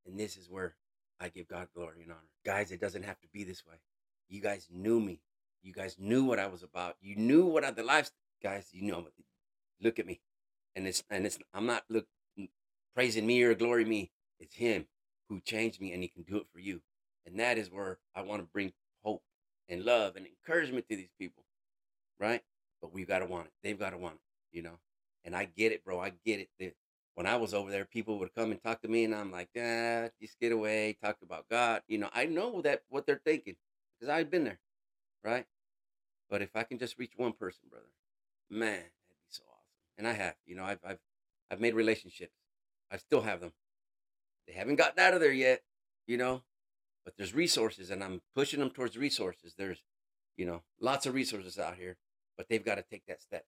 And 0.06 0.20
this 0.20 0.38
is 0.38 0.50
where 0.50 0.76
I 1.20 1.30
give 1.30 1.48
God 1.48 1.68
glory 1.74 2.02
and 2.04 2.12
honor. 2.12 2.22
Guys, 2.46 2.72
it 2.72 2.82
doesn't 2.82 3.04
have 3.04 3.20
to 3.22 3.28
be 3.32 3.44
this 3.44 3.66
way. 3.66 3.76
You 4.28 4.42
guys 4.42 4.68
knew 4.72 5.00
me. 5.00 5.22
You 5.64 5.74
guys 5.74 5.96
knew 5.98 6.24
what 6.24 6.40
I 6.40 6.48
was 6.48 6.62
about. 6.62 6.98
You 7.02 7.16
knew 7.16 7.46
what 7.46 7.64
I 7.64 7.72
the 7.72 7.84
life 7.84 8.12
guys, 8.44 8.70
you 8.72 8.84
know 8.84 9.08
look 9.82 10.00
at 10.00 10.06
me. 10.06 10.22
And 10.76 10.88
it's 10.88 11.04
and 11.10 11.26
it's 11.26 11.40
I'm 11.54 11.66
not 11.66 11.84
look 11.90 12.06
praising 12.94 13.26
me 13.26 13.42
or 13.44 13.56
glory 13.56 13.86
me. 13.86 14.12
It's 14.40 14.56
him 14.56 14.88
who 15.30 15.40
changed 15.40 15.82
me 15.82 15.94
and 15.94 16.04
he 16.04 16.10
can 16.10 16.24
do 16.24 16.38
it 16.38 16.48
for 16.52 16.60
you. 16.60 16.82
And 17.26 17.40
that 17.40 17.58
is 17.58 17.72
where 17.72 17.98
I 18.16 18.22
want 18.22 18.42
to 18.42 18.48
bring 18.52 18.74
hope 19.04 19.24
and 19.68 19.84
love 19.84 20.16
and 20.16 20.26
encouragement 20.26 20.88
to 20.90 20.96
these 20.96 21.14
people. 21.20 21.44
Right? 22.20 22.42
But 22.82 22.94
we've 22.94 23.08
got 23.08 23.20
to 23.20 23.26
want 23.26 23.48
it. 23.48 23.54
They've 23.64 23.80
got 23.80 23.92
to 23.92 23.98
want 23.98 24.16
it, 24.16 24.56
you 24.58 24.62
know. 24.62 24.80
And 25.24 25.36
I 25.36 25.46
get 25.46 25.72
it, 25.72 25.84
bro. 25.84 26.00
I 26.00 26.14
get 26.26 26.48
it. 26.60 26.76
when 27.16 27.26
I 27.26 27.36
was 27.38 27.54
over 27.54 27.72
there, 27.72 27.86
people 27.86 28.20
would 28.20 28.36
come 28.36 28.52
and 28.52 28.62
talk 28.62 28.82
to 28.82 28.88
me, 28.88 29.06
and 29.06 29.16
I'm 29.16 29.32
like, 29.32 29.50
ah, 29.58 30.10
just 30.22 30.40
get 30.40 30.52
away. 30.52 30.98
Talk 31.04 31.18
about 31.24 31.50
God. 31.50 31.82
You 31.88 31.98
know, 31.98 32.10
I 32.14 32.26
know 32.26 32.62
that 32.62 32.84
what 32.90 33.06
they're 33.08 33.22
thinking 33.26 33.56
because 34.00 34.14
I've 34.14 34.30
been 34.30 34.44
there, 34.44 34.60
right? 35.24 35.46
But 36.30 36.42
if 36.42 36.56
I 36.56 36.64
can 36.64 36.78
just 36.78 36.98
reach 37.00 37.14
one 37.18 37.34
person, 37.34 37.62
brother, 37.70 37.86
man, 38.50 38.74
that'd 38.74 38.84
be 38.84 39.30
so 39.30 39.44
awesome. 39.48 39.66
And 39.98 40.08
I 40.08 40.14
have, 40.14 40.36
you 40.46 40.56
know, 40.56 40.64
I've 40.64 40.80
I've 40.88 41.00
I've 41.50 41.62
made 41.62 41.74
relationships. 41.74 42.34
I 42.92 42.98
still 42.98 43.22
have 43.22 43.40
them. 43.40 43.54
They 44.48 44.54
haven't 44.54 44.76
gotten 44.76 45.00
out 45.00 45.14
of 45.14 45.22
there 45.22 45.34
yet, 45.34 45.64
you 46.08 46.18
know, 46.18 46.44
but 47.06 47.14
there's 47.16 47.36
resources, 47.36 47.92
and 47.92 48.04
I'm 48.04 48.22
pushing 48.36 48.60
them 48.60 48.72
towards 48.72 48.98
resources. 48.98 49.54
There's, 49.56 49.84
you 50.36 50.46
know, 50.46 50.64
lots 50.82 51.06
of 51.06 51.14
resources 51.14 51.60
out 51.60 51.76
here, 51.78 51.98
but 52.36 52.50
they've 52.50 52.66
got 52.66 52.76
to 52.76 52.82
take 52.84 53.06
that 53.06 53.22
step. 53.22 53.46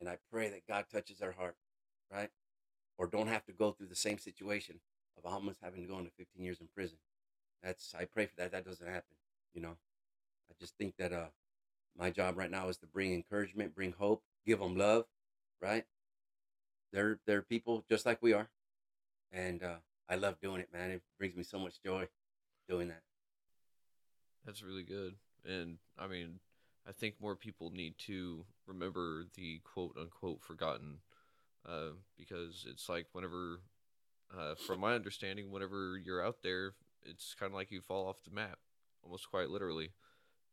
And 0.00 0.08
I 0.08 0.18
pray 0.30 0.48
that 0.50 0.66
God 0.66 0.86
touches 0.92 1.18
their 1.18 1.32
heart, 1.32 1.56
right? 2.12 2.30
Or 2.98 3.06
don't 3.06 3.28
have 3.28 3.44
to 3.46 3.52
go 3.52 3.70
through 3.70 3.86
the 3.86 3.96
same 3.96 4.18
situation 4.18 4.80
of 5.16 5.32
almost 5.32 5.60
having 5.62 5.82
to 5.82 5.88
go 5.88 5.98
into 5.98 6.10
15 6.18 6.44
years 6.44 6.60
in 6.60 6.68
prison. 6.74 6.98
That's 7.62 7.94
I 7.98 8.04
pray 8.04 8.26
for 8.26 8.34
that. 8.38 8.52
That 8.52 8.64
doesn't 8.64 8.86
happen. 8.86 9.16
You 9.54 9.62
know, 9.62 9.76
I 10.50 10.54
just 10.60 10.76
think 10.76 10.94
that 10.98 11.12
uh, 11.12 11.28
my 11.96 12.10
job 12.10 12.36
right 12.36 12.50
now 12.50 12.68
is 12.68 12.76
to 12.78 12.86
bring 12.86 13.14
encouragement, 13.14 13.74
bring 13.74 13.94
hope, 13.98 14.22
give 14.46 14.60
them 14.60 14.76
love, 14.76 15.06
right? 15.60 15.84
They're 16.92 17.18
they're 17.26 17.42
people 17.42 17.84
just 17.88 18.06
like 18.06 18.22
we 18.22 18.32
are, 18.32 18.48
and 19.32 19.62
uh, 19.62 19.76
I 20.08 20.14
love 20.14 20.40
doing 20.40 20.60
it, 20.60 20.68
man. 20.72 20.90
It 20.90 21.02
brings 21.18 21.36
me 21.36 21.42
so 21.42 21.58
much 21.58 21.82
joy 21.84 22.08
doing 22.68 22.88
that. 22.88 23.02
That's 24.44 24.62
really 24.62 24.82
good, 24.82 25.14
and 25.44 25.78
I 25.98 26.06
mean, 26.06 26.40
I 26.88 26.92
think 26.92 27.16
more 27.20 27.36
people 27.36 27.70
need 27.70 27.98
to 28.06 28.44
remember 28.66 29.24
the 29.34 29.60
quote 29.64 29.96
unquote 30.00 30.42
forgotten, 30.42 30.98
uh, 31.68 31.90
because 32.16 32.64
it's 32.68 32.88
like 32.88 33.06
whenever, 33.12 33.60
uh, 34.36 34.54
from 34.54 34.80
my 34.80 34.94
understanding, 34.94 35.50
whenever 35.50 35.98
you're 36.02 36.24
out 36.24 36.42
there, 36.42 36.72
it's 37.04 37.34
kind 37.38 37.50
of 37.50 37.56
like 37.56 37.70
you 37.70 37.80
fall 37.80 38.06
off 38.06 38.24
the 38.24 38.34
map, 38.34 38.58
almost 39.02 39.30
quite 39.30 39.50
literally. 39.50 39.90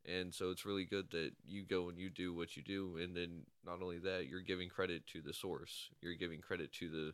And 0.07 0.33
so 0.33 0.51
it's 0.51 0.65
really 0.65 0.85
good 0.85 1.09
that 1.11 1.31
you 1.43 1.63
go 1.63 1.89
and 1.89 1.97
you 1.97 2.09
do 2.09 2.33
what 2.33 2.55
you 2.55 2.63
do, 2.63 2.97
and 3.01 3.15
then 3.15 3.45
not 3.65 3.81
only 3.81 3.97
that, 3.99 4.27
you're 4.27 4.41
giving 4.41 4.69
credit 4.69 5.07
to 5.07 5.21
the 5.21 5.33
source. 5.33 5.89
You're 6.01 6.15
giving 6.15 6.41
credit 6.41 6.71
to 6.73 6.89
the 6.89 7.13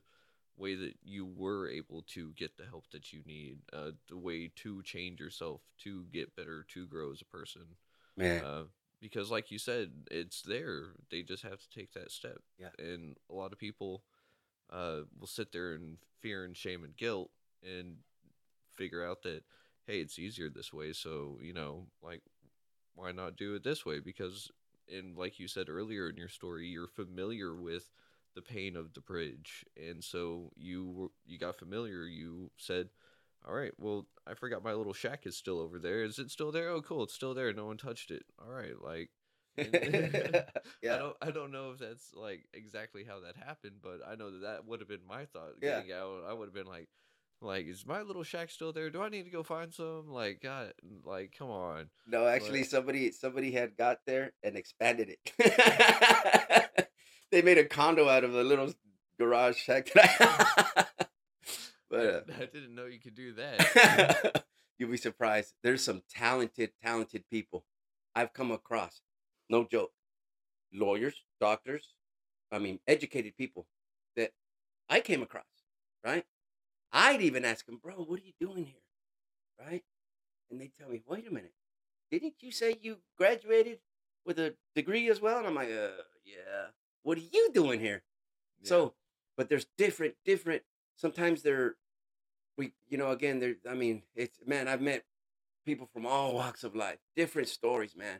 way 0.57 0.75
that 0.75 0.95
you 1.03 1.25
were 1.25 1.69
able 1.69 2.03
to 2.03 2.31
get 2.33 2.57
the 2.57 2.65
help 2.65 2.85
that 2.91 3.11
you 3.11 3.21
need, 3.25 3.59
uh, 3.73 3.91
the 4.09 4.17
way 4.17 4.51
to 4.57 4.81
change 4.83 5.19
yourself, 5.19 5.61
to 5.79 6.03
get 6.11 6.35
better, 6.35 6.65
to 6.73 6.85
grow 6.85 7.11
as 7.11 7.21
a 7.21 7.25
person. 7.25 7.63
Man, 8.15 8.43
Uh, 8.43 8.63
because, 8.99 9.31
like 9.31 9.49
you 9.49 9.57
said, 9.57 9.91
it's 10.11 10.43
there. 10.43 10.89
They 11.09 11.23
just 11.23 11.43
have 11.43 11.59
to 11.59 11.69
take 11.69 11.93
that 11.93 12.11
step. 12.11 12.37
Yeah. 12.59 12.69
And 12.77 13.17
a 13.31 13.33
lot 13.33 13.51
of 13.51 13.57
people 13.57 14.03
uh, 14.69 15.01
will 15.19 15.27
sit 15.27 15.51
there 15.51 15.73
in 15.73 15.97
fear 16.19 16.45
and 16.45 16.55
shame 16.55 16.83
and 16.83 16.95
guilt 16.95 17.31
and 17.63 17.97
figure 18.75 19.03
out 19.03 19.23
that, 19.23 19.43
hey, 19.87 20.01
it's 20.01 20.19
easier 20.19 20.49
this 20.49 20.71
way. 20.71 20.93
So, 20.93 21.39
you 21.41 21.53
know, 21.53 21.87
like, 22.03 22.21
why 22.93 23.11
not 23.11 23.37
do 23.37 23.55
it 23.55 23.63
this 23.63 23.85
way? 23.85 23.99
Because, 23.99 24.51
and 24.93 25.17
like 25.17 25.39
you 25.39 25.47
said 25.47 25.69
earlier 25.69 26.09
in 26.09 26.17
your 26.17 26.29
story, 26.29 26.67
you're 26.67 26.87
familiar 26.87 27.55
with 27.55 27.89
the 28.35 28.41
pain 28.41 28.75
of 28.75 28.93
the 28.93 29.01
bridge, 29.01 29.65
and 29.75 30.03
so 30.03 30.51
you 30.55 30.87
were, 30.89 31.07
you 31.25 31.37
got 31.37 31.57
familiar. 31.57 32.03
You 32.05 32.51
said, 32.57 32.89
"All 33.47 33.53
right, 33.53 33.73
well, 33.77 34.07
I 34.27 34.33
forgot 34.35 34.63
my 34.63 34.73
little 34.73 34.93
shack 34.93 35.25
is 35.25 35.35
still 35.37 35.59
over 35.59 35.79
there. 35.79 36.03
Is 36.03 36.17
it 36.19 36.31
still 36.31 36.51
there? 36.51 36.69
Oh, 36.69 36.81
cool, 36.81 37.03
it's 37.03 37.13
still 37.13 37.33
there. 37.33 37.51
No 37.53 37.65
one 37.65 37.77
touched 37.77 38.11
it. 38.11 38.23
All 38.39 38.51
right, 38.53 38.81
like." 38.81 39.09
and- 39.57 39.67
I 40.83 40.97
don't 40.97 41.15
I 41.21 41.31
don't 41.31 41.51
know 41.51 41.71
if 41.71 41.79
that's 41.79 42.13
like 42.13 42.45
exactly 42.53 43.03
how 43.03 43.19
that 43.21 43.35
happened, 43.35 43.75
but 43.81 43.99
I 44.07 44.15
know 44.15 44.31
that 44.31 44.41
that 44.43 44.65
would 44.65 44.79
have 44.79 44.87
been 44.89 45.05
my 45.07 45.25
thought 45.25 45.55
Yeah. 45.61 45.81
out. 45.95 46.23
I 46.27 46.33
would 46.33 46.45
have 46.47 46.53
been 46.53 46.67
like, 46.67 46.87
like, 47.41 47.67
is 47.67 47.85
my 47.85 48.01
little 48.01 48.23
shack 48.23 48.49
still 48.49 48.71
there? 48.71 48.89
Do 48.89 49.01
I 49.01 49.09
need 49.09 49.23
to 49.23 49.29
go 49.31 49.43
find 49.43 49.73
some? 49.73 50.07
Like, 50.09 50.41
God, 50.41 50.73
like, 51.05 51.33
come 51.37 51.49
on. 51.49 51.89
no, 52.07 52.27
actually, 52.27 52.61
But- 52.61 52.69
somebody 52.69 53.11
somebody 53.11 53.51
had 53.51 53.75
got 53.77 53.99
there 54.05 54.31
and 54.43 54.55
expanded 54.55 55.09
it. 55.17 56.69
they 57.31 57.41
made 57.41 57.57
a 57.57 57.65
condo 57.65 58.09
out 58.09 58.23
of 58.23 58.35
a 58.35 58.43
little 58.43 58.73
garage 59.17 59.57
shack. 59.57 59.91
That 59.93 60.15
I... 60.19 60.85
but 61.89 62.25
I 62.39 62.45
didn't 62.45 62.75
know 62.75 62.85
you 62.85 62.99
could 62.99 63.15
do 63.15 63.33
that. 63.33 64.23
uh, 64.35 64.39
you'll 64.77 64.91
be 64.91 64.97
surprised. 64.97 65.53
There's 65.63 65.83
some 65.83 66.03
talented, 66.09 66.71
talented 66.83 67.25
people 67.29 67.65
I've 68.15 68.33
come 68.33 68.51
across. 68.51 69.01
No 69.49 69.65
joke. 69.65 69.91
Lawyers, 70.73 71.15
doctors, 71.41 71.93
I 72.51 72.59
mean, 72.59 72.79
educated 72.87 73.35
people 73.35 73.67
that 74.15 74.31
I 74.89 75.01
came 75.01 75.21
across, 75.21 75.43
right? 76.05 76.23
I'd 76.93 77.21
even 77.21 77.43
ask 77.43 77.65
them, 77.65 77.79
bro, 77.83 77.95
what 77.95 78.19
are 78.19 78.23
you 78.23 78.33
doing 78.39 78.65
here? 78.65 78.75
Right? 79.59 79.83
And 80.49 80.61
they 80.61 80.71
tell 80.79 80.89
me, 80.89 81.01
wait 81.05 81.27
a 81.27 81.33
minute, 81.33 81.53
didn't 82.09 82.35
you 82.39 82.51
say 82.51 82.77
you 82.81 82.97
graduated 83.17 83.79
with 84.25 84.39
a 84.39 84.55
degree 84.75 85.09
as 85.09 85.19
well? 85.19 85.39
And 85.39 85.47
I'm 85.47 85.55
like, 85.55 85.69
uh, 85.69 86.01
yeah. 86.25 86.71
What 87.03 87.17
are 87.17 87.21
you 87.31 87.49
doing 87.53 87.79
here? 87.79 88.03
Yeah. 88.61 88.69
So, 88.69 88.93
but 89.37 89.49
there's 89.49 89.65
different, 89.77 90.15
different. 90.25 90.63
Sometimes 90.95 91.41
they're, 91.41 91.75
we, 92.57 92.73
you 92.87 92.97
know, 92.97 93.11
again, 93.11 93.39
there. 93.39 93.55
I 93.69 93.73
mean, 93.73 94.03
it's 94.15 94.39
man. 94.45 94.67
I've 94.67 94.81
met 94.81 95.03
people 95.65 95.87
from 95.91 96.05
all 96.05 96.33
walks 96.33 96.63
of 96.63 96.75
life, 96.75 96.97
different 97.15 97.47
stories, 97.47 97.95
man. 97.95 98.19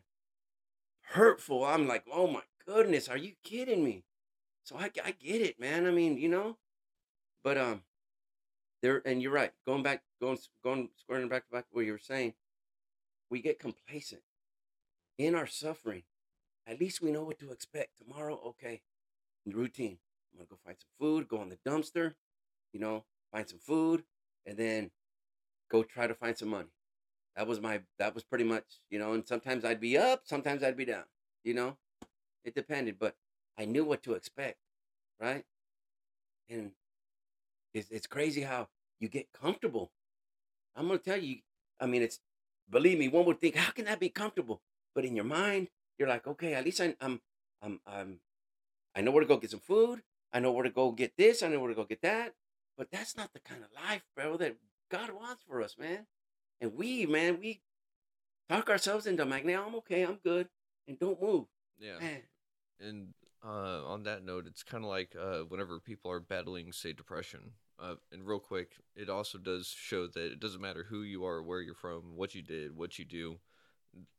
Hurtful. 1.02 1.66
I'm 1.66 1.88
like, 1.88 2.06
oh 2.12 2.28
my 2.28 2.42
goodness, 2.66 3.10
are 3.10 3.18
you 3.18 3.34
kidding 3.44 3.84
me? 3.84 4.04
So 4.64 4.78
I, 4.78 4.90
I 5.04 5.12
get 5.12 5.42
it, 5.42 5.60
man. 5.60 5.86
I 5.86 5.92
mean, 5.92 6.18
you 6.18 6.30
know, 6.30 6.58
but 7.44 7.58
um, 7.58 7.82
there, 8.82 9.02
and 9.06 9.22
you're 9.22 9.32
right. 9.32 9.52
Going 9.66 9.84
back, 9.84 10.04
going, 10.22 10.38
going, 10.64 10.90
squaring 10.98 11.30
back 11.30 11.48
to 11.48 11.52
back 11.52 11.66
what 11.72 11.86
you 11.86 11.92
were 11.92 12.00
saying, 12.00 12.34
we 13.30 13.42
get 13.42 13.60
complacent 13.60 14.22
in 15.18 15.36
our 15.36 15.48
suffering. 15.48 16.04
At 16.68 16.80
least 16.80 17.02
we 17.02 17.12
know 17.12 17.24
what 17.24 17.40
to 17.40 17.52
expect 17.52 17.98
tomorrow. 17.98 18.40
Okay, 18.48 18.82
routine. 19.46 20.00
I'm 20.34 20.40
gonna 20.40 20.48
go 20.50 20.58
find 20.66 20.78
some 20.80 20.90
food, 21.00 21.28
go 21.28 21.40
on 21.40 21.50
the 21.50 21.58
dumpster, 21.68 22.14
you 22.74 22.80
know, 22.80 23.06
find 23.32 23.48
some 23.50 23.60
food, 23.60 24.04
and 24.46 24.58
then 24.58 24.92
go 25.70 25.84
try 25.84 26.08
to 26.08 26.16
find 26.16 26.38
some 26.38 26.50
money. 26.50 26.70
That 27.36 27.48
was 27.48 27.62
my 27.62 27.82
that 28.00 28.14
was 28.16 28.24
pretty 28.24 28.44
much, 28.46 28.66
you 28.90 29.00
know, 29.00 29.14
and 29.14 29.28
sometimes 29.28 29.66
I'd 29.66 29.82
be 29.82 29.98
up, 29.98 30.24
sometimes 30.26 30.64
I'd 30.64 30.78
be 30.78 30.86
down, 30.86 31.06
you 31.44 31.54
know. 31.54 31.78
It 32.46 32.56
depended, 32.56 33.00
but 33.00 33.16
I 33.58 33.66
knew 33.66 33.86
what 33.86 34.04
to 34.04 34.14
expect, 34.14 34.58
right? 35.20 35.46
And 36.50 36.72
it's 37.74 37.90
it's 37.90 38.08
crazy 38.08 38.42
how 38.42 38.68
you 39.00 39.08
get 39.10 39.28
comfortable. 39.34 39.92
I'm 40.76 40.88
gonna 40.88 41.00
tell 41.00 41.18
you, 41.18 41.40
I 41.80 41.86
mean, 41.88 42.02
it's 42.02 42.20
believe 42.70 43.00
me, 43.00 43.08
one 43.10 43.26
would 43.26 43.42
think, 43.42 43.56
how 43.56 43.72
can 43.72 43.86
that 43.86 44.00
be 44.00 44.10
comfortable? 44.10 44.62
But 44.96 45.06
in 45.06 45.16
your 45.16 45.26
mind, 45.26 45.70
you're 46.02 46.10
like, 46.10 46.26
okay, 46.26 46.56
at 46.56 46.66
least 46.66 46.82
I, 46.82 46.96
I'm 47.00 47.22
I'm 47.62 47.80
I'm 47.86 48.20
I 48.96 49.02
know 49.02 49.12
where 49.12 49.22
to 49.22 49.28
go 49.28 49.38
get 49.38 49.52
some 49.52 49.60
food. 49.60 50.02
I 50.34 50.40
know 50.40 50.52
where 50.52 50.64
to 50.64 50.72
go 50.72 50.92
get 50.92 51.16
this. 51.16 51.44
I 51.44 51.48
know 51.48 51.60
where 51.60 51.70
to 51.70 51.76
go 51.76 51.84
get 51.86 52.02
that. 52.02 52.34
But 52.76 52.90
that's 52.92 53.16
not 53.16 53.34
the 53.34 53.40
kind 53.40 53.62
of 53.64 53.70
life, 53.88 54.02
bro, 54.16 54.36
that 54.38 54.56
God 54.90 55.12
wants 55.12 55.44
for 55.48 55.62
us, 55.62 55.76
man. 55.78 56.08
And 56.60 56.74
we, 56.76 57.06
man, 57.06 57.38
we 57.40 57.62
talk 58.50 58.68
ourselves 58.68 59.06
into 59.06 59.24
like, 59.26 59.46
now 59.46 59.66
I'm 59.68 59.76
okay, 59.76 60.02
I'm 60.02 60.18
good, 60.24 60.48
and 60.88 60.98
don't 60.98 61.22
move. 61.22 61.46
yeah. 61.80 62.00
Man, 62.00 62.22
And 62.80 63.08
uh, 63.46 63.86
on 63.86 64.04
that 64.04 64.26
note, 64.26 64.48
it's 64.48 64.64
kind 64.64 64.84
of 64.84 64.90
like 64.90 65.16
uh, 65.16 65.40
whenever 65.48 65.80
people 65.80 66.10
are 66.10 66.20
battling, 66.20 66.72
say, 66.72 66.94
depression. 66.94 67.52
Uh, 67.80 67.96
and 68.12 68.26
real 68.26 68.40
quick, 68.40 68.74
it 68.96 69.10
also 69.10 69.38
does 69.38 69.68
show 69.68 70.08
that 70.08 70.32
it 70.34 70.40
doesn't 70.40 70.62
matter 70.62 70.86
who 70.90 71.04
you 71.04 71.24
are, 71.26 71.44
where 71.44 71.62
you're 71.62 71.76
from, 71.76 72.16
what 72.16 72.34
you 72.34 72.42
did, 72.42 72.76
what 72.76 72.98
you 72.98 73.06
do. 73.06 73.38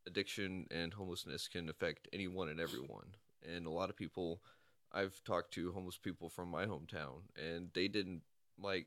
Addiction 0.07 0.66
and 0.70 0.93
homelessness 0.93 1.49
can 1.49 1.68
affect 1.68 2.09
anyone 2.12 2.49
and 2.49 2.61
everyone. 2.61 3.14
And 3.43 3.66
a 3.66 3.70
lot 3.70 3.91
of 3.91 3.97
people, 3.97 4.43
I've 4.93 5.23
talked 5.25 5.53
to 5.55 5.73
homeless 5.73 5.99
people 5.99 6.29
from 6.29 6.49
my 6.51 6.66
hometown, 6.66 7.23
and 7.37 7.70
they 7.75 7.89
didn't 7.89 8.23
like 8.61 8.87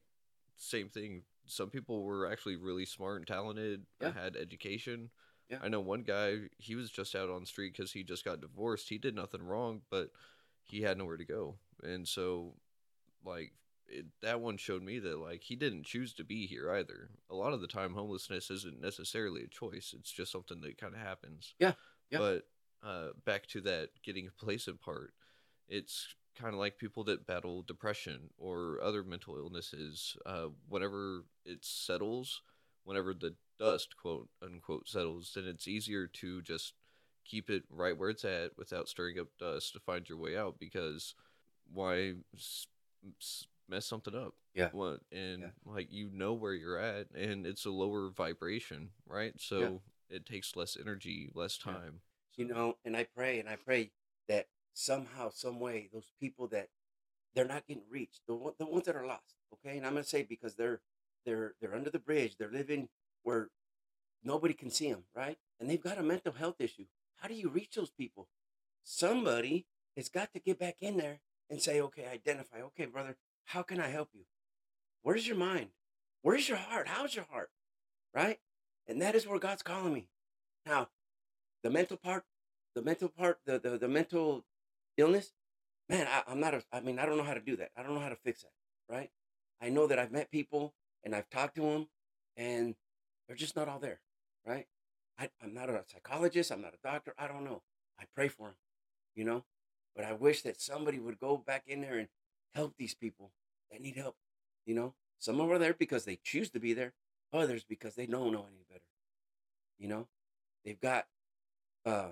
same 0.57 0.87
thing. 0.89 1.23
Some 1.47 1.69
people 1.69 2.03
were 2.03 2.31
actually 2.31 2.55
really 2.55 2.85
smart 2.85 3.17
and 3.17 3.27
talented, 3.27 3.85
Yeah. 4.01 4.11
had 4.13 4.35
education. 4.35 5.09
Yeah. 5.49 5.59
I 5.61 5.67
know 5.67 5.79
one 5.79 6.01
guy, 6.01 6.49
he 6.57 6.75
was 6.75 6.89
just 6.89 7.15
out 7.15 7.29
on 7.29 7.41
the 7.41 7.47
street 7.47 7.73
because 7.73 7.91
he 7.91 8.03
just 8.03 8.25
got 8.25 8.41
divorced. 8.41 8.89
He 8.89 8.97
did 8.97 9.13
nothing 9.15 9.43
wrong, 9.43 9.81
but 9.91 10.11
he 10.63 10.81
had 10.81 10.97
nowhere 10.97 11.17
to 11.17 11.25
go. 11.25 11.57
And 11.83 12.07
so, 12.07 12.55
like, 13.23 13.51
it, 13.87 14.05
that 14.21 14.41
one 14.41 14.57
showed 14.57 14.83
me 14.83 14.99
that, 14.99 15.19
like, 15.19 15.43
he 15.43 15.55
didn't 15.55 15.85
choose 15.85 16.13
to 16.15 16.23
be 16.23 16.47
here 16.47 16.71
either. 16.71 17.09
A 17.29 17.35
lot 17.35 17.53
of 17.53 17.61
the 17.61 17.67
time, 17.67 17.93
homelessness 17.93 18.49
isn't 18.51 18.81
necessarily 18.81 19.43
a 19.43 19.47
choice, 19.47 19.93
it's 19.97 20.11
just 20.11 20.31
something 20.31 20.61
that 20.61 20.77
kind 20.77 20.93
of 20.93 21.01
happens. 21.01 21.53
Yeah, 21.59 21.73
yeah. 22.09 22.19
But 22.19 22.43
uh, 22.83 23.09
back 23.25 23.47
to 23.47 23.61
that 23.61 23.89
getting 24.03 24.27
complacent 24.27 24.81
part, 24.81 25.13
it's 25.67 26.15
kind 26.35 26.53
of 26.53 26.59
like 26.59 26.77
people 26.77 27.03
that 27.05 27.25
battle 27.25 27.63
depression 27.63 28.29
or 28.37 28.79
other 28.81 29.03
mental 29.03 29.37
illnesses. 29.37 30.15
Uh, 30.25 30.47
whenever 30.67 31.23
it 31.45 31.63
settles, 31.63 32.41
whenever 32.83 33.13
the 33.13 33.35
dust, 33.59 33.95
quote 33.97 34.29
unquote, 34.43 34.87
settles, 34.87 35.31
then 35.35 35.45
it's 35.45 35.67
easier 35.67 36.07
to 36.07 36.41
just 36.41 36.73
keep 37.23 37.49
it 37.49 37.63
right 37.69 37.97
where 37.97 38.09
it's 38.09 38.25
at 38.25 38.51
without 38.57 38.87
stirring 38.87 39.19
up 39.19 39.27
dust 39.39 39.73
to 39.73 39.79
find 39.79 40.07
your 40.07 40.17
way 40.17 40.37
out 40.37 40.59
because 40.59 41.15
why 41.73 42.13
s- 42.35 42.67
s- 43.19 43.47
mess 43.67 43.85
something 43.85 44.15
up? 44.15 44.33
Yeah. 44.53 44.69
What 44.71 45.01
and 45.11 45.41
Yeah. 45.41 45.49
like 45.65 45.91
you 45.91 46.09
know 46.11 46.33
where 46.33 46.53
you're 46.53 46.77
at 46.79 47.11
and 47.11 47.45
it's 47.45 47.65
a 47.65 47.71
lower 47.71 48.09
vibration, 48.09 48.89
right? 49.07 49.33
So 49.39 49.81
it 50.09 50.25
takes 50.25 50.55
less 50.55 50.77
energy, 50.79 51.29
less 51.33 51.57
Yeah. 51.65 51.73
time. 51.73 52.01
you 52.37 52.45
know 52.45 52.77
and 52.83 52.97
i 52.97 53.03
pray 53.15 53.39
and 53.39 53.47
i 53.47 53.55
pray 53.55 53.91
that 54.27 54.49
somehow 54.73 55.29
some 55.29 55.57
way 55.57 55.87
those 55.93 56.11
people 56.19 56.47
that 56.49 56.67
they're 57.33 57.45
not 57.47 57.65
getting 57.65 57.83
reached 57.89 58.19
the, 58.27 58.35
one- 58.35 58.53
the 58.59 58.65
ones 58.65 58.83
that 58.85 58.95
are 58.97 59.05
lost 59.07 59.35
okay 59.53 59.77
and 59.77 59.85
i'm 59.87 59.93
going 59.93 60.03
to 60.03 60.09
say 60.09 60.21
because 60.21 60.53
they're 60.55 60.81
they're 61.25 61.55
they're 61.61 61.73
under 61.73 61.89
the 61.89 61.97
bridge 61.99 62.35
they're 62.37 62.51
living 62.51 62.89
where 63.23 63.49
nobody 64.21 64.53
can 64.53 64.69
see 64.69 64.91
them 64.91 65.05
right 65.15 65.37
and 65.61 65.69
they've 65.69 65.81
got 65.81 65.97
a 65.97 66.03
mental 66.03 66.33
health 66.33 66.59
issue 66.59 66.85
how 67.15 67.27
do 67.29 67.35
you 67.35 67.47
reach 67.47 67.75
those 67.75 67.91
people 67.91 68.27
somebody 68.83 69.65
has 69.95 70.09
got 70.09 70.33
to 70.33 70.39
get 70.39 70.59
back 70.59 70.75
in 70.81 70.97
there 70.97 71.19
and 71.49 71.61
say 71.61 71.79
okay 71.81 72.05
identify 72.07 72.61
okay 72.61 72.85
brother 72.85 73.15
how 73.45 73.61
can 73.61 73.79
i 73.79 73.87
help 73.87 74.09
you 74.13 74.25
where's 75.01 75.27
your 75.27 75.37
mind 75.37 75.67
where's 76.21 76.49
your 76.49 76.57
heart 76.57 76.87
how's 76.87 77.15
your 77.15 77.25
heart 77.31 77.49
right 78.13 78.39
and 78.87 79.01
that 79.01 79.15
is 79.15 79.27
where 79.27 79.39
god's 79.39 79.63
calling 79.63 79.93
me 79.93 80.07
now 80.65 80.87
the 81.65 81.71
mental 81.71 81.97
part, 81.97 82.23
the 82.75 82.83
mental 82.83 83.09
part, 83.09 83.39
the 83.47 83.57
the, 83.57 83.79
the 83.79 83.87
mental 83.87 84.45
illness, 84.97 85.33
man, 85.89 86.05
I, 86.07 86.21
I'm 86.27 86.39
not 86.39 86.53
a, 86.53 86.63
I 86.71 86.79
mean, 86.79 86.99
I 86.99 87.07
don't 87.07 87.17
know 87.17 87.23
how 87.23 87.33
to 87.33 87.39
do 87.39 87.55
that. 87.55 87.71
I 87.75 87.81
don't 87.81 87.95
know 87.95 88.01
how 88.01 88.09
to 88.09 88.15
fix 88.15 88.43
that, 88.43 88.51
right? 88.87 89.09
I 89.59 89.69
know 89.69 89.87
that 89.87 89.97
I've 89.97 90.11
met 90.11 90.29
people 90.29 90.75
and 91.03 91.15
I've 91.15 91.27
talked 91.31 91.55
to 91.55 91.61
them 91.63 91.87
and 92.37 92.75
they're 93.27 93.35
just 93.35 93.55
not 93.55 93.67
all 93.67 93.79
there, 93.79 93.99
right? 94.45 94.67
I, 95.17 95.29
I'm 95.41 95.55
not 95.55 95.71
a 95.71 95.81
psychologist. 95.87 96.51
I'm 96.51 96.61
not 96.61 96.75
a 96.75 96.87
doctor. 96.87 97.15
I 97.17 97.27
don't 97.27 97.43
know. 97.43 97.63
I 97.99 98.03
pray 98.13 98.27
for 98.27 98.49
them, 98.49 98.57
you 99.15 99.23
know, 99.23 99.43
but 99.95 100.05
I 100.05 100.13
wish 100.13 100.43
that 100.43 100.61
somebody 100.61 100.99
would 100.99 101.19
go 101.19 101.35
back 101.35 101.63
in 101.65 101.81
there 101.81 101.97
and 101.97 102.09
help 102.55 102.73
these 102.77 102.95
people 102.95 103.31
that 103.71 103.81
need 103.81 103.97
help, 103.97 104.15
you 104.65 104.73
know. 104.73 104.93
Some 105.19 105.39
are 105.41 105.59
there 105.59 105.73
because 105.73 106.05
they 106.05 106.19
choose 106.23 106.49
to 106.51 106.59
be 106.59 106.73
there. 106.73 106.93
Others 107.33 107.65
because 107.67 107.95
they 107.95 108.05
don't 108.05 108.31
know 108.31 108.45
any 108.47 108.63
better, 108.69 108.85
you 109.77 109.87
know. 109.87 110.07
They've 110.63 110.79
got 110.79 111.05
uh, 111.85 112.09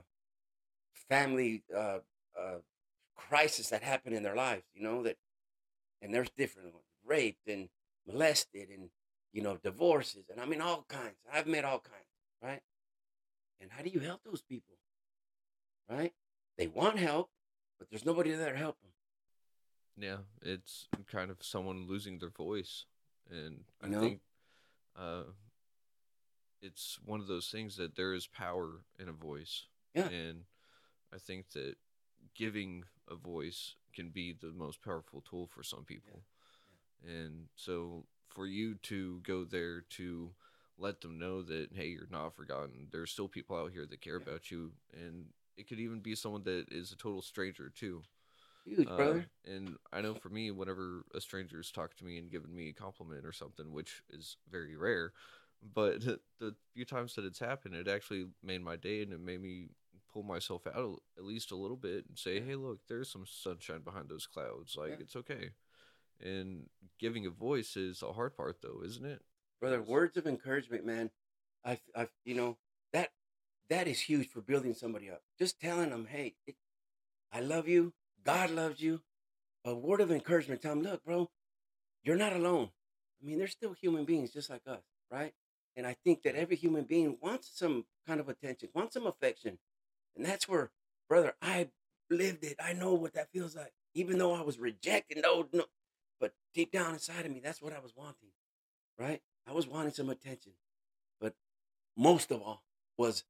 family 1.09 1.63
uh, 1.75 1.99
uh, 2.37 2.59
crisis 3.15 3.69
that 3.69 3.83
happen 3.83 4.13
in 4.13 4.23
their 4.23 4.35
lives, 4.35 4.63
you 4.73 4.83
know, 4.83 5.03
that, 5.03 5.17
and 6.01 6.13
there's 6.13 6.29
different 6.37 6.73
ones, 6.73 6.85
raped 7.05 7.47
and 7.47 7.69
molested 8.07 8.69
and, 8.69 8.89
you 9.31 9.41
know, 9.41 9.57
divorces. 9.63 10.25
And 10.29 10.41
I 10.41 10.45
mean, 10.45 10.61
all 10.61 10.85
kinds. 10.87 11.15
I've 11.31 11.47
met 11.47 11.65
all 11.65 11.79
kinds, 11.79 12.09
right? 12.41 12.61
And 13.61 13.71
how 13.71 13.83
do 13.83 13.89
you 13.89 13.99
help 13.99 14.21
those 14.23 14.41
people, 14.41 14.75
right? 15.89 16.13
They 16.57 16.67
want 16.67 16.97
help, 16.97 17.29
but 17.79 17.89
there's 17.89 18.05
nobody 18.05 18.31
there 18.31 18.51
to 18.51 18.57
help 18.57 18.79
them. 18.81 18.92
Yeah, 19.97 20.17
it's 20.41 20.87
kind 21.11 21.29
of 21.29 21.37
someone 21.41 21.87
losing 21.87 22.17
their 22.19 22.29
voice, 22.31 22.85
and 23.29 23.63
I 23.81 23.89
think 23.89 24.21
uh, 24.97 25.23
it's 26.61 26.97
one 27.05 27.19
of 27.19 27.27
those 27.27 27.49
things 27.49 27.75
that 27.77 27.95
there 27.95 28.13
is 28.13 28.25
power 28.27 28.81
in 28.99 29.07
a 29.09 29.13
voice. 29.13 29.63
Yeah. 29.93 30.07
and 30.09 30.45
I 31.13 31.17
think 31.19 31.51
that 31.51 31.75
giving 32.35 32.83
a 33.09 33.15
voice 33.15 33.75
can 33.93 34.09
be 34.09 34.33
the 34.33 34.51
most 34.51 34.81
powerful 34.81 35.21
tool 35.21 35.47
for 35.47 35.61
some 35.63 35.83
people. 35.85 36.23
And 37.05 37.47
so, 37.55 38.05
for 38.29 38.47
you 38.47 38.75
to 38.83 39.19
go 39.23 39.43
there 39.43 39.81
to 39.91 40.31
let 40.77 41.01
them 41.01 41.19
know 41.19 41.43
that 41.43 41.69
hey, 41.75 41.87
you're 41.87 42.07
not 42.09 42.35
forgotten. 42.35 42.87
There's 42.91 43.11
still 43.11 43.27
people 43.27 43.55
out 43.57 43.71
here 43.71 43.85
that 43.85 44.01
care 44.01 44.17
Yeah. 44.17 44.23
about 44.23 44.49
you, 44.49 44.71
and 44.93 45.25
it 45.57 45.67
could 45.67 45.79
even 45.79 45.99
be 45.99 46.15
someone 46.15 46.43
that 46.43 46.65
is 46.71 46.91
a 46.91 46.95
total 46.97 47.21
stranger 47.21 47.69
too. 47.69 48.01
Huge, 48.66 48.88
Uh, 48.88 48.95
brother. 48.95 49.26
and 49.45 49.76
I 49.91 50.01
know 50.01 50.14
for 50.14 50.30
me, 50.30 50.51
whenever 50.51 51.03
a 51.14 51.22
stranger's 51.22 51.72
talked 51.72 51.97
to 51.99 52.05
me 52.05 52.18
and 52.18 52.32
given 52.32 52.53
me 52.55 52.70
a 52.70 52.74
compliment 52.74 53.26
or 53.26 53.32
something, 53.32 53.72
which 53.74 54.03
is 54.09 54.38
very 54.49 54.76
rare, 54.76 55.14
but 55.74 56.01
the 56.39 56.55
few 56.74 56.86
times 56.86 57.16
that 57.16 57.26
it's 57.26 57.39
happened, 57.39 57.76
it 57.76 57.88
actually 57.88 58.28
made 58.41 58.61
my 58.61 58.76
day 58.76 59.01
and 59.01 59.14
it 59.14 59.20
made 59.20 59.41
me 59.41 59.70
pull 60.11 60.24
myself 60.24 60.66
out 60.68 61.01
at 61.18 61.24
least 61.24 61.51
a 61.51 61.55
little 61.55 61.78
bit 61.78 62.05
and 62.07 62.18
say, 62.18 62.39
hey, 62.39 62.55
look, 62.55 62.80
there's 62.88 63.11
some 63.11 63.26
sunshine 63.26 63.82
behind 63.82 64.09
those 64.09 64.28
clouds. 64.28 64.76
Like, 64.78 64.91
Yeah. 64.91 64.95
it's 64.99 65.16
okay. 65.16 65.51
And 66.22 66.70
giving 66.99 67.26
a 67.26 67.30
voice 67.30 67.76
is 67.76 68.01
a 68.03 68.14
hard 68.14 68.36
part, 68.36 68.57
though, 68.61 68.82
isn't 68.86 69.05
it? 69.05 69.22
brother 69.59 69.82
words 69.82 70.18
of 70.18 70.28
encouragement 70.28 70.86
man 70.86 71.09
i 71.66 71.80
i 71.95 72.07
you 72.26 72.36
know 72.36 72.57
that 72.91 73.09
that 73.70 73.88
is 73.88 73.99
huge 73.99 74.28
for 74.30 74.41
building 74.41 74.74
somebody 74.74 75.09
up 75.09 75.22
just 75.39 75.59
telling 75.59 75.89
them 75.89 76.05
hey 76.09 76.36
it, 76.47 76.55
i 77.32 77.39
love 77.39 77.68
you 77.68 77.93
god 78.26 78.51
loves 78.51 78.82
you 78.82 79.01
a 79.65 79.74
word 79.74 80.01
of 80.01 80.11
encouragement 80.11 80.61
tell 80.61 80.76
look 80.76 81.03
bro 81.03 81.30
you're 82.03 82.17
not 82.17 82.34
alone. 82.34 82.69
I 83.21 83.26
mean 83.26 83.38
they're 83.38 83.47
still 83.47 83.74
human 83.74 84.05
beings 84.05 84.32
just 84.32 84.49
like 84.49 84.63
us 84.67 84.84
right? 85.11 85.34
And 85.76 85.88
i 85.88 85.95
think 86.03 86.24
that 86.24 86.36
every 86.36 86.55
human 86.55 86.84
being 86.84 87.17
wants 87.21 87.49
some 87.53 87.86
kind 88.07 88.19
of 88.19 88.30
attention 88.30 88.69
wants 88.74 88.93
some 88.95 89.07
affection. 89.07 89.59
And 90.15 90.26
that's 90.26 90.47
where 90.47 90.71
brother 91.09 91.36
i 91.41 91.69
lived 92.09 92.43
it. 92.43 92.57
I 92.63 92.74
know 92.74 92.93
what 92.93 93.13
that 93.13 93.32
feels 93.32 93.55
like 93.55 93.74
even 93.95 94.17
though 94.17 94.34
i 94.34 94.41
was 94.41 94.59
rejected 94.59 95.19
no 95.24 95.47
no. 95.53 95.65
But 96.19 96.34
deep 96.53 96.71
down 96.71 96.93
inside 96.93 97.26
of 97.26 97.32
me 97.32 97.41
that's 97.43 97.61
what 97.61 97.74
i 97.74 97.80
was 97.80 97.93
wanting 97.95 98.30
right? 98.97 99.21
I 99.47 99.53
was 99.53 99.67
wanting 99.67 99.93
some 99.93 100.09
attention, 100.09 100.53
but 101.19 101.34
most 101.97 102.32
of 102.32 102.41
all 102.41 102.63
was 102.97 103.24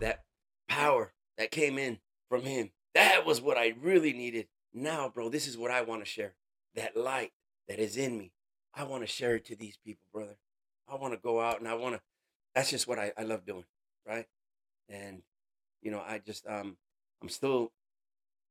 that 0.00 0.24
power 0.68 1.12
that 1.38 1.50
came 1.50 1.78
in 1.78 1.98
from 2.28 2.42
him. 2.42 2.70
That 2.94 3.26
was 3.26 3.40
what 3.40 3.56
I 3.56 3.74
really 3.80 4.12
needed. 4.12 4.46
Now, 4.72 5.08
bro, 5.08 5.28
this 5.28 5.46
is 5.46 5.58
what 5.58 5.70
I 5.70 5.82
want 5.82 6.02
to 6.02 6.10
share. 6.10 6.34
That 6.74 6.96
light 6.96 7.32
that 7.68 7.78
is 7.78 7.96
in 7.96 8.18
me. 8.18 8.32
I 8.74 8.84
want 8.84 9.02
to 9.02 9.06
share 9.06 9.36
it 9.36 9.44
to 9.46 9.56
these 9.56 9.78
people, 9.84 10.04
brother. 10.12 10.36
I 10.88 10.96
want 10.96 11.14
to 11.14 11.20
go 11.20 11.40
out 11.40 11.60
and 11.60 11.68
I 11.68 11.74
want 11.74 11.94
to, 11.94 12.00
that's 12.54 12.70
just 12.70 12.88
what 12.88 12.98
I, 12.98 13.12
I 13.16 13.22
love 13.22 13.46
doing, 13.46 13.64
right? 14.06 14.26
And, 14.88 15.22
you 15.80 15.90
know, 15.90 16.02
I 16.06 16.18
just, 16.18 16.46
um, 16.46 16.76
I'm 17.22 17.28
still 17.28 17.72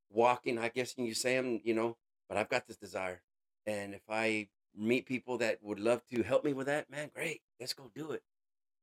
walking, 0.10 0.58
I 0.58 0.70
guess 0.70 0.98
you 0.98 1.14
say 1.14 1.38
I'm, 1.38 1.62
you 1.64 1.74
know, 1.74 1.98
but 2.30 2.38
I've 2.38 2.50
got 2.50 2.68
this 2.68 2.78
desire. 2.78 3.22
And 3.66 3.94
if 3.94 4.02
I 4.10 4.48
meet 4.76 5.06
people 5.06 5.38
that 5.40 5.60
would 5.62 5.80
love 5.80 6.02
to 6.14 6.24
help 6.24 6.44
me 6.44 6.54
with 6.54 6.68
that, 6.68 6.90
man, 6.90 7.12
great. 7.14 7.42
Let's 7.60 7.74
go 7.74 7.92
do 7.94 8.12
it. 8.12 8.24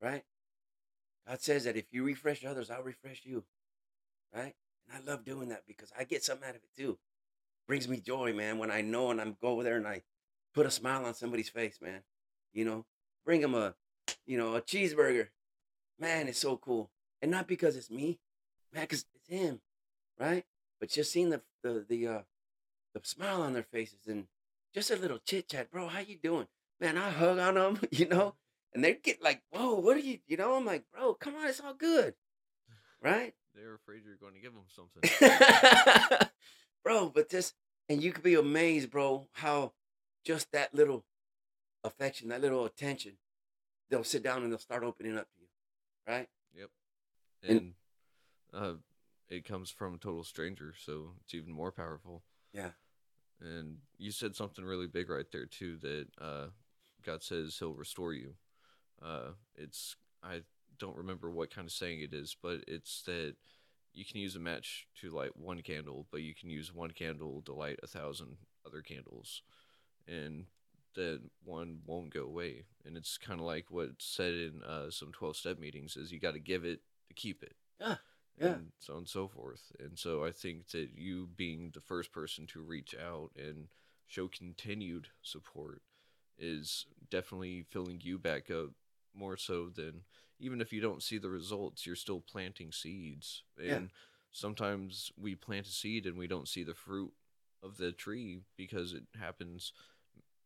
Right? 0.01 0.23
God 1.27 1.41
says 1.41 1.65
that 1.65 1.77
if 1.77 1.85
you 1.91 2.03
refresh 2.03 2.45
others, 2.45 2.69
I'll 2.69 2.83
refresh 2.83 3.21
you. 3.25 3.43
Right? 4.33 4.55
And 4.91 5.07
I 5.07 5.11
love 5.11 5.25
doing 5.25 5.49
that 5.49 5.63
because 5.67 5.91
I 5.97 6.03
get 6.03 6.23
something 6.23 6.47
out 6.47 6.55
of 6.55 6.63
it 6.63 6.75
too. 6.75 6.97
Brings 7.67 7.87
me 7.87 7.99
joy, 7.99 8.33
man, 8.33 8.57
when 8.57 8.71
I 8.71 8.81
know 8.81 9.11
and 9.11 9.21
I'm 9.21 9.37
go 9.41 9.49
over 9.49 9.63
there 9.63 9.77
and 9.77 9.87
I 9.87 10.01
put 10.53 10.65
a 10.65 10.71
smile 10.71 11.05
on 11.05 11.13
somebody's 11.13 11.49
face, 11.49 11.79
man. 11.81 12.01
You 12.53 12.65
know, 12.65 12.85
bring 13.25 13.41
them 13.41 13.55
a, 13.55 13.75
you 14.25 14.37
know, 14.37 14.55
a 14.55 14.61
cheeseburger. 14.61 15.27
Man, 15.99 16.27
it's 16.27 16.39
so 16.39 16.57
cool. 16.57 16.89
And 17.21 17.31
not 17.31 17.47
because 17.47 17.75
it's 17.75 17.91
me, 17.91 18.19
man, 18.73 18.83
because 18.83 19.05
it's 19.15 19.29
him, 19.29 19.61
right? 20.19 20.43
But 20.79 20.89
just 20.89 21.11
seeing 21.11 21.29
the 21.29 21.41
the 21.63 21.85
the 21.87 22.07
uh 22.07 22.21
the 22.93 23.01
smile 23.03 23.41
on 23.41 23.53
their 23.53 23.63
faces 23.63 24.07
and 24.07 24.25
just 24.73 24.91
a 24.91 24.95
little 24.95 25.19
chit 25.19 25.47
chat, 25.47 25.71
bro. 25.71 25.87
How 25.87 25.99
you 25.99 26.17
doing, 26.17 26.47
man? 26.79 26.97
I 26.97 27.11
hug 27.11 27.37
on 27.39 27.53
them, 27.53 27.79
you 27.91 28.07
know, 28.07 28.35
and 28.73 28.83
they 28.83 28.95
get 28.95 29.21
like, 29.21 29.43
"Whoa, 29.51 29.75
what 29.75 29.95
are 29.95 30.01
you?" 30.01 30.19
You 30.27 30.37
know, 30.37 30.55
I'm 30.55 30.65
like, 30.65 30.85
"Bro, 30.91 31.15
come 31.15 31.35
on, 31.35 31.47
it's 31.47 31.59
all 31.59 31.75
good, 31.75 32.15
right, 33.01 33.33
They're 33.55 33.75
afraid 33.75 34.01
you're 34.05 34.15
going 34.15 34.33
to 34.33 34.39
give 34.39 34.53
them 34.53 34.63
something. 34.69 36.29
bro?" 36.83 37.09
But 37.13 37.29
just 37.29 37.53
and 37.89 38.01
you 38.01 38.11
could 38.11 38.23
be 38.23 38.35
amazed, 38.35 38.89
bro, 38.91 39.27
how 39.33 39.73
just 40.25 40.51
that 40.51 40.73
little 40.73 41.03
affection, 41.83 42.29
that 42.29 42.41
little 42.41 42.65
attention, 42.65 43.13
they'll 43.89 44.03
sit 44.03 44.23
down 44.23 44.43
and 44.43 44.51
they'll 44.51 44.59
start 44.59 44.83
opening 44.83 45.17
up 45.17 45.27
to 45.35 45.41
you, 45.41 45.47
right? 46.07 46.29
Yep. 46.55 46.69
and, 47.43 47.57
And- 47.59 47.73
uh, 48.53 48.73
it 49.29 49.45
comes 49.45 49.71
from 49.71 49.95
a 49.95 49.97
total 49.97 50.23
stranger, 50.23 50.73
so 50.77 51.11
it's 51.23 51.33
even 51.33 51.53
more 51.53 51.71
powerful. 51.71 52.21
Yeah. 52.53 52.71
And 53.39 53.77
you 53.97 54.11
said 54.11 54.35
something 54.35 54.63
really 54.63 54.87
big 54.87 55.09
right 55.09 55.25
there 55.31 55.45
too 55.45 55.77
that 55.77 56.07
uh, 56.19 56.47
God 57.03 57.23
says 57.23 57.55
He'll 57.57 57.73
restore 57.73 58.13
you. 58.13 58.33
Uh, 59.01 59.29
it's 59.55 59.95
I 60.21 60.41
don't 60.81 60.97
remember 60.97 61.31
what 61.31 61.55
kind 61.55 61.67
of 61.67 61.71
saying 61.73 62.01
it 62.01 62.13
is, 62.13 62.35
but 62.41 62.61
it's 62.67 63.03
that 63.03 63.35
you 63.93 64.05
can 64.05 64.19
use 64.21 64.35
a 64.35 64.39
match 64.39 64.87
to 65.01 65.11
light 65.11 65.37
one 65.37 65.61
candle, 65.61 66.07
but 66.11 66.21
you 66.21 66.35
can 66.35 66.49
use 66.49 66.73
one 66.73 66.91
candle 66.91 67.41
to 67.45 67.53
light 67.53 67.79
a 67.83 67.87
thousand 67.87 68.37
other 68.65 68.81
candles, 68.81 69.43
and 70.07 70.45
that 70.95 71.21
one 71.45 71.79
won't 71.85 72.13
go 72.13 72.23
away. 72.23 72.65
And 72.85 72.97
it's 72.97 73.17
kind 73.17 73.39
of 73.39 73.45
like 73.45 73.67
what's 73.69 74.05
said 74.05 74.33
in 74.33 74.61
uh, 74.67 74.91
some 74.91 75.11
twelve 75.13 75.37
step 75.37 75.59
meetings: 75.59 75.97
is 75.97 76.11
you 76.11 76.19
got 76.19 76.33
to 76.33 76.39
give 76.39 76.65
it 76.65 76.81
to 77.09 77.15
keep 77.15 77.43
it 77.43 77.55
Yeah. 77.79 77.97
Yeah. 78.39 78.47
and 78.53 78.71
so 78.79 78.93
on 78.93 78.99
and 78.99 79.09
so 79.09 79.27
forth. 79.27 79.71
And 79.79 79.99
so 79.99 80.25
I 80.25 80.31
think 80.31 80.69
that 80.71 80.89
you 80.95 81.29
being 81.35 81.71
the 81.73 81.81
first 81.81 82.11
person 82.11 82.47
to 82.47 82.61
reach 82.61 82.95
out 82.95 83.31
and 83.37 83.67
show 84.07 84.27
continued 84.27 85.09
support 85.21 85.81
is 86.37 86.85
definitely 87.09 87.63
filling 87.69 88.01
you 88.01 88.17
back 88.17 88.49
up 88.49 88.71
more 89.15 89.37
so 89.37 89.69
than 89.69 90.01
even 90.39 90.61
if 90.61 90.73
you 90.73 90.81
don't 90.81 91.03
see 91.03 91.17
the 91.17 91.29
results, 91.29 91.85
you're 91.85 91.95
still 91.95 92.21
planting 92.21 92.71
seeds. 92.71 93.43
Yeah. 93.61 93.75
And 93.75 93.89
sometimes 94.31 95.11
we 95.19 95.35
plant 95.35 95.67
a 95.67 95.71
seed 95.71 96.05
and 96.05 96.17
we 96.17 96.27
don't 96.27 96.47
see 96.47 96.63
the 96.63 96.73
fruit 96.73 97.11
of 97.63 97.77
the 97.77 97.91
tree 97.91 98.41
because 98.57 98.93
it 98.93 99.03
happens 99.19 99.73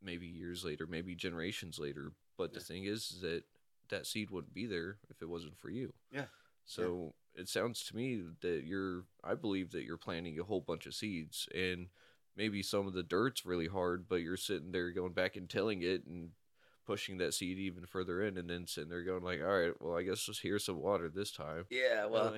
maybe 0.04 0.28
years 0.28 0.66
later, 0.66 0.86
maybe 0.86 1.16
generations 1.16 1.80
later. 1.80 2.12
But 2.38 2.54
the 2.54 2.60
thing 2.60 2.84
is 2.86 3.20
that 3.22 3.44
that 3.90 4.06
seed 4.06 4.32
wouldn't 4.32 4.54
be 4.54 4.66
there 4.66 4.98
if 5.10 5.22
it 5.22 5.30
wasn't 5.30 5.58
for 5.58 5.70
you. 5.70 5.94
Yeah. 6.12 6.26
So 6.66 7.14
it 7.36 7.48
sounds 7.48 7.86
to 7.86 7.96
me 7.96 8.22
that 8.42 8.64
you're, 8.66 9.04
I 9.24 9.36
believe 9.36 9.72
that 9.72 9.84
you're 9.84 9.98
planting 9.98 10.40
a 10.40 10.44
whole 10.44 10.62
bunch 10.62 10.86
of 10.86 10.96
seeds 10.96 11.48
and 11.56 11.88
maybe 12.36 12.62
some 12.62 12.88
of 12.88 12.94
the 12.94 13.04
dirt's 13.04 13.46
really 13.46 13.68
hard, 13.68 14.10
but 14.10 14.18
you're 14.18 14.36
sitting 14.36 14.72
there 14.72 14.92
going 14.92 15.14
back 15.14 15.38
and 15.38 15.50
tilling 15.50 15.84
it 15.84 16.06
and 16.06 16.32
pushing 16.86 17.18
that 17.18 17.34
seed 17.34 17.58
even 17.58 17.86
further 17.86 18.22
in 18.22 18.38
and 18.38 18.50
then 18.50 18.68
sitting 18.68 18.90
there 18.90 19.04
going 19.04 19.24
like, 19.24 19.42
all 19.42 19.60
right, 19.60 19.74
well, 19.82 19.98
I 19.98 20.04
guess 20.04 20.22
just 20.26 20.42
here's 20.42 20.64
some 20.66 20.80
water 20.80 21.10
this 21.10 21.32
time. 21.32 21.66
Yeah. 21.70 22.06
Well, 22.06 22.36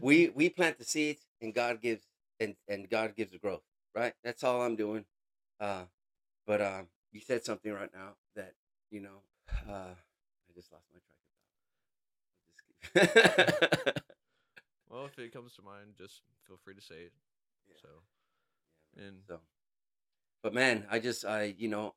we 0.00 0.28
we 0.30 0.48
plant 0.48 0.78
the 0.78 0.84
seeds 0.84 1.22
and 1.40 1.54
God 1.54 1.80
gives 1.80 2.04
and 2.40 2.54
and 2.68 2.88
God 2.88 3.14
gives 3.16 3.32
the 3.32 3.38
growth. 3.38 3.62
Right. 3.94 4.14
That's 4.22 4.44
all 4.44 4.62
I'm 4.62 4.76
doing. 4.76 5.04
Uh, 5.60 5.82
but 6.46 6.60
um, 6.62 6.86
you 7.12 7.20
said 7.20 7.44
something 7.44 7.72
right 7.72 7.90
now 7.94 8.10
that 8.36 8.54
you 8.90 9.00
know. 9.00 9.22
Uh, 9.68 9.94
I 9.94 10.52
just 10.54 10.70
lost 10.72 10.84
my 10.92 11.00
track 11.00 11.18
of 12.94 13.10
thought. 13.14 13.22
I'll 13.24 13.74
just 13.74 13.94
keep- 13.94 14.04
well, 14.90 15.06
if 15.06 15.18
it 15.18 15.32
comes 15.32 15.54
to 15.54 15.62
mind, 15.62 15.94
just 15.96 16.22
feel 16.46 16.58
free 16.64 16.74
to 16.74 16.80
say 16.80 16.94
it. 16.96 17.12
Yeah. 17.68 17.74
So, 17.82 17.88
Yeah, 18.96 19.04
and 19.08 19.16
So, 19.26 19.40
but 20.42 20.54
man, 20.54 20.86
I 20.90 20.98
just 20.98 21.24
I 21.24 21.54
you 21.58 21.68
know, 21.68 21.94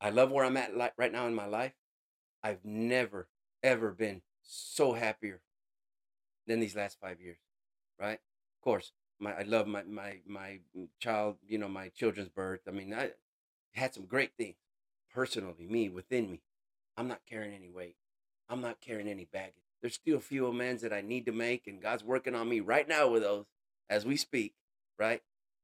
I 0.00 0.10
love 0.10 0.30
where 0.30 0.44
I'm 0.44 0.56
at 0.56 0.72
right 0.96 1.12
now 1.12 1.26
in 1.26 1.34
my 1.34 1.46
life. 1.46 1.72
I've 2.42 2.64
never 2.64 3.28
ever 3.62 3.90
been 3.90 4.22
so 4.42 4.92
happier 4.92 5.40
than 6.46 6.60
these 6.60 6.76
last 6.76 6.98
five 7.00 7.20
years. 7.20 7.38
Right? 7.98 8.20
Of 8.20 8.62
course, 8.62 8.92
my 9.18 9.32
I 9.32 9.42
love 9.42 9.66
my 9.66 9.82
my 9.82 10.18
my 10.26 10.60
mm, 10.76 10.88
child. 11.00 11.36
You 11.46 11.58
know, 11.58 11.68
my 11.68 11.88
children's 11.88 12.28
birth. 12.28 12.60
I 12.68 12.70
mean, 12.70 12.94
I 12.94 13.10
had 13.72 13.94
some 13.94 14.06
great 14.06 14.32
things 14.36 14.56
personally, 15.12 15.66
me 15.68 15.88
within 15.88 16.30
me. 16.30 16.40
I'm 16.96 17.08
not 17.08 17.20
carrying 17.28 17.54
any 17.54 17.70
weight. 17.70 17.96
I'm 18.48 18.60
not 18.60 18.80
carrying 18.80 19.08
any 19.08 19.24
baggage. 19.24 19.54
There's 19.80 19.94
still 19.94 20.16
a 20.16 20.20
few 20.20 20.46
amends 20.46 20.82
that 20.82 20.92
I 20.92 21.00
need 21.00 21.26
to 21.26 21.32
make, 21.32 21.66
and 21.66 21.82
God's 21.82 22.02
working 22.02 22.34
on 22.34 22.48
me 22.48 22.60
right 22.60 22.88
now 22.88 23.08
with 23.08 23.22
those 23.22 23.46
as 23.90 24.04
we 24.04 24.16
speak. 24.16 24.54
Right? 24.98 25.22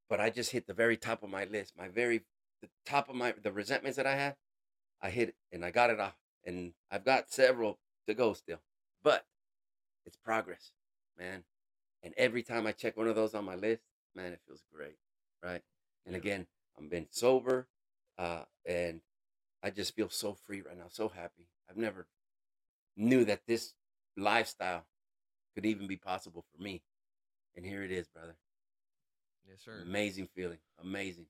but 0.09 0.20
I 0.20 0.30
just 0.30 0.51
hit 0.53 0.66
the 0.66 0.74
very 0.74 0.97
top 0.97 1.22
of 1.22 1.30
my 1.30 1.45
list. 1.45 1.74
My 1.76 1.89
very 1.89 2.22
the 2.64 2.90
top 2.90 3.08
of 3.08 3.14
my 3.14 3.34
the 3.42 3.52
resentments 3.52 3.96
that 3.96 4.06
I 4.06 4.14
had, 4.16 4.36
I 5.02 5.10
hit 5.10 5.30
it 5.30 5.36
and 5.52 5.64
I 5.64 5.70
got 5.70 5.90
it 5.90 6.00
off. 6.00 6.16
And 6.44 6.74
I've 6.90 7.04
got 7.04 7.30
several 7.30 7.78
to 8.06 8.14
go 8.14 8.32
still. 8.34 8.60
But 9.02 9.24
it's 10.04 10.16
progress, 10.16 10.72
man. 11.18 11.44
And 12.02 12.12
every 12.18 12.42
time 12.42 12.66
I 12.66 12.72
check 12.72 12.96
one 12.96 13.08
of 13.08 13.16
those 13.16 13.34
on 13.34 13.44
my 13.46 13.54
list, 13.54 13.82
man, 14.14 14.32
it 14.32 14.40
feels 14.46 14.62
great. 14.72 14.96
Right. 15.42 15.62
And 16.04 16.14
Yeah. 16.14 16.18
again, 16.18 16.46
I'm 16.76 16.88
been 16.88 17.06
sober. 17.10 17.68
Uh, 18.18 18.44
and 18.66 19.00
I 19.62 19.70
just 19.70 19.94
feel 19.94 20.10
so 20.10 20.34
free 20.34 20.60
right 20.60 20.76
now, 20.76 20.88
so 20.88 21.08
happy. 21.08 21.48
I've 21.68 21.78
never 21.78 22.06
knew 22.96 23.24
that 23.24 23.46
this 23.46 23.74
lifestyle 24.16 24.84
could 25.54 25.64
even 25.66 25.86
be 25.86 25.96
possible 25.96 26.44
for 26.54 26.62
me. 26.62 26.82
And 27.56 27.64
here 27.64 27.82
it 27.82 27.90
is, 27.90 28.06
brother. 28.08 28.36
yes, 29.48 29.62
sir. 29.64 29.80
Amazing 29.82 30.28
feeling. 30.34 30.58
Amazing. 30.78 31.26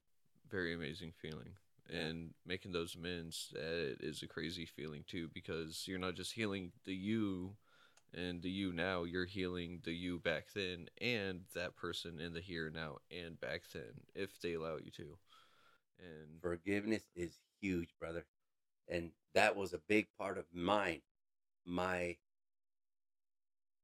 Very 0.50 0.74
amazing 0.74 1.12
feeling 1.20 1.52
and 1.92 2.30
making 2.46 2.72
those 2.72 2.94
amends 2.94 3.48
that 3.52 3.96
is 4.00 4.22
a 4.22 4.26
crazy 4.28 4.64
feeling 4.64 5.04
too 5.06 5.28
because 5.34 5.84
you're 5.86 5.98
not 5.98 6.14
just 6.14 6.32
healing 6.32 6.72
the 6.84 6.94
you 6.94 7.56
and 8.14 8.42
the 8.42 8.50
you 8.50 8.72
now 8.72 9.04
you're 9.04 9.26
healing 9.26 9.80
the 9.84 9.92
you 9.92 10.18
back 10.18 10.46
then 10.54 10.86
and 11.00 11.42
that 11.54 11.76
person 11.76 12.20
in 12.20 12.32
the 12.32 12.40
here 12.40 12.70
now 12.74 12.96
and 13.10 13.38
back 13.40 13.62
then 13.72 14.00
if 14.14 14.40
they 14.40 14.54
allow 14.54 14.76
you 14.76 14.90
to 14.90 15.18
and 15.98 16.40
Forgiveness 16.40 17.02
is 17.14 17.38
huge, 17.60 17.94
brother. 17.98 18.24
And 18.88 19.10
that 19.34 19.56
was 19.56 19.72
a 19.72 19.80
big 19.88 20.08
part 20.18 20.38
of 20.38 20.44
mine. 20.52 21.02
My 21.64 22.16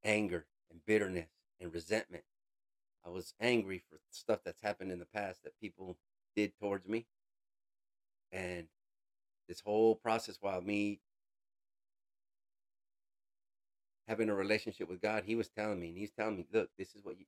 anger 0.05 0.47
and 0.71 0.85
bitterness 0.85 1.29
and 1.61 1.73
resentment. 1.73 2.25
I 3.05 3.11
was 3.11 3.33
angry 3.41 3.83
for 3.89 3.99
stuff 4.11 4.41
that's 4.45 4.61
happened 4.61 4.93
in 4.93 4.99
the 4.99 5.07
past 5.07 5.43
that 5.45 5.59
people 5.61 5.97
did 6.37 6.53
towards 6.59 6.87
me. 6.87 7.07
And 8.33 8.67
this 9.49 9.61
whole 9.61 9.97
process 9.97 10.39
while 10.41 10.61
me 10.61 11.01
having 14.07 14.29
a 14.29 14.35
relationship 14.35 14.89
with 14.89 15.01
God, 15.01 15.25
he 15.25 15.35
was 15.35 15.49
telling 15.49 15.81
me, 15.81 15.89
and 15.89 15.99
he's 15.99 16.11
telling 16.11 16.37
me, 16.37 16.47
look, 16.53 16.69
this 16.79 16.95
is 16.95 17.05
what 17.05 17.19
you, 17.19 17.27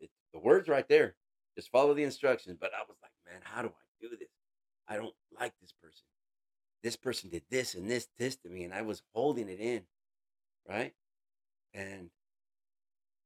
it, 0.00 0.10
the 0.32 0.38
words 0.38 0.68
right 0.68 0.88
there, 0.88 1.14
just 1.56 1.70
follow 1.70 1.94
the 1.94 2.02
instructions. 2.02 2.56
But 2.60 2.70
I 2.74 2.82
was 2.86 2.96
like, 3.02 3.12
man, 3.26 3.40
how 3.44 3.62
do 3.62 3.68
I 3.68 4.06
do 4.06 4.16
this? 4.16 4.28
I 4.88 4.96
don't 4.96 5.14
like 5.38 5.52
this 5.60 5.72
person. 5.82 6.04
This 6.82 6.96
person 6.96 7.30
did 7.30 7.44
this 7.50 7.74
and 7.74 7.90
this, 7.90 8.08
this 8.18 8.36
to 8.36 8.48
me, 8.48 8.64
and 8.64 8.74
I 8.74 8.82
was 8.82 9.02
holding 9.14 9.48
it 9.48 9.60
in, 9.60 9.82
right? 10.68 10.92
And 11.72 12.10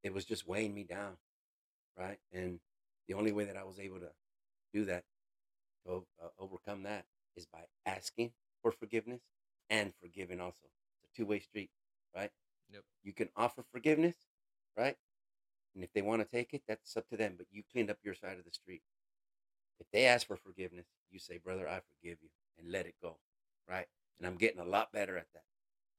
it 0.03 0.13
was 0.13 0.25
just 0.25 0.47
weighing 0.47 0.75
me 0.75 0.85
down, 0.85 1.17
right? 1.99 2.19
And 2.33 2.61
the 3.09 3.15
only 3.15 3.33
way 3.33 3.45
that 3.45 3.57
I 3.57 3.65
was 3.65 3.79
able 3.79 3.99
to 4.01 4.11
do 4.77 4.85
that, 4.85 5.05
to 5.87 6.07
uh, 6.23 6.29
overcome 6.39 6.83
that, 6.83 7.05
is 7.37 7.47
by 7.47 7.61
asking 7.87 8.31
for 8.63 8.71
forgiveness 8.71 9.23
and 9.71 9.93
forgiving 10.01 10.41
also. 10.41 10.67
It's 11.03 11.11
a 11.13 11.17
two 11.17 11.27
way 11.27 11.41
street, 11.41 11.71
right? 12.15 12.31
Yep. 12.71 12.83
You 13.05 13.13
can 13.13 13.29
offer 13.37 13.65
forgiveness, 13.73 14.17
right? 14.77 14.97
And 15.75 15.85
if 15.85 15.93
they 15.93 16.03
want 16.03 16.23
to 16.23 16.37
take 16.37 16.55
it, 16.55 16.63
that's 16.69 16.97
up 16.97 17.09
to 17.09 17.17
them. 17.17 17.35
But 17.37 17.47
you 17.51 17.63
cleaned 17.73 17.91
up 17.91 17.99
your 18.03 18.15
side 18.15 18.39
of 18.39 18.45
the 18.45 18.53
street. 18.53 18.83
If 19.79 19.87
they 19.93 20.07
ask 20.07 20.27
for 20.27 20.37
forgiveness, 20.37 20.87
you 21.11 21.19
say, 21.19 21.39
"Brother, 21.39 21.69
I 21.69 21.81
forgive 21.81 22.19
you," 22.23 22.31
and 22.59 22.73
let 22.73 22.87
it 22.87 22.95
go, 23.03 23.19
right? 23.69 23.87
And 24.19 24.27
I'm 24.27 24.37
getting 24.37 24.61
a 24.61 24.65
lot 24.65 24.93
better 24.93 25.17
at 25.17 25.29
that. 25.35 25.45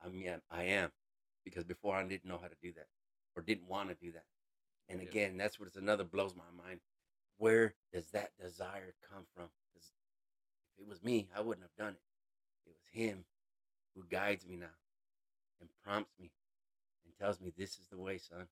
I 0.03 0.09
mean, 0.09 0.41
I 0.49 0.63
am, 0.63 0.91
because 1.43 1.63
before 1.63 1.95
I 1.95 2.03
didn't 2.03 2.25
know 2.25 2.39
how 2.39 2.47
to 2.47 2.55
do 2.61 2.73
that, 2.73 2.88
or 3.36 3.41
didn't 3.41 3.67
want 3.67 3.89
to 3.89 3.95
do 3.95 4.11
that. 4.13 4.25
And 4.89 5.01
Yeah. 5.01 5.09
again, 5.09 5.38
that's 5.38 5.59
what 5.59 5.75
another 5.75 6.03
blows 6.03 6.34
my 6.36 6.49
mind. 6.63 6.82
Where 7.38 7.75
does 7.93 8.07
that 8.11 8.31
desire 8.41 8.93
come 9.11 9.23
from? 9.35 9.45
Because 9.73 9.89
if 10.77 10.83
it 10.83 10.88
was 10.89 11.03
me, 11.03 11.27
I 11.35 11.41
wouldn't 11.41 11.63
have 11.65 11.75
done 11.85 11.93
it. 11.93 12.01
It 12.65 12.69
was 12.69 12.88
him 12.91 13.25
who 13.95 14.03
guides 14.09 14.45
me 14.45 14.55
now 14.57 14.75
and 15.59 15.69
prompts 15.83 16.13
me 16.19 16.31
and 17.05 17.13
tells 17.17 17.39
me 17.39 17.51
this 17.57 17.77
is 17.77 17.88
the 17.91 17.97
way, 17.97 18.17
son. 18.17 18.47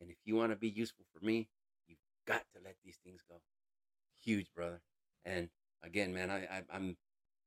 And 0.00 0.10
if 0.10 0.16
you 0.24 0.36
want 0.36 0.52
to 0.52 0.56
be 0.56 0.68
useful 0.68 1.04
for 1.12 1.24
me, 1.24 1.48
you've 1.86 1.98
got 2.26 2.42
to 2.54 2.60
let 2.64 2.76
these 2.84 2.98
things 3.04 3.20
go. 3.28 3.36
Huge, 4.22 4.52
brother. 4.54 4.80
And 5.24 5.48
again, 5.82 6.12
man, 6.12 6.30
I, 6.30 6.44
I 6.44 6.62
I'm 6.72 6.96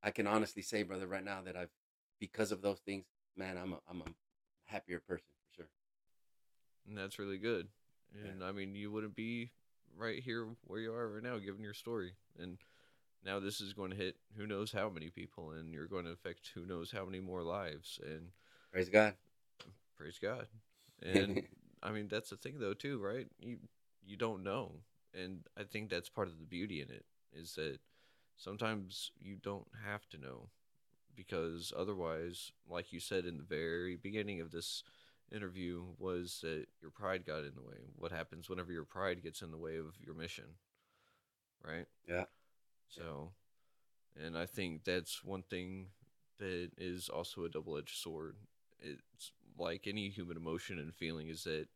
I 0.04 0.12
can 0.12 0.28
honestly 0.28 0.62
say, 0.62 0.84
brother, 0.84 1.08
right 1.08 1.24
now 1.24 1.42
that 1.44 1.56
I've 1.58 1.72
because 2.20 2.52
of 2.52 2.62
those 2.62 2.80
things, 2.80 3.06
man, 3.36 3.58
I'm 3.58 3.74
a 3.74 3.80
I'm 3.90 4.02
a 4.02 4.06
happier 4.66 5.00
person 5.00 5.26
for 5.42 5.56
sure. 5.56 5.70
and 6.88 6.98
that's 6.98 7.20
really 7.20 7.38
good 7.38 7.68
Yeah. 8.14 8.32
and 8.32 8.44
i 8.44 8.52
mean 8.52 8.76
you 8.76 8.92
wouldn't 8.92 9.16
be 9.16 9.52
right 9.98 10.22
here 10.22 10.48
where 10.66 10.80
you 10.80 10.94
are 10.94 11.14
right 11.14 11.24
now 11.24 11.38
given 11.38 11.64
your 11.64 11.74
story. 11.74 12.14
And 12.40 12.58
now 13.26 13.40
this 13.40 13.60
is 13.62 13.74
going 13.74 13.92
to 13.92 13.98
hit 13.98 14.16
who 14.38 14.46
knows 14.48 14.72
how 14.72 14.90
many 14.90 15.10
people 15.10 15.52
and 15.52 15.74
you're 15.74 15.88
going 15.88 16.06
to 16.06 16.12
affect 16.12 16.52
who 16.54 16.66
knows 16.66 16.92
how 16.92 17.06
many 17.06 17.20
more 17.20 17.42
lives 17.44 18.00
and 18.04 18.30
Praise 18.72 18.90
God. 18.90 19.16
praise 19.98 20.20
god. 20.22 20.48
And 21.02 21.44
i 21.84 21.92
mean 21.92 22.08
that's 22.08 22.30
the 22.32 22.38
thing 22.38 22.56
though 22.60 22.74
too 22.74 23.00
right? 23.00 23.28
You 23.40 23.58
you 24.06 24.18
don't 24.18 24.44
know. 24.44 24.72
And 25.14 25.42
i 25.58 25.64
think 25.64 25.90
that's 25.90 26.10
part 26.10 26.28
of 26.28 26.40
the 26.40 26.46
beauty 26.46 26.82
in 26.82 26.90
it 26.90 27.06
is 27.34 27.54
that 27.56 27.80
sometimes 28.38 29.12
you 29.20 29.36
don't 29.42 29.68
have 29.86 30.08
to 30.10 30.18
know 30.18 30.50
because 31.16 31.74
otherwise 31.76 32.52
like 32.70 32.94
you 32.94 33.00
said 33.00 33.26
in 33.26 33.38
the 33.38 33.44
very 33.44 33.96
beginning 33.96 34.42
of 34.42 34.52
this 34.52 34.84
interview 35.32 35.84
was 36.00 36.40
that 36.42 36.66
your 36.82 36.92
pride 36.92 37.26
got 37.26 37.40
in 37.44 37.54
the 37.56 37.62
way. 37.62 37.78
What 37.96 38.12
happens 38.12 38.50
whenever 38.50 38.72
your 38.72 38.86
pride 38.86 39.24
gets 39.24 39.42
in 39.42 39.52
the 39.52 39.58
way 39.58 39.78
of 39.78 39.96
your 40.04 40.16
mission, 40.16 40.46
right? 41.64 41.86
Yeah. 42.08 42.26
So, 42.90 43.32
and 44.22 44.38
I 44.38 44.46
think 44.46 44.84
that's 44.84 45.24
one 45.24 45.44
thing 45.44 45.88
that 46.40 46.72
is 46.78 47.10
also 47.10 47.44
a 47.44 47.50
double 47.50 47.78
edged 47.78 47.98
sword. 47.98 48.36
It's 48.80 49.32
like 49.58 49.88
any 49.88 50.10
human 50.10 50.38
emotion 50.38 50.80
and 50.80 50.94
feeling 50.94 51.30
is 51.30 51.44
that 51.44 51.68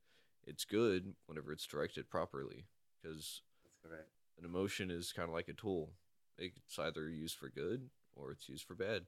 it's 0.46 0.66
good 0.66 1.14
whenever 1.26 1.52
it's 1.52 1.66
directed 1.66 2.10
properly 2.10 2.66
because 3.02 3.42
That's 3.64 3.76
correct. 3.84 4.10
an 4.40 4.46
emotion 4.46 4.92
is 4.92 5.12
kind 5.12 5.28
of 5.28 5.34
like 5.34 5.48
a 5.48 5.54
tool. 5.54 5.92
It's 6.38 6.80
either 6.80 7.10
used 7.10 7.38
for 7.38 7.50
good 7.50 7.90
or 8.16 8.32
it's 8.32 8.50
used 8.50 8.66
for 8.66 8.76
bad. 8.76 9.04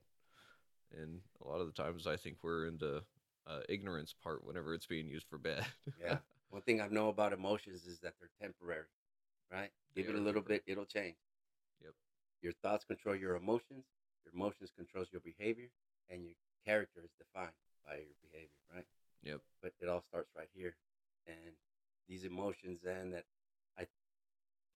And 0.99 1.21
a 1.43 1.47
lot 1.47 1.61
of 1.61 1.67
the 1.67 1.73
times, 1.73 2.05
I 2.05 2.17
think 2.17 2.37
we're 2.43 2.67
in 2.67 2.77
the 2.77 3.03
uh, 3.47 3.59
ignorance 3.69 4.13
part 4.23 4.43
whenever 4.45 4.73
it's 4.73 4.85
being 4.85 5.07
used 5.07 5.25
for 5.29 5.37
bad. 5.37 5.65
Yeah. 6.01 6.17
One 6.49 6.61
thing 6.61 6.81
I 6.81 6.87
know 6.87 7.09
about 7.09 7.33
emotions 7.33 7.85
is 7.87 7.99
that 7.99 8.13
they're 8.19 8.29
temporary, 8.41 8.85
right? 9.51 9.71
Give 9.95 10.07
it 10.09 10.15
a 10.15 10.19
little 10.19 10.41
bit, 10.41 10.63
it'll 10.67 10.85
change. 10.85 11.15
Yep. 11.83 11.93
Your 12.41 12.53
thoughts 12.61 12.85
control 12.85 13.15
your 13.15 13.35
emotions. 13.35 13.85
Your 14.25 14.33
emotions 14.35 14.71
controls 14.77 15.07
your 15.11 15.21
behavior, 15.21 15.69
and 16.09 16.23
your 16.23 16.35
character 16.65 17.01
is 17.03 17.09
defined 17.17 17.51
by 17.85 17.95
your 17.95 18.15
behavior, 18.31 18.49
right? 18.73 18.85
Yep. 19.23 19.41
But 19.61 19.73
it 19.81 19.89
all 19.89 20.03
starts 20.07 20.29
right 20.37 20.47
here, 20.53 20.75
and 21.27 21.55
these 22.07 22.23
emotions, 22.23 22.79
then 22.83 23.11
that 23.11 23.25
I, 23.77 23.87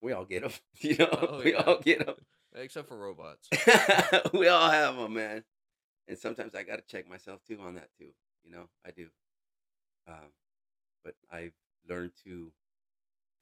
we 0.01 0.11
all 0.13 0.25
get 0.25 0.41
them, 0.41 0.51
you 0.79 0.97
know, 0.97 1.09
Oh, 1.11 1.41
we 1.43 1.51
yeah. 1.53 1.61
all 1.63 1.79
get 1.79 2.05
them. 2.05 2.15
Except 2.55 2.87
for 2.87 2.97
robots. 2.97 3.47
we 4.33 4.47
all 4.47 4.69
have 4.69 4.95
them, 4.95 5.13
man. 5.13 5.43
And 6.07 6.17
sometimes 6.17 6.55
I 6.55 6.63
got 6.63 6.77
to 6.77 6.81
check 6.87 7.07
myself 7.07 7.41
too 7.47 7.59
on 7.61 7.75
that 7.75 7.89
too. 7.99 8.09
You 8.47 8.55
know, 8.55 8.69
I 8.85 8.91
do. 8.91 9.07
Um, 10.07 10.31
but 11.03 11.15
I've 11.31 11.53
learned 11.89 12.11
to 12.23 12.51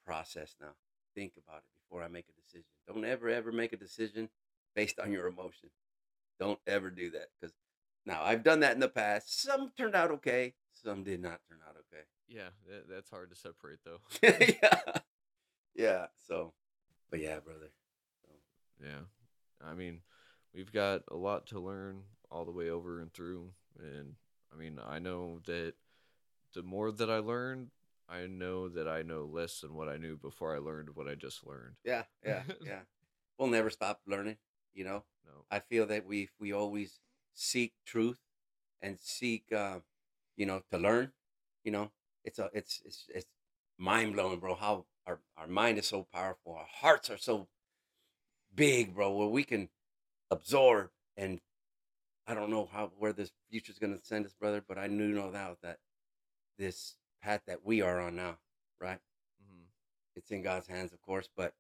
process 0.06 0.56
now, 0.60 0.74
think 1.14 1.34
about 1.38 1.60
it 1.60 1.80
before 1.84 2.04
I 2.04 2.08
make 2.08 2.26
a 2.30 2.42
decision. 2.42 2.66
Don't 2.88 3.06
ever, 3.06 3.30
ever 3.30 3.52
make 3.52 3.74
a 3.74 3.78
decision 3.78 4.30
based 4.76 5.00
on 5.00 5.12
your 5.12 5.28
emotion. 5.28 5.70
Don't 6.40 6.60
ever 6.68 6.90
do 6.90 7.12
that 7.12 7.30
because 7.40 7.56
now 8.06 8.22
I've 8.24 8.44
done 8.44 8.60
that 8.62 8.74
in 8.74 8.80
the 8.80 8.90
past. 8.90 9.42
Some 9.42 9.72
turned 9.78 9.96
out 9.96 10.12
okay, 10.12 10.54
some 10.74 11.04
did 11.04 11.22
not 11.22 11.40
turn 11.48 11.60
out 11.68 11.76
okay. 11.78 12.04
Yeah, 12.28 12.50
that, 12.68 12.90
that's 12.90 13.10
hard 13.10 13.30
to 13.30 13.36
separate 13.36 13.80
though. 13.86 14.00
yeah, 14.24 15.00
yeah. 15.76 16.06
So, 16.28 16.54
but 17.10 17.20
yeah, 17.22 17.40
brother. 17.40 17.72
So, 18.24 18.86
Yeah. 18.86 19.02
I 19.66 19.74
mean, 19.74 20.02
we've 20.54 20.72
got 20.72 21.04
a 21.10 21.16
lot 21.16 21.48
to 21.48 21.60
learn 21.60 22.02
all 22.30 22.46
the 22.46 22.52
way 22.52 22.70
over 22.70 23.00
and 23.00 23.14
through. 23.14 23.52
And 23.80 24.16
I 24.56 24.60
mean, 24.60 24.80
I 24.86 25.00
know 25.00 25.40
that 25.46 25.74
the 26.54 26.64
more 26.64 26.92
that 26.92 27.10
I 27.10 27.18
learn, 27.18 27.72
I 28.08 28.28
know 28.28 28.70
that 28.70 28.88
I 28.88 29.02
know 29.02 29.28
less 29.32 29.60
than 29.62 29.74
what 29.74 29.90
I 29.90 29.98
knew 29.98 30.18
before 30.18 30.56
I 30.56 30.60
learned 30.60 30.90
what 30.96 31.08
I 31.08 31.16
just 31.16 31.46
learned. 31.46 31.76
yeah, 31.84 32.04
yeah, 32.26 32.44
yeah. 32.66 32.80
We'll 33.38 33.50
never 33.50 33.70
stop 33.70 34.02
learning. 34.08 34.38
You 34.74 34.86
know. 34.86 35.04
No. 35.26 35.46
I 35.50 35.60
feel 35.60 35.86
that 35.88 36.06
we 36.06 36.30
we 36.40 36.54
always 36.54 37.00
seek 37.34 37.74
truth 37.86 38.20
and 38.82 38.98
seek 39.00 39.52
uh, 39.52 39.80
you 40.38 40.46
know 40.46 40.62
to 40.72 40.78
learn. 40.78 41.12
You 41.64 41.72
know, 41.72 41.92
it's 42.24 42.40
a 42.40 42.50
it's 42.54 42.82
it's 42.86 43.06
it's 43.14 43.28
mind 43.78 44.14
blowing, 44.14 44.40
bro. 44.40 44.56
How 44.56 44.86
our 45.06 45.20
our 45.38 45.48
mind 45.48 45.80
is 45.80 45.88
so 45.88 46.08
powerful. 46.14 46.54
Our 46.54 46.68
hearts 46.82 47.10
are 47.10 47.18
so 47.18 47.48
big, 48.54 48.94
bro. 48.94 49.12
Where 49.12 49.28
we 49.28 49.44
can 49.44 49.70
absorb 50.32 50.90
and 51.18 51.42
I 52.28 52.34
don't 52.34 52.50
know 52.50 52.68
how 52.72 52.92
where 52.98 53.14
this 53.14 53.32
future's 53.50 53.80
gonna 53.80 54.00
send 54.02 54.26
us, 54.26 54.34
brother. 54.34 54.64
But 54.68 54.78
I 54.78 54.88
do 54.88 54.94
know 54.94 55.30
now 55.30 55.58
that 55.62 55.80
this 56.58 56.96
path 57.22 57.42
that 57.48 57.66
we 57.66 57.82
are 57.82 58.00
on 58.00 58.16
now, 58.16 58.38
right? 58.80 59.00
hmm 59.48 59.64
It's 60.16 60.32
in 60.32 60.42
God's 60.42 60.68
hands, 60.68 60.94
of 60.94 61.02
course. 61.02 61.30
But 61.36 61.54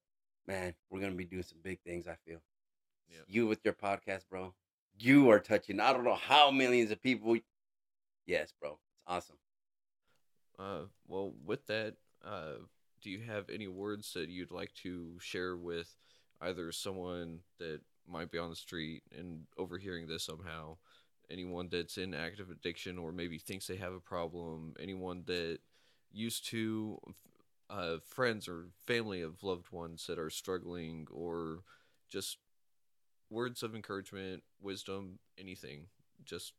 man, 0.47 0.73
we're 0.89 1.01
gonna 1.01 1.13
be 1.13 1.25
doing 1.25 1.43
some 1.43 1.59
big 1.63 1.79
things. 1.81 2.07
I 2.07 2.15
feel 2.25 2.41
Yep. 3.09 3.25
you 3.27 3.47
with 3.47 3.59
your 3.63 3.73
podcast, 3.75 4.27
bro. 4.29 4.53
You 4.97 5.29
are 5.29 5.39
touching. 5.39 5.79
I 5.79 5.93
don't 5.93 6.03
know 6.03 6.15
how 6.15 6.49
millions 6.51 6.89
of 6.91 7.01
people. 7.01 7.37
Yes, 8.25 8.51
bro. 8.59 8.71
It's 8.71 9.03
awesome. 9.05 9.37
Uh, 10.57 10.85
well, 11.07 11.33
with 11.45 11.65
that, 11.67 11.95
uh, 12.23 12.53
do 13.01 13.09
you 13.09 13.19
have 13.21 13.49
any 13.49 13.67
words 13.67 14.13
that 14.13 14.29
you'd 14.29 14.51
like 14.51 14.73
to 14.73 15.17
share 15.19 15.55
with 15.55 15.95
either 16.41 16.71
someone 16.71 17.39
that 17.59 17.81
might 18.07 18.31
be 18.31 18.37
on 18.37 18.49
the 18.49 18.55
street 18.55 19.03
and 19.17 19.45
overhearing 19.57 20.07
this 20.07 20.23
somehow, 20.23 20.77
anyone 21.29 21.69
that's 21.69 21.97
in 21.97 22.13
active 22.13 22.49
addiction 22.49 22.97
or 22.97 23.11
maybe 23.11 23.37
thinks 23.37 23.67
they 23.67 23.77
have 23.77 23.93
a 23.93 23.99
problem, 23.99 24.75
anyone 24.79 25.23
that 25.25 25.59
used 26.11 26.45
to, 26.47 26.99
uh, 27.69 27.97
friends 28.05 28.47
or 28.47 28.67
family 28.85 29.21
of 29.21 29.43
loved 29.43 29.71
ones 29.71 30.05
that 30.07 30.19
are 30.19 30.29
struggling, 30.29 31.07
or 31.11 31.63
just 32.07 32.37
words 33.29 33.63
of 33.63 33.75
encouragement, 33.75 34.43
wisdom, 34.61 35.19
anything, 35.37 35.87
just 36.23 36.53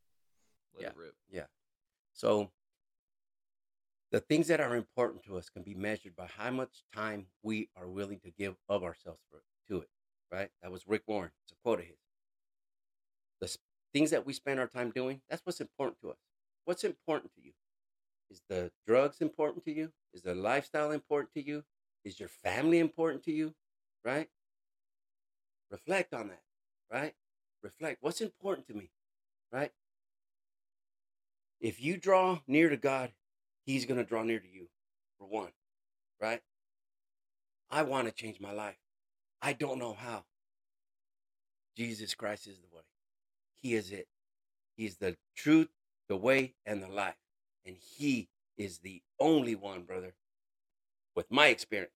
let 0.74 0.82
Yeah. 0.82 0.88
it 0.90 0.97
rip. 0.97 1.16
Yeah. 1.30 1.47
So, 2.12 2.51
the 4.11 4.20
things 4.20 4.49
that 4.49 4.61
are 4.61 4.76
important 4.76 5.22
to 5.24 5.36
us 5.36 5.49
can 5.49 5.62
be 5.62 5.74
measured 5.74 6.16
by 6.16 6.26
how 6.26 6.51
much 6.51 6.84
time 6.92 7.28
we 7.42 7.70
are 7.76 7.88
willing 7.88 8.20
to 8.20 8.30
give 8.30 8.57
of 8.68 8.82
ourselves 8.82 9.20
for, 9.30 9.42
to 9.68 9.80
it. 9.82 9.90
Right? 10.33 10.51
That 10.62 10.72
was 10.72 10.87
Rick 10.87 11.03
Warren. 11.07 11.31
It's 11.45 11.53
a 11.53 11.62
quote 11.62 11.81
of 11.81 11.87
his. 11.87 11.97
The 13.41 13.57
things 13.93 14.11
that 14.11 14.27
we 14.27 14.33
spend 14.33 14.61
our 14.61 14.66
time 14.66 14.91
doing, 14.91 15.20
that's 15.29 15.43
what's 15.45 15.61
important 15.61 16.01
to 16.01 16.11
us. 16.11 16.18
What's 16.64 16.85
important 16.85 17.33
to 17.35 17.43
you? 17.43 17.53
Is 18.31 18.43
the 18.49 18.72
drugs 18.87 19.20
important 19.20 19.64
to 19.64 19.72
you? 19.72 19.93
Is 20.12 20.22
the 20.22 20.35
lifestyle 20.35 20.91
important 20.91 21.33
to 21.35 21.47
you? 21.47 21.64
Is 22.05 22.18
your 22.18 22.29
family 22.29 22.79
important 22.79 23.22
to 23.24 23.33
you? 23.33 23.55
Right? 24.05 24.29
Reflect 25.70 26.12
on 26.14 26.29
that. 26.29 26.43
Right? 26.91 27.14
Reflect. 27.62 27.99
What's 28.01 28.20
important 28.20 28.66
to 28.68 28.74
me? 28.74 28.91
Right? 29.53 29.72
If 31.61 31.83
you 31.83 31.97
draw 31.97 32.41
near 32.47 32.68
to 32.68 32.77
God, 32.77 33.12
He's 33.64 33.85
going 33.85 33.99
to 33.99 34.05
draw 34.05 34.22
near 34.22 34.39
to 34.39 34.49
you, 34.49 34.68
for 35.18 35.27
one. 35.27 35.51
Right? 36.20 36.43
I 37.70 37.83
want 37.83 38.07
to 38.07 38.12
change 38.12 38.41
my 38.41 38.53
life. 38.53 38.77
I 39.47 39.53
don't 39.53 39.78
know 39.78 39.97
how. 39.97 40.24
Jesus 41.76 42.16
Christ 42.16 42.49
is 42.49 42.59
the 42.59 42.76
way. 42.76 42.82
He 43.55 43.74
is 43.74 43.92
it. 43.92 44.09
He's 44.76 44.97
the 44.97 45.14
truth, 45.36 45.68
the 46.09 46.16
way, 46.16 46.57
and 46.66 46.82
the 46.82 46.88
life. 46.88 47.14
And 47.64 47.76
He 47.97 48.28
is 48.59 48.80
the 48.80 49.03
only 49.20 49.55
one, 49.55 49.82
brother, 49.82 50.14
with 51.14 51.30
my 51.30 51.47
experience, 51.47 51.92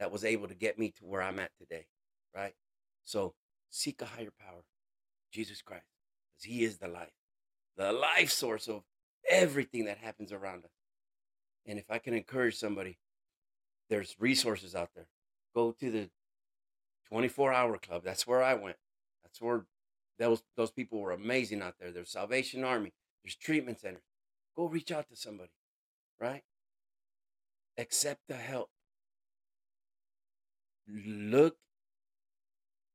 that 0.00 0.10
was 0.10 0.24
able 0.24 0.48
to 0.48 0.54
get 0.54 0.78
me 0.78 0.90
to 0.92 1.04
where 1.04 1.20
I'm 1.20 1.38
at 1.38 1.50
today. 1.58 1.84
Right? 2.34 2.54
So 3.04 3.34
seek 3.68 4.00
a 4.00 4.06
higher 4.06 4.32
power, 4.40 4.64
Jesus 5.30 5.60
Christ, 5.60 5.84
because 6.32 6.50
He 6.50 6.64
is 6.64 6.78
the 6.78 6.88
life, 6.88 7.12
the 7.76 7.92
life 7.92 8.30
source 8.30 8.68
of 8.68 8.84
everything 9.28 9.84
that 9.84 9.98
happens 9.98 10.32
around 10.32 10.64
us. 10.64 10.70
And 11.66 11.78
if 11.78 11.90
I 11.90 11.98
can 11.98 12.14
encourage 12.14 12.56
somebody, 12.56 12.96
there's 13.90 14.16
resources 14.18 14.74
out 14.74 14.88
there. 14.96 15.08
Go 15.54 15.72
to 15.72 15.90
the 15.90 16.08
24 17.08 17.52
hour 17.52 17.78
club. 17.78 18.02
That's 18.04 18.26
where 18.26 18.42
I 18.42 18.54
went. 18.54 18.76
That's 19.22 19.40
where 19.40 19.66
those 20.18 20.42
those 20.56 20.70
people 20.70 21.00
were 21.00 21.12
amazing 21.12 21.62
out 21.62 21.74
there. 21.78 21.90
There's 21.90 22.10
Salvation 22.10 22.64
Army. 22.64 22.92
There's 23.22 23.36
treatment 23.36 23.80
centers. 23.80 24.02
Go 24.56 24.66
reach 24.66 24.90
out 24.90 25.08
to 25.08 25.16
somebody, 25.16 25.50
right? 26.20 26.42
Accept 27.76 28.22
the 28.28 28.36
help. 28.36 28.70
Look 30.88 31.56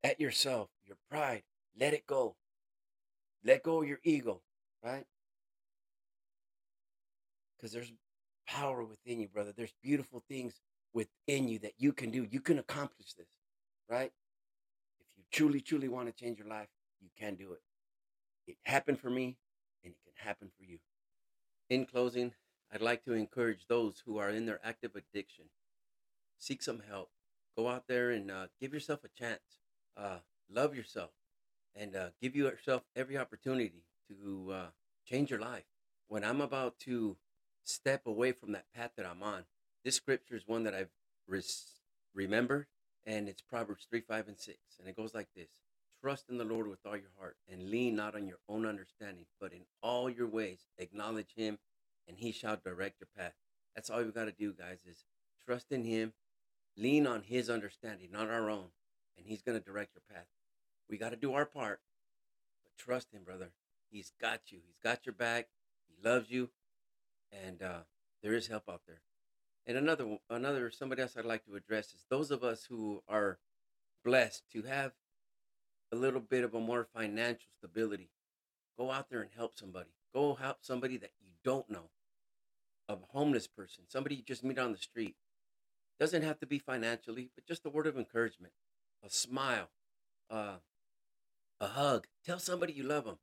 at 0.02 0.20
yourself, 0.20 0.70
your 0.84 0.96
pride. 1.10 1.42
Let 1.78 1.94
it 1.94 2.06
go. 2.06 2.36
Let 3.44 3.62
go 3.62 3.82
your 3.82 3.98
ego, 4.02 4.40
right? 4.82 5.04
Because 7.56 7.72
there's 7.72 7.92
power 8.46 8.84
within 8.84 9.20
you, 9.20 9.28
brother. 9.28 9.52
There's 9.56 9.74
beautiful 9.82 10.22
things 10.28 10.60
within 10.92 11.48
you 11.48 11.58
that 11.60 11.74
you 11.78 11.92
can 11.92 12.10
do. 12.10 12.26
You 12.28 12.40
can 12.40 12.58
accomplish 12.58 13.14
this, 13.14 13.26
right? 13.92 14.10
If 15.00 15.18
you 15.18 15.24
truly, 15.30 15.60
truly 15.60 15.88
want 15.88 16.06
to 16.08 16.24
change 16.24 16.38
your 16.38 16.48
life, 16.48 16.68
you 17.02 17.10
can 17.18 17.34
do 17.34 17.52
it. 17.52 17.60
It 18.46 18.56
happened 18.62 18.98
for 18.98 19.10
me, 19.10 19.36
and 19.84 19.92
it 19.92 19.98
can 20.02 20.26
happen 20.26 20.50
for 20.56 20.64
you. 20.64 20.78
In 21.68 21.84
closing, 21.84 22.32
I'd 22.72 22.80
like 22.80 23.04
to 23.04 23.12
encourage 23.12 23.66
those 23.66 24.02
who 24.06 24.16
are 24.16 24.30
in 24.30 24.46
their 24.46 24.60
active 24.64 24.92
addiction. 24.96 25.44
Seek 26.38 26.62
some 26.62 26.80
help. 26.88 27.10
Go 27.54 27.68
out 27.68 27.84
there 27.86 28.10
and 28.10 28.30
uh, 28.30 28.46
give 28.58 28.72
yourself 28.72 29.00
a 29.04 29.20
chance. 29.20 29.60
Uh, 29.94 30.20
love 30.50 30.74
yourself, 30.74 31.10
and 31.76 31.94
uh, 31.94 32.08
give 32.20 32.34
yourself 32.34 32.82
every 32.96 33.18
opportunity 33.18 33.84
to 34.08 34.52
uh, 34.52 34.66
change 35.06 35.30
your 35.30 35.40
life. 35.40 35.64
When 36.08 36.24
I'm 36.24 36.40
about 36.40 36.78
to 36.80 37.18
step 37.62 38.06
away 38.06 38.32
from 38.32 38.52
that 38.52 38.72
path 38.74 38.92
that 38.96 39.04
I'm 39.04 39.22
on, 39.22 39.44
this 39.84 39.96
scripture 39.96 40.34
is 40.34 40.48
one 40.48 40.64
that 40.64 40.74
I've 40.74 40.94
res- 41.28 41.82
remembered, 42.14 42.66
and 43.06 43.28
it's 43.28 43.42
Proverbs 43.42 43.86
3, 43.88 44.00
5, 44.00 44.28
and 44.28 44.38
6. 44.38 44.58
And 44.78 44.88
it 44.88 44.96
goes 44.96 45.14
like 45.14 45.28
this 45.34 45.48
Trust 46.00 46.28
in 46.28 46.38
the 46.38 46.44
Lord 46.44 46.68
with 46.68 46.84
all 46.84 46.96
your 46.96 47.12
heart, 47.18 47.36
and 47.50 47.70
lean 47.70 47.96
not 47.96 48.14
on 48.14 48.26
your 48.26 48.38
own 48.48 48.66
understanding, 48.66 49.26
but 49.40 49.52
in 49.52 49.62
all 49.82 50.10
your 50.10 50.26
ways 50.26 50.66
acknowledge 50.78 51.34
Him, 51.36 51.58
and 52.08 52.18
he 52.18 52.32
shall 52.32 52.56
direct 52.62 53.00
your 53.00 53.08
path. 53.16 53.34
That's 53.74 53.90
all 53.90 54.02
we 54.02 54.10
got 54.10 54.26
to 54.26 54.32
do, 54.32 54.52
guys, 54.52 54.78
is 54.88 55.04
trust 55.44 55.72
in 55.72 55.84
him, 55.84 56.12
lean 56.76 57.06
on 57.06 57.22
his 57.22 57.48
understanding, 57.48 58.08
not 58.12 58.28
our 58.28 58.50
own, 58.50 58.68
and 59.16 59.26
he's 59.26 59.42
going 59.42 59.58
to 59.58 59.64
direct 59.64 59.94
your 59.94 60.02
path. 60.14 60.26
We 60.88 60.98
got 60.98 61.10
to 61.10 61.16
do 61.16 61.34
our 61.34 61.46
part, 61.46 61.80
but 62.64 62.76
trust 62.76 63.12
him, 63.12 63.22
brother. 63.24 63.50
He's 63.90 64.12
got 64.20 64.40
you. 64.50 64.58
He's 64.66 64.78
got 64.82 65.06
your 65.06 65.14
back. 65.14 65.48
He 65.88 66.06
loves 66.06 66.30
you, 66.30 66.50
and 67.32 67.62
uh, 67.62 67.80
there 68.22 68.34
is 68.34 68.48
help 68.48 68.68
out 68.68 68.82
there. 68.86 69.00
And 69.66 69.76
another, 69.76 70.18
another 70.28 70.70
somebody 70.70 71.02
else 71.02 71.16
I'd 71.16 71.24
like 71.24 71.44
to 71.44 71.54
address 71.54 71.94
is 71.94 72.04
those 72.10 72.30
of 72.30 72.42
us 72.42 72.64
who 72.68 73.02
are 73.08 73.38
blessed 74.04 74.42
to 74.52 74.62
have 74.62 74.92
a 75.92 75.96
little 75.96 76.20
bit 76.20 76.42
of 76.42 76.54
a 76.54 76.60
more 76.60 76.88
financial 76.92 77.48
stability. 77.58 78.10
Go 78.76 78.90
out 78.90 79.08
there 79.10 79.20
and 79.20 79.30
help 79.36 79.52
somebody. 79.54 79.90
Go 80.12 80.34
help 80.34 80.58
somebody 80.62 80.96
that 80.96 81.12
you 81.20 81.28
don't 81.44 81.70
know, 81.70 81.90
a 82.88 82.96
homeless 83.10 83.46
person, 83.46 83.84
somebody 83.88 84.16
you 84.16 84.22
just 84.22 84.42
meet 84.42 84.58
on 84.58 84.72
the 84.72 84.78
street. 84.78 85.16
Doesn't 86.00 86.22
have 86.22 86.40
to 86.40 86.46
be 86.46 86.58
financially, 86.58 87.30
but 87.34 87.46
just 87.46 87.64
a 87.64 87.70
word 87.70 87.86
of 87.86 87.96
encouragement, 87.96 88.54
a 89.04 89.10
smile, 89.10 89.70
uh, 90.28 90.56
a 91.60 91.66
hug. 91.66 92.06
Tell 92.24 92.38
somebody 92.38 92.72
you 92.72 92.82
love 92.82 93.04
them, 93.04 93.18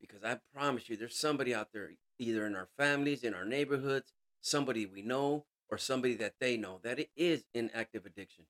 because 0.00 0.24
I 0.24 0.38
promise 0.52 0.88
you, 0.88 0.96
there's 0.96 1.16
somebody 1.16 1.54
out 1.54 1.68
there, 1.72 1.90
either 2.18 2.46
in 2.46 2.56
our 2.56 2.68
families, 2.76 3.22
in 3.22 3.34
our 3.34 3.44
neighborhoods, 3.44 4.12
somebody 4.40 4.86
we 4.86 5.02
know, 5.02 5.44
or 5.70 5.78
somebody 5.78 6.14
that 6.14 6.34
they 6.40 6.56
know 6.56 6.80
that 6.82 6.98
it 6.98 7.10
is 7.16 7.44
in 7.54 7.70
active 7.72 8.04
addiction. 8.04 8.46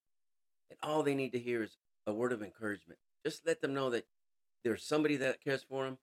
And 0.70 0.78
all 0.82 1.02
they 1.02 1.14
need 1.14 1.32
to 1.32 1.38
hear 1.38 1.62
is 1.62 1.76
a 2.06 2.12
word 2.12 2.32
of 2.32 2.42
encouragement. 2.42 2.98
Just 3.24 3.46
let 3.46 3.60
them 3.60 3.74
know 3.74 3.90
that 3.90 4.06
there's 4.64 4.84
somebody 4.84 5.16
that 5.16 5.42
cares 5.42 5.62
for 5.62 5.84
them, 5.84 5.98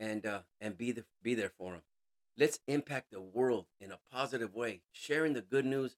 and 0.00 0.24
uh, 0.26 0.40
and 0.60 0.76
be 0.76 0.92
the, 0.92 1.04
be 1.22 1.34
there 1.34 1.52
for 1.56 1.72
them. 1.72 1.82
Let's 2.36 2.60
impact 2.66 3.10
the 3.10 3.20
world 3.20 3.66
in 3.80 3.90
a 3.90 3.98
positive 4.12 4.54
way, 4.54 4.82
sharing 4.92 5.32
the 5.32 5.40
good 5.40 5.64
news 5.64 5.96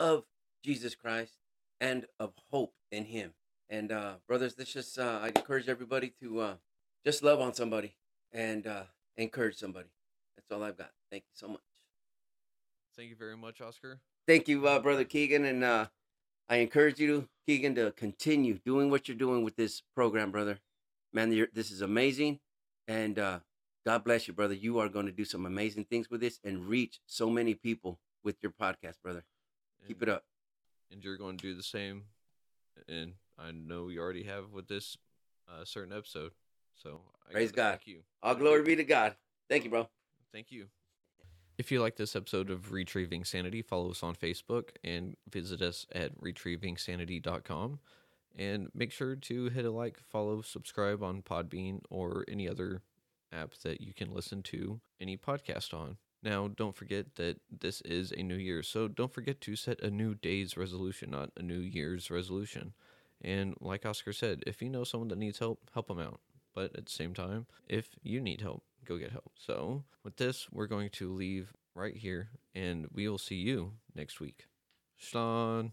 of 0.00 0.24
Jesus 0.64 0.94
Christ 0.94 1.34
and 1.80 2.06
of 2.18 2.32
hope 2.50 2.74
in 2.90 3.06
Him. 3.06 3.34
And 3.68 3.92
uh, 3.92 4.14
brothers, 4.26 4.54
this 4.54 4.72
just 4.72 4.98
uh, 4.98 5.20
I 5.22 5.28
encourage 5.28 5.68
everybody 5.68 6.12
to 6.20 6.40
uh, 6.40 6.54
just 7.04 7.22
love 7.22 7.40
on 7.40 7.54
somebody 7.54 7.96
and 8.32 8.66
uh, 8.66 8.84
encourage 9.16 9.56
somebody. 9.56 9.88
That's 10.36 10.50
all 10.50 10.66
I've 10.66 10.78
got. 10.78 10.90
Thank 11.10 11.24
you 11.24 11.34
so 11.34 11.48
much. 11.48 11.73
Thank 12.96 13.10
you 13.10 13.16
very 13.16 13.36
much, 13.36 13.60
Oscar. 13.60 14.00
Thank 14.26 14.48
you, 14.48 14.66
uh, 14.66 14.78
brother 14.78 15.04
Keegan, 15.04 15.44
and 15.44 15.64
uh, 15.64 15.86
I 16.48 16.56
encourage 16.56 17.00
you, 17.00 17.28
Keegan, 17.46 17.74
to 17.74 17.90
continue 17.92 18.58
doing 18.64 18.90
what 18.90 19.08
you're 19.08 19.16
doing 19.16 19.42
with 19.42 19.56
this 19.56 19.82
program, 19.94 20.30
brother. 20.30 20.60
Man, 21.12 21.32
you're, 21.32 21.48
this 21.52 21.70
is 21.70 21.82
amazing, 21.82 22.38
and 22.86 23.18
uh, 23.18 23.40
God 23.84 24.04
bless 24.04 24.28
you, 24.28 24.34
brother. 24.34 24.54
You 24.54 24.78
are 24.78 24.88
going 24.88 25.06
to 25.06 25.12
do 25.12 25.24
some 25.24 25.44
amazing 25.44 25.84
things 25.84 26.08
with 26.08 26.20
this 26.20 26.38
and 26.44 26.68
reach 26.68 27.00
so 27.06 27.28
many 27.28 27.54
people 27.54 27.98
with 28.22 28.36
your 28.42 28.52
podcast, 28.52 29.02
brother. 29.02 29.24
Keep 29.86 30.02
it 30.02 30.08
up. 30.08 30.24
And 30.90 31.02
you're 31.02 31.18
going 31.18 31.36
to 31.36 31.42
do 31.42 31.54
the 31.54 31.62
same, 31.62 32.04
and 32.88 33.14
I 33.38 33.50
know 33.50 33.88
you 33.88 34.00
already 34.00 34.24
have 34.24 34.52
with 34.52 34.68
this 34.68 34.96
uh, 35.48 35.64
certain 35.64 35.92
episode. 35.92 36.30
So 36.74 37.00
I 37.28 37.32
Praise 37.32 37.52
God. 37.52 37.72
Thank 37.72 37.86
you. 37.88 37.98
All 38.22 38.34
glory 38.34 38.62
be 38.62 38.76
to 38.76 38.84
God. 38.84 39.16
Thank 39.48 39.64
you, 39.64 39.70
bro. 39.70 39.88
Thank 40.32 40.52
you. 40.52 40.66
If 41.56 41.70
you 41.70 41.80
like 41.80 41.94
this 41.96 42.16
episode 42.16 42.50
of 42.50 42.72
Retrieving 42.72 43.22
Sanity, 43.22 43.62
follow 43.62 43.90
us 43.90 44.02
on 44.02 44.16
Facebook 44.16 44.70
and 44.82 45.16
visit 45.30 45.62
us 45.62 45.86
at 45.92 46.20
retrievingsanity.com. 46.20 47.78
And 48.36 48.68
make 48.74 48.90
sure 48.90 49.14
to 49.14 49.48
hit 49.50 49.64
a 49.64 49.70
like, 49.70 50.00
follow, 50.00 50.42
subscribe 50.42 51.04
on 51.04 51.22
Podbean 51.22 51.82
or 51.88 52.24
any 52.26 52.48
other 52.48 52.82
app 53.32 53.54
that 53.62 53.80
you 53.80 53.94
can 53.94 54.12
listen 54.12 54.42
to 54.44 54.80
any 55.00 55.16
podcast 55.16 55.72
on. 55.72 55.98
Now, 56.24 56.48
don't 56.48 56.74
forget 56.74 57.14
that 57.14 57.38
this 57.56 57.80
is 57.82 58.10
a 58.10 58.24
new 58.24 58.34
year, 58.34 58.64
so 58.64 58.88
don't 58.88 59.12
forget 59.12 59.40
to 59.42 59.54
set 59.54 59.80
a 59.80 59.90
new 59.90 60.16
day's 60.16 60.56
resolution, 60.56 61.10
not 61.10 61.30
a 61.36 61.42
new 61.42 61.60
year's 61.60 62.10
resolution. 62.10 62.72
And 63.20 63.54
like 63.60 63.86
Oscar 63.86 64.12
said, 64.12 64.42
if 64.44 64.60
you 64.60 64.68
know 64.68 64.82
someone 64.82 65.08
that 65.08 65.18
needs 65.18 65.38
help, 65.38 65.70
help 65.72 65.86
them 65.86 66.00
out. 66.00 66.18
But 66.54 66.76
at 66.76 66.86
the 66.86 66.92
same 66.92 67.14
time, 67.14 67.46
if 67.68 67.90
you 68.02 68.20
need 68.20 68.40
help, 68.40 68.64
go 68.84 68.98
get 68.98 69.12
help. 69.12 69.32
So, 69.38 69.84
with 70.02 70.16
this, 70.16 70.46
we're 70.52 70.66
going 70.66 70.90
to 70.90 71.12
leave 71.12 71.52
right 71.74 71.96
here, 71.96 72.30
and 72.54 72.86
we 72.92 73.08
will 73.08 73.18
see 73.18 73.36
you 73.36 73.72
next 73.94 74.20
week. 74.20 74.46
Shalom. 74.96 75.72